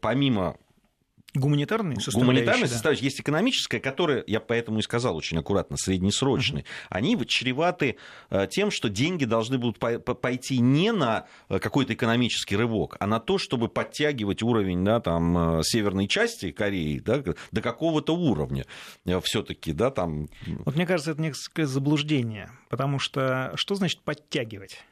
помимо 0.00 0.58
Гуманитарные 1.34 1.96
составляющие. 1.96 2.26
Гуманитарные 2.26 2.66
да. 2.66 2.72
составляющие. 2.72 3.04
Есть 3.04 3.20
экономическая, 3.20 3.78
которая, 3.78 4.24
я 4.26 4.40
поэтому 4.40 4.80
и 4.80 4.82
сказал 4.82 5.16
очень 5.16 5.38
аккуратно, 5.38 5.76
среднесрочные. 5.76 6.64
Uh-huh. 6.64 6.86
Они 6.90 7.26
чреваты 7.26 7.96
э, 8.30 8.48
тем, 8.50 8.70
что 8.70 8.88
деньги 8.88 9.24
должны 9.24 9.58
будут 9.58 9.78
пойти 9.78 10.58
не 10.58 10.92
на 10.92 11.26
э, 11.48 11.58
какой-то 11.58 11.94
экономический 11.94 12.56
рывок, 12.56 12.96
а 12.98 13.06
на 13.06 13.20
то, 13.20 13.38
чтобы 13.38 13.68
подтягивать 13.68 14.42
уровень 14.42 14.84
да, 14.84 15.00
там, 15.00 15.60
э, 15.60 15.62
северной 15.62 16.08
части 16.08 16.50
Кореи 16.50 16.98
да, 16.98 17.22
до 17.52 17.62
какого-то 17.62 18.16
уровня 18.16 18.64
все-таки. 19.22 19.72
Да, 19.72 19.90
там... 19.90 20.28
Вот 20.64 20.74
мне 20.74 20.86
кажется, 20.86 21.12
это 21.12 21.20
некое 21.20 21.66
заблуждение, 21.66 22.50
потому 22.68 22.98
что 22.98 23.52
что 23.54 23.76
значит 23.76 24.00
подтягивать? 24.02 24.84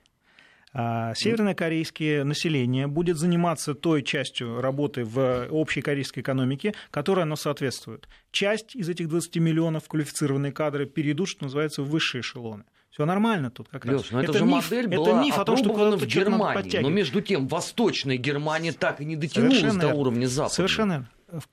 А 0.80 1.12
севернокорейское 1.16 2.22
население 2.22 2.86
будет 2.86 3.16
заниматься 3.16 3.74
той 3.74 4.04
частью 4.04 4.60
работы 4.60 5.02
в 5.02 5.48
общей 5.50 5.82
корейской 5.82 6.20
экономике, 6.20 6.72
которой 6.92 7.22
оно 7.22 7.34
соответствует. 7.34 8.08
Часть 8.30 8.76
из 8.76 8.88
этих 8.88 9.08
20 9.08 9.38
миллионов 9.38 9.88
квалифицированные 9.88 10.52
кадры 10.52 10.86
перейдут, 10.86 11.30
что 11.30 11.42
называется, 11.46 11.82
в 11.82 11.88
высшие 11.88 12.20
эшелоны. 12.20 12.62
Все 12.90 13.04
нормально 13.04 13.50
тут 13.50 13.68
как 13.68 13.86
Леш, 13.86 14.02
раз. 14.02 14.10
но 14.12 14.20
это, 14.20 14.30
это 14.30 14.38
же 14.38 14.44
миф, 14.44 14.70
модель 14.70 14.86
была 14.86 15.08
это 15.08 15.20
миф 15.20 15.38
о 15.38 15.44
том, 15.44 15.56
что 15.56 15.96
в 15.96 16.06
Германии. 16.06 16.78
Но 16.78 16.90
между 16.90 17.22
тем 17.22 17.48
Восточная 17.48 18.16
Германия 18.16 18.70
так 18.70 19.00
и 19.00 19.04
не 19.04 19.16
дотянулась 19.16 19.58
Совершенно 19.58 19.80
до 19.80 19.94
уровня 19.94 20.26
Запада. 20.26 20.54
Совершенно 20.54 21.10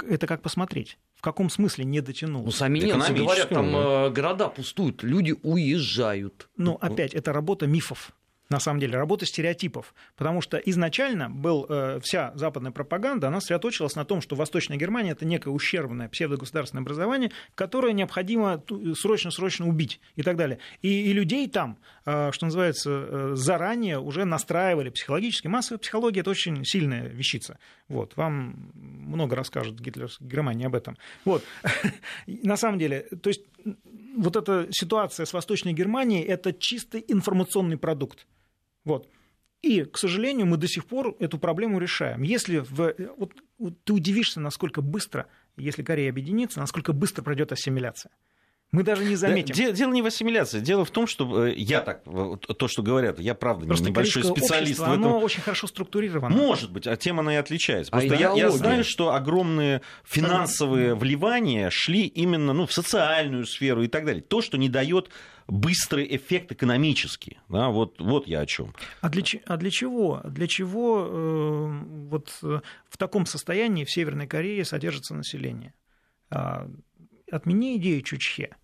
это 0.08 0.28
как 0.28 0.44
посмотреть. 0.44 1.00
В 1.16 1.22
каком 1.22 1.50
смысле 1.50 1.86
не 1.86 2.00
дотянулась? 2.00 2.46
Ну, 2.46 2.52
сами 2.52 2.78
немцы 2.78 3.12
говорят, 3.12 3.50
там 3.50 3.76
э, 3.76 4.10
города 4.12 4.50
пустуют, 4.50 5.02
люди 5.02 5.34
уезжают. 5.42 6.48
Ну, 6.58 6.78
опять, 6.80 7.16
это 7.16 7.34
работа 7.34 7.66
мифов 7.66 8.14
на 8.50 8.60
самом 8.60 8.80
деле, 8.80 8.98
работа 8.98 9.26
стереотипов. 9.26 9.94
Потому 10.16 10.42
что 10.42 10.58
изначально 10.58 11.30
был, 11.30 11.66
э, 11.68 12.00
вся 12.02 12.32
западная 12.36 12.72
пропаганда, 12.72 13.28
она 13.28 13.42
сосредоточилась 13.42 13.96
на 13.96 14.06
том, 14.06 14.22
что 14.22 14.36
Восточная 14.36 14.78
Германия– 14.78 15.12
это 15.12 15.26
некое 15.26 15.50
ущербное 15.50 16.10
псевдогосударственное 16.10 16.82
образование, 16.84 17.32
которое 17.56 17.94
необходимо 17.94 18.64
срочно-срочно 18.96 19.68
убить 19.68 20.00
и 20.16 20.22
так 20.22 20.38
далее. 20.38 20.60
И, 20.82 21.10
и 21.10 21.14
людей 21.14 21.50
там, 21.50 21.78
э, 22.06 22.32
что 22.32 22.46
называется, 22.46 22.90
э, 22.90 23.32
заранее 23.36 24.00
уже 24.00 24.26
настраивали 24.26 24.90
психологически. 24.90 25.48
Массовая 25.48 25.80
психология– 25.80 26.20
это 26.22 26.30
очень 26.30 26.64
сильная 26.66 27.08
вещица. 27.08 27.58
Вот, 27.88 28.16
вам 28.16 28.72
много 28.74 29.36
расскажет 29.36 29.80
гитлерская 29.80 30.28
Германия 30.28 30.68
об 30.68 30.76
этом. 30.76 30.98
Вот. 31.24 31.44
На 32.28 32.58
самом 32.58 32.80
деле, 32.80 33.02
то 33.22 33.30
есть 33.30 33.42
вот 34.16 34.36
эта 34.36 34.68
ситуация 34.72 35.26
с 35.26 35.34
Восточной 35.34 35.74
Германией– 35.74 36.24
это 36.24 36.54
чистый 36.54 37.04
информационный 37.08 37.78
продукт. 37.78 38.26
Вот. 38.86 39.10
И, 39.62 39.84
к 39.84 39.98
сожалению, 39.98 40.46
мы 40.46 40.58
до 40.58 40.68
сих 40.68 40.86
пор 40.86 41.16
эту 41.20 41.40
проблему 41.40 41.80
решаем. 41.80 42.22
Если 42.22 42.60
в... 42.60 42.96
вот, 43.18 43.34
вот 43.58 43.84
ты 43.84 43.94
удивишься, 43.94 44.40
насколько 44.40 44.82
быстро, 44.82 45.28
если 45.58 45.82
Корея 45.82 46.12
объединится, 46.12 46.60
насколько 46.60 46.94
быстро 46.94 47.24
пройдет 47.24 47.52
ассимиляция. 47.52 48.12
Мы 48.72 48.84
даже 48.84 49.06
не 49.06 49.16
заметим. 49.16 49.56
Дело, 49.56 49.74
дело 49.74 49.94
не 49.94 50.02
в 50.02 50.06
ассимиляции. 50.06 50.60
Дело 50.60 50.84
в 50.84 50.92
том, 50.92 51.08
что 51.08 51.48
э, 51.48 51.54
я 51.56 51.80
так, 51.80 52.04
то, 52.04 52.68
что 52.68 52.84
говорят, 52.84 53.20
я 53.20 53.34
правда 53.34 53.66
Просто 53.66 53.90
небольшой 53.90 54.24
специалист 54.24 54.80
в 54.80 54.84
этом. 54.84 54.94
Оно 54.94 55.20
очень 55.20 55.42
хорошо 55.42 55.68
структурировано. 55.68 56.36
Может 56.36 56.72
быть, 56.72 56.86
а 56.86 56.98
тем 56.98 57.20
она 57.20 57.34
и 57.34 57.38
отличается. 57.38 57.92
Просто 57.92 58.14
а 58.16 58.18
я, 58.18 58.34
я 58.34 58.50
знаю, 58.50 58.84
что 58.84 59.14
огромные 59.14 59.82
финансовые 60.04 60.94
вливания 60.96 61.70
шли 61.70 62.06
именно 62.06 62.54
ну, 62.54 62.66
в 62.66 62.74
социальную 62.74 63.46
сферу 63.46 63.84
и 63.84 63.88
так 63.88 64.06
далее. 64.06 64.22
То, 64.22 64.42
что 64.42 64.58
не 64.58 64.68
дает 64.68 65.10
быстрый 65.48 66.16
эффект 66.16 66.52
экономический. 66.52 67.40
Да, 67.50 67.70
вот, 67.70 68.00
вот 68.00 68.28
я 68.28 68.42
о 68.42 68.46
чем. 68.46 68.74
А 69.02 69.10
для, 69.10 69.24
а 69.46 69.58
для 69.58 69.70
чего? 69.70 70.22
Для 70.24 70.48
чего 70.48 71.08
э, 71.08 71.84
вот 72.10 72.38
э, 72.44 72.62
в 72.90 72.98
таком 72.98 73.26
состоянии 73.26 73.86
в 73.86 73.92
Северной 73.92 74.28
Корее 74.28 74.66
содержится 74.66 75.14
население? 75.14 75.74
А, 76.30 76.68
отмени 77.32 77.78
идею 77.78 78.02
Чучхе 78.02 78.56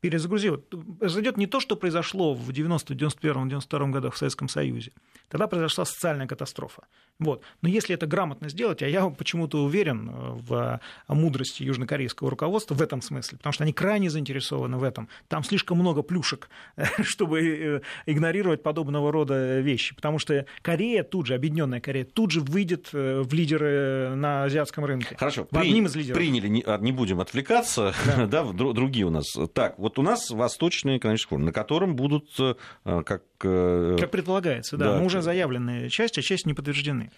перезагрузил. 0.00 0.58
Произойдет 0.98 1.36
не 1.36 1.46
то, 1.46 1.60
что 1.60 1.76
произошло 1.76 2.34
в 2.34 2.52
90 2.52 2.94
91 2.94 3.48
92 3.48 3.86
годах 3.88 4.14
в 4.14 4.18
Советском 4.18 4.48
Союзе. 4.48 4.92
Тогда 5.28 5.46
произошла 5.46 5.84
социальная 5.84 6.26
катастрофа. 6.26 6.84
Вот. 7.18 7.42
Но 7.62 7.68
если 7.68 7.94
это 7.94 8.06
грамотно 8.06 8.48
сделать, 8.48 8.82
а 8.82 8.88
я 8.88 9.08
почему-то 9.10 9.64
уверен 9.64 10.10
в 10.10 10.80
мудрости 11.08 11.64
южнокорейского 11.64 12.30
руководства 12.30 12.74
в 12.74 12.82
этом 12.82 13.02
смысле, 13.02 13.38
потому 13.38 13.52
что 13.52 13.64
они 13.64 13.72
крайне 13.72 14.08
заинтересованы 14.08 14.76
в 14.76 14.84
этом. 14.84 15.08
Там 15.26 15.42
слишком 15.42 15.78
много 15.78 16.02
плюшек, 16.02 16.48
чтобы 17.02 17.40
э, 17.40 17.80
игнорировать 18.06 18.62
подобного 18.62 19.10
рода 19.10 19.60
вещи. 19.60 19.94
Потому 19.94 20.18
что 20.18 20.46
Корея 20.62 21.02
тут 21.02 21.26
же, 21.26 21.34
объединенная 21.34 21.80
Корея, 21.80 22.04
тут 22.04 22.30
же 22.30 22.40
выйдет 22.40 22.90
э, 22.92 23.22
в 23.22 23.32
лидеры 23.34 24.14
на 24.14 24.44
азиатском 24.44 24.84
рынке. 24.84 25.16
Хорошо, 25.16 25.44
при... 25.44 25.68
одним 25.68 25.86
из 25.86 25.96
лидеров. 25.96 26.16
приняли, 26.16 26.48
не, 26.48 26.62
а, 26.64 26.78
не 26.78 26.92
будем 26.92 27.20
отвлекаться, 27.20 27.94
да. 28.06 28.26
да, 28.44 28.44
другие 28.44 29.06
у 29.06 29.10
нас. 29.10 29.26
Так, 29.52 29.78
вот 29.78 29.87
у 29.96 30.02
нас 30.02 30.30
Восточный 30.30 30.98
экономический 30.98 31.28
форум, 31.30 31.44
на 31.44 31.52
котором 31.52 31.94
будут, 31.94 32.28
э, 32.40 32.54
как... 32.82 33.22
Как 33.38 34.10
предполагается, 34.10 34.76
да, 34.76 34.92
да. 34.92 34.98
мы 34.98 35.06
уже 35.06 35.22
заявлены 35.22 35.88
часть, 35.88 36.18
а 36.18 36.22
часть 36.22 36.46
не 36.46 36.54
подтверждены. 36.54 37.12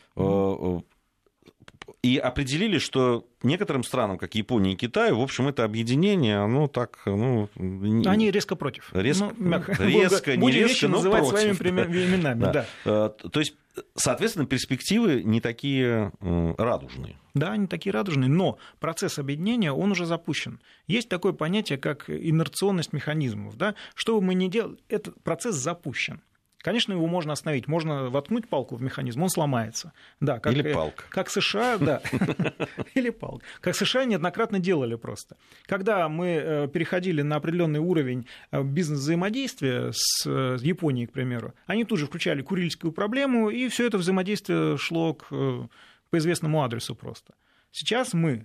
И 2.02 2.16
определили, 2.16 2.78
что 2.78 3.26
некоторым 3.42 3.84
странам, 3.84 4.16
как 4.16 4.34
Япония 4.34 4.72
и 4.72 4.76
Китай, 4.76 5.12
в 5.12 5.20
общем, 5.20 5.48
это 5.48 5.64
объединение, 5.64 6.38
оно 6.38 6.66
так... 6.66 6.98
Ну, 7.04 7.48
Они 7.56 8.30
резко 8.30 8.56
против. 8.56 8.90
Резко, 8.94 9.32
ну, 9.36 9.48
мягко, 9.48 9.72
резко 9.72 10.36
не 10.36 10.50
резко, 10.50 10.88
но 10.88 10.96
называть 10.96 11.28
против. 11.28 11.56
своими 11.56 11.80
именами, 11.82 12.40
да. 12.40 12.66
да. 12.84 13.08
То 13.10 13.40
есть, 13.40 13.54
соответственно, 13.94 14.46
перспективы 14.46 15.22
не 15.22 15.40
такие 15.40 16.12
радужные. 16.20 17.16
Да, 17.34 17.56
не 17.56 17.66
такие 17.66 17.92
радужные, 17.92 18.28
но 18.28 18.58
процесс 18.80 19.18
объединения, 19.18 19.72
он 19.72 19.92
уже 19.92 20.06
запущен. 20.06 20.60
Есть 20.86 21.08
такое 21.08 21.32
понятие, 21.32 21.78
как 21.78 22.10
инерционность 22.10 22.92
механизмов. 22.92 23.56
Да? 23.56 23.74
Что 23.94 24.18
бы 24.18 24.26
мы 24.26 24.34
ни 24.34 24.48
делали, 24.48 24.78
этот 24.88 25.22
процесс 25.22 25.54
запущен. 25.54 26.22
Конечно, 26.62 26.92
его 26.92 27.06
можно 27.06 27.32
остановить. 27.32 27.68
Можно 27.68 28.10
воткнуть 28.10 28.48
палку 28.48 28.76
в 28.76 28.82
механизм, 28.82 29.22
он 29.22 29.30
сломается. 29.30 29.92
Да, 30.20 30.38
как, 30.38 30.52
Или 30.52 30.72
палка. 30.72 31.04
Как 31.08 31.30
США, 31.30 31.78
да. 31.80 32.02
Или 32.94 33.10
палка. 33.10 33.44
Как 33.60 33.74
США 33.74 34.04
неоднократно 34.04 34.58
делали 34.58 34.96
просто. 34.96 35.36
Когда 35.64 36.08
мы 36.08 36.26
э, 36.28 36.68
переходили 36.68 37.22
на 37.22 37.36
определенный 37.36 37.80
уровень 37.80 38.26
э, 38.50 38.62
бизнес-взаимодействия 38.62 39.90
с 39.94 40.26
Японией, 40.26 41.06
к 41.06 41.12
примеру, 41.12 41.54
они 41.66 41.84
тут 41.84 41.98
же 41.98 42.06
включали 42.06 42.42
Курильскую 42.42 42.92
проблему, 42.92 43.48
и 43.48 43.68
все 43.68 43.86
это 43.86 43.96
взаимодействие 43.96 44.76
шло 44.76 45.14
к, 45.14 45.28
э, 45.30 45.66
по 46.10 46.18
известному 46.18 46.62
адресу 46.62 46.94
просто. 46.94 47.34
Сейчас 47.72 48.14
мы, 48.14 48.44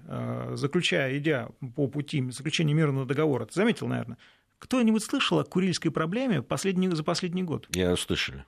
заключая, 0.53 1.17
идя 1.17 1.49
по 1.75 1.87
пути 1.87 2.29
заключения 2.29 2.75
мирного 2.75 3.07
договора, 3.07 3.47
ты 3.47 3.55
заметил, 3.55 3.87
наверное, 3.87 4.19
кто-нибудь 4.59 5.03
слышал 5.03 5.39
о 5.39 5.43
Курильской 5.43 5.91
проблеме 5.91 6.41
последний, 6.41 6.89
за 6.89 7.03
последний 7.03 7.43
год? 7.43 7.67
Я 7.69 7.95
слышали. 7.95 8.45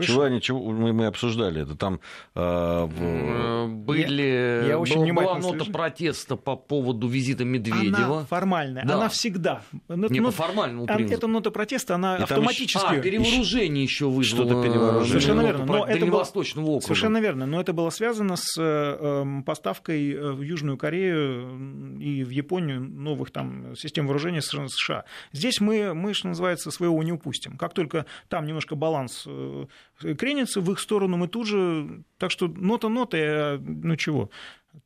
Чего 0.00 0.22
они, 0.22 0.40
чего 0.40 0.60
мы, 0.72 0.92
мы 0.92 1.06
обсуждали 1.06 1.62
это 1.62 1.74
там 1.74 2.00
э, 2.34 3.66
были 3.66 4.22
я, 4.22 4.66
я 4.66 4.78
очень 4.78 5.12
была, 5.14 5.24
была 5.24 5.38
нота 5.38 5.58
слежу. 5.60 5.72
протеста 5.72 6.36
по 6.36 6.56
поводу 6.56 7.08
визита 7.08 7.44
Медведева. 7.44 8.18
Она 8.18 8.24
формальная, 8.24 8.84
да. 8.84 8.96
она 8.96 9.08
всегда. 9.08 9.62
Не 9.88 10.20
но, 10.20 10.28
по 10.28 10.32
формальному 10.32 10.84
а, 10.84 10.94
принципу. 10.94 11.18
Эта 11.18 11.26
нота 11.26 11.50
протеста, 11.50 11.94
она 11.94 12.18
И 12.18 12.22
автоматически. 12.22 12.96
А, 12.96 13.00
перевооружение 13.00 13.82
еще 13.82 14.06
вызвало. 14.06 14.48
Что-то 14.48 14.62
перевооружение. 14.62 15.08
Совершенно 15.08 15.40
верно. 15.40 15.64
Но 15.64 15.86
это 15.86 16.06
было... 16.06 16.22
округа. 16.22 16.80
Совершенно 16.82 17.18
верно. 17.18 17.46
Но 17.46 17.60
это 17.60 17.72
было 17.72 17.90
связано 17.90 18.36
с 18.36 18.56
э, 18.58 19.42
поставкой 19.44 20.12
э, 20.12 20.32
в 20.32 20.42
Южную 20.42 20.76
Корею 20.76 21.98
и 21.98 22.24
в 22.24 22.30
Японию 22.30 22.80
новых 22.80 23.30
там 23.30 23.74
систем 23.76 24.06
вооружения 24.06 24.42
США. 24.42 25.04
Здесь 25.32 25.60
мы, 25.60 25.94
мы, 25.94 26.14
что 26.14 26.28
называется, 26.28 26.70
своего 26.70 27.02
не 27.02 27.12
упустим. 27.12 27.56
Как 27.56 27.74
только 27.74 28.06
там 28.28 28.46
немножко 28.46 28.74
баланс 28.74 29.24
э, 29.26 29.66
кренится 30.00 30.60
в 30.60 30.70
их 30.72 30.80
сторону, 30.80 31.16
мы 31.16 31.28
тут 31.28 31.46
же... 31.46 32.02
Так 32.18 32.30
что 32.30 32.48
нота 32.48 32.88
нота, 32.88 33.18
а, 33.18 33.58
ну 33.58 33.96
чего, 33.96 34.30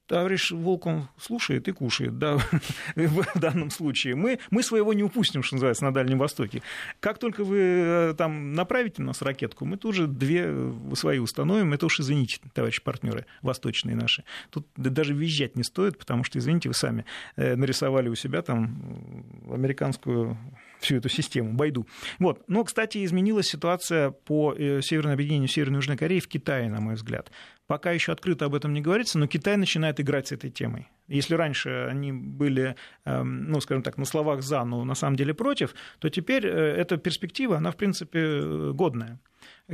товарищ 0.06 0.50
Волком 0.50 1.08
слушает 1.18 1.68
и 1.68 1.72
кушает, 1.72 2.18
да, 2.18 2.38
в 2.96 3.38
данном 3.38 3.70
случае. 3.70 4.14
Мы, 4.14 4.38
мы 4.50 4.62
своего 4.62 4.92
не 4.92 5.02
упустим, 5.02 5.42
что 5.42 5.56
называется, 5.56 5.84
на 5.84 5.92
Дальнем 5.92 6.18
Востоке. 6.18 6.62
Как 7.00 7.18
только 7.18 7.44
вы 7.44 7.58
э, 7.58 8.14
там 8.16 8.52
направите 8.52 9.02
нас 9.02 9.22
ракетку, 9.22 9.64
мы 9.64 9.76
тут 9.76 9.94
же 9.94 10.06
две 10.06 10.52
свои 10.94 11.18
установим. 11.18 11.72
Это 11.72 11.86
уж 11.86 12.00
извините, 12.00 12.40
товарищи 12.52 12.82
партнеры 12.82 13.26
восточные 13.42 13.96
наши. 13.96 14.24
Тут 14.50 14.66
даже 14.76 15.14
визжать 15.14 15.56
не 15.56 15.62
стоит, 15.62 15.98
потому 15.98 16.24
что, 16.24 16.38
извините, 16.38 16.68
вы 16.68 16.74
сами 16.74 17.04
э, 17.36 17.56
нарисовали 17.56 18.08
у 18.08 18.14
себя 18.14 18.42
там 18.42 19.24
американскую 19.50 20.36
всю 20.80 20.96
эту 20.96 21.08
систему, 21.08 21.52
Байду. 21.52 21.86
Вот. 22.18 22.42
Но, 22.48 22.64
кстати, 22.64 23.04
изменилась 23.04 23.46
ситуация 23.46 24.10
по 24.10 24.54
э, 24.54 24.80
северному 24.82 25.14
объединению 25.14 25.48
Северной 25.48 25.76
и 25.76 25.80
Южной 25.80 25.96
Кореи 25.96 26.20
в 26.20 26.28
Китае, 26.28 26.68
на 26.68 26.80
мой 26.80 26.94
взгляд. 26.94 27.30
Пока 27.66 27.92
еще 27.92 28.12
открыто 28.12 28.46
об 28.46 28.54
этом 28.54 28.72
не 28.72 28.80
говорится, 28.80 29.18
но 29.18 29.26
Китай 29.26 29.56
начинает 29.56 30.00
играть 30.00 30.28
с 30.28 30.32
этой 30.32 30.50
темой. 30.50 30.88
Если 31.06 31.34
раньше 31.34 31.86
они 31.90 32.12
были, 32.12 32.74
эм, 33.04 33.50
ну, 33.50 33.60
скажем 33.60 33.82
так, 33.82 33.98
на 33.98 34.04
словах 34.04 34.42
за, 34.42 34.64
но 34.64 34.84
на 34.84 34.94
самом 34.94 35.16
деле 35.16 35.34
против, 35.34 35.74
то 35.98 36.08
теперь 36.08 36.46
э, 36.46 36.50
эта 36.50 36.96
перспектива, 36.96 37.58
она, 37.58 37.70
в 37.70 37.76
принципе, 37.76 38.18
э, 38.20 38.72
годная. 38.72 39.20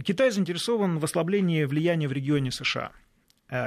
Китай 0.05 0.31
заинтересован 0.31 0.99
в 0.99 1.05
ослаблении 1.05 1.65
влияния 1.65 2.09
в 2.09 2.13
регионе 2.13 2.51
США. 2.51 2.93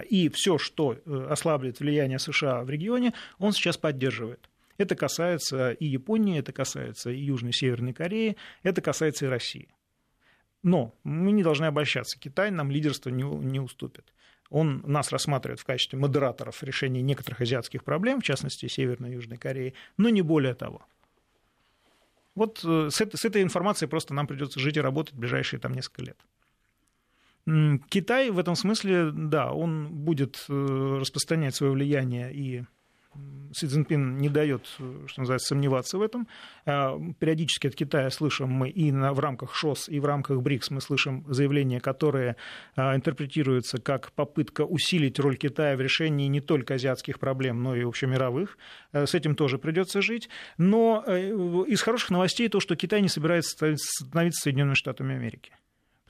И 0.09 0.27
все, 0.27 0.57
что 0.57 0.97
ослаблет 1.29 1.79
влияние 1.79 2.19
США 2.19 2.63
в 2.63 2.69
регионе, 2.69 3.13
он 3.37 3.53
сейчас 3.53 3.77
поддерживает. 3.77 4.48
Это 4.79 4.95
касается 4.95 5.71
и 5.71 5.85
Японии, 5.85 6.39
это 6.39 6.53
касается 6.53 7.09
и 7.11 7.19
Южной 7.19 7.51
и 7.51 7.53
Северной 7.53 7.93
Кореи, 7.93 8.37
это 8.63 8.81
касается 8.81 9.25
и 9.25 9.27
России. 9.27 9.67
Но 10.63 10.95
мы 11.03 11.33
не 11.33 11.43
должны 11.43 11.65
обольщаться. 11.65 12.17
Китай 12.17 12.49
нам 12.49 12.71
лидерство 12.71 13.09
не, 13.09 13.23
не 13.23 13.59
уступит. 13.59 14.13
Он 14.49 14.81
нас 14.85 15.11
рассматривает 15.11 15.59
в 15.59 15.65
качестве 15.65 15.99
модераторов 15.99 16.63
решения 16.63 17.01
некоторых 17.01 17.41
азиатских 17.41 17.83
проблем, 17.83 18.21
в 18.21 18.23
частности, 18.23 18.67
Северной 18.67 19.11
и 19.11 19.13
Южной 19.15 19.37
Кореи, 19.37 19.73
но 19.97 20.07
не 20.07 20.21
более 20.21 20.55
того. 20.55 20.81
Вот 22.33 22.61
э, 22.63 22.87
с 22.89 23.01
этой, 23.01 23.17
с 23.17 23.25
этой 23.25 23.43
информацией 23.43 23.89
просто 23.89 24.13
нам 24.13 24.27
придется 24.27 24.61
жить 24.61 24.77
и 24.77 24.81
работать 24.81 25.13
в 25.13 25.19
ближайшие 25.19 25.59
там 25.59 25.73
несколько 25.73 26.03
лет. 26.03 26.17
Китай 27.89 28.29
в 28.29 28.39
этом 28.39 28.55
смысле, 28.55 29.11
да, 29.11 29.51
он 29.51 29.89
будет 29.89 30.45
э, 30.47 30.97
распространять 31.01 31.55
свое 31.55 31.73
влияние 31.73 32.33
и 32.33 32.63
Си 33.51 33.67
Цзиньпин 33.67 34.17
не 34.17 34.29
дает, 34.29 34.67
что 34.67 35.21
называется, 35.21 35.47
сомневаться 35.47 35.97
в 35.97 36.01
этом. 36.01 36.27
А, 36.65 36.99
периодически 37.19 37.67
от 37.67 37.75
Китая 37.75 38.09
слышим 38.11 38.49
мы 38.49 38.69
и 38.69 38.91
на, 38.91 39.13
в 39.13 39.19
рамках 39.19 39.55
ШОС, 39.55 39.89
и 39.89 39.99
в 39.99 40.05
рамках 40.05 40.41
БРИКС 40.41 40.69
мы 40.69 40.81
слышим 40.81 41.25
заявления, 41.27 41.79
которые 41.79 42.35
а, 42.75 42.95
интерпретируются 42.95 43.79
как 43.79 44.11
попытка 44.11 44.65
усилить 44.65 45.19
роль 45.19 45.35
Китая 45.35 45.75
в 45.75 45.81
решении 45.81 46.27
не 46.27 46.41
только 46.41 46.75
азиатских 46.75 47.19
проблем, 47.19 47.63
но 47.63 47.75
и 47.75 47.83
общемировых. 47.83 48.57
А, 48.91 49.07
с 49.07 49.15
этим 49.15 49.35
тоже 49.35 49.57
придется 49.57 50.01
жить. 50.01 50.29
Но 50.57 51.03
э, 51.07 51.29
из 51.67 51.81
хороших 51.81 52.11
новостей 52.11 52.49
то, 52.49 52.59
что 52.59 52.75
Китай 52.75 53.01
не 53.01 53.09
собирается 53.09 53.75
становиться 53.75 54.41
Соединенными 54.41 54.75
Штатами 54.75 55.15
Америки 55.15 55.51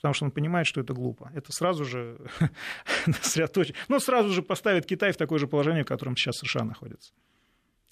потому 0.00 0.14
что 0.14 0.24
он 0.24 0.30
понимает, 0.30 0.66
что 0.66 0.80
это 0.80 0.94
глупо. 0.94 1.30
Это 1.34 1.52
сразу 1.52 1.84
же 1.84 2.18
сосредоточит, 3.22 3.76
ну, 3.88 4.00
сразу 4.00 4.30
же 4.30 4.42
поставит 4.42 4.86
Китай 4.86 5.12
в 5.12 5.16
такое 5.16 5.38
же 5.38 5.46
положение, 5.46 5.84
в 5.84 5.86
котором 5.86 6.16
сейчас 6.16 6.38
США 6.38 6.64
находится. 6.64 7.12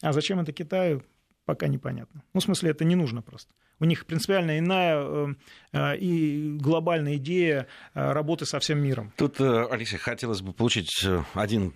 А 0.00 0.12
зачем 0.12 0.40
это 0.40 0.52
Китаю, 0.52 1.02
пока 1.44 1.68
непонятно. 1.68 2.22
Ну, 2.34 2.40
в 2.40 2.42
смысле, 2.42 2.70
это 2.70 2.84
не 2.84 2.94
нужно 2.94 3.22
просто. 3.22 3.52
У 3.80 3.84
них 3.84 4.06
принципиально 4.06 4.58
иная 4.58 4.96
э, 4.98 5.34
э, 5.72 5.96
и 5.98 6.56
глобальная 6.58 7.16
идея 7.16 7.66
э, 7.94 8.12
работы 8.12 8.46
со 8.46 8.58
всем 8.58 8.78
миром. 8.78 9.12
Тут, 9.16 9.40
Алексей, 9.40 9.98
хотелось 9.98 10.40
бы 10.40 10.52
получить 10.52 11.06
один 11.34 11.74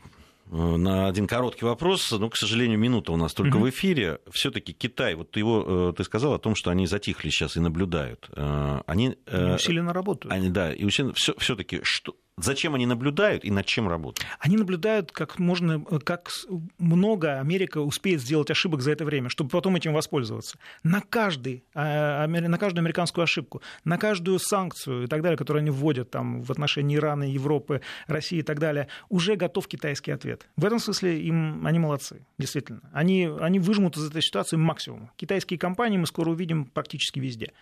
на 0.53 1.09
один 1.09 1.27
короткий 1.27 1.65
вопрос. 1.65 2.11
Но, 2.13 2.29
к 2.29 2.37
сожалению, 2.37 2.79
минута 2.79 3.13
у 3.13 3.17
нас 3.17 3.33
только 3.35 3.57
угу. 3.57 3.65
в 3.65 3.71
эфире. 3.71 4.21
Все-таки 4.31 4.73
Китай, 4.73 5.15
вот 5.15 5.37
его, 5.37 5.93
ты 5.93 6.05
сказал 6.05 6.35
о 6.35 6.39
том, 6.39 6.55
что 6.55 6.71
они 6.71 6.87
затихли 6.87 7.31
сейчас 7.31 7.57
и 7.57 7.61
наблюдают. 7.61 8.29
Они, 8.37 9.17
они 9.27 9.53
усиленно 9.55 9.93
работают. 9.93 10.33
Они, 10.33 10.51
да, 10.51 10.73
и 10.73 10.85
усиленно. 10.85 11.15
Все-таки 11.15 11.81
что, 11.83 12.15
Зачем 12.39 12.75
они 12.75 12.87
наблюдают 12.87 13.45
и 13.45 13.51
над 13.51 13.67
чем 13.67 13.89
работают? 13.89 14.27
Они 14.39 14.57
наблюдают, 14.57 15.13
как 15.13 15.39
можно, 15.39 15.85
как 15.85 16.31
много 16.79 17.39
Америка 17.39 17.79
успеет 17.79 18.23
сделать 18.23 18.51
ошибок 18.51 18.81
за 18.81 18.93
это 18.93 19.05
время, 19.05 19.29
чтобы 19.29 19.51
потом 19.51 19.77
этим 19.77 19.93
воспользоваться. 19.93 20.57
На, 20.83 21.03
каждый, 21.03 21.63
а, 21.75 22.27
на 22.27 22.59
каждую 22.59 22.83
американскую 22.83 23.23
ошибку, 23.23 23.61
на 23.85 23.99
каждую 23.99 24.39
санкцию 24.39 25.05
и 25.05 25.07
так 25.09 25.21
далее, 25.21 25.37
которую 25.37 25.61
они 25.61 25.71
вводят 25.71 26.11
там, 26.11 26.43
в 26.43 26.51
отношении 26.51 26.97
Ирана, 26.97 27.25
Европы, 27.25 27.83
России 28.07 28.39
и 28.39 28.43
так 28.43 28.59
далее, 28.59 28.89
уже 29.11 29.37
готов 29.37 29.69
китайский 29.69 30.13
ответ. 30.13 30.49
В 30.57 30.65
этом 30.65 30.79
смысле 30.79 31.21
им, 31.21 31.67
они 31.67 31.79
молодцы, 31.79 32.25
действительно. 32.39 32.81
Они, 32.95 33.31
они 33.41 33.59
выжмут 33.59 33.99
из 33.99 34.09
этой 34.09 34.23
ситуации 34.23 34.57
максимум. 34.57 35.11
Китайские 35.17 35.59
компании 35.59 35.99
мы 35.99 36.07
скоро 36.07 36.31
увидим 36.31 36.65
практически 36.65 37.21
везде. 37.21 37.53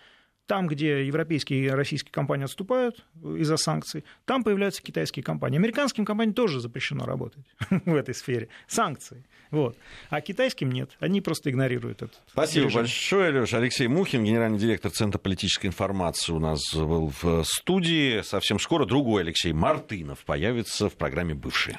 Там, 0.51 0.67
где 0.67 1.07
европейские 1.07 1.63
и 1.63 1.69
российские 1.69 2.11
компании 2.11 2.43
отступают 2.43 3.05
из-за 3.23 3.55
санкций, 3.55 4.03
там 4.25 4.43
появляются 4.43 4.81
китайские 4.81 5.23
компании. 5.23 5.57
Американским 5.57 6.03
компаниям 6.03 6.33
тоже 6.33 6.59
запрещено 6.59 7.05
работать 7.05 7.45
в 7.69 7.95
этой 7.95 8.13
сфере. 8.13 8.49
Санкции. 8.67 9.23
Вот. 9.49 9.77
А 10.09 10.19
китайским 10.19 10.69
нет. 10.69 10.91
Они 10.99 11.21
просто 11.21 11.51
игнорируют 11.51 12.01
это. 12.01 12.13
Спасибо 12.27 12.65
режим. 12.65 12.81
большое, 12.81 13.31
Леша. 13.31 13.59
Алексей 13.59 13.87
Мухин, 13.87 14.25
генеральный 14.25 14.59
директор 14.59 14.91
Центра 14.91 15.19
политической 15.19 15.67
информации 15.67 16.33
у 16.33 16.39
нас 16.39 16.73
был 16.73 17.13
в 17.21 17.45
студии. 17.45 18.21
Совсем 18.21 18.59
скоро 18.59 18.85
другой 18.85 19.21
Алексей 19.21 19.53
Мартынов 19.53 20.25
появится 20.25 20.89
в 20.89 20.95
программе 20.95 21.33
«Бывшие». 21.33 21.77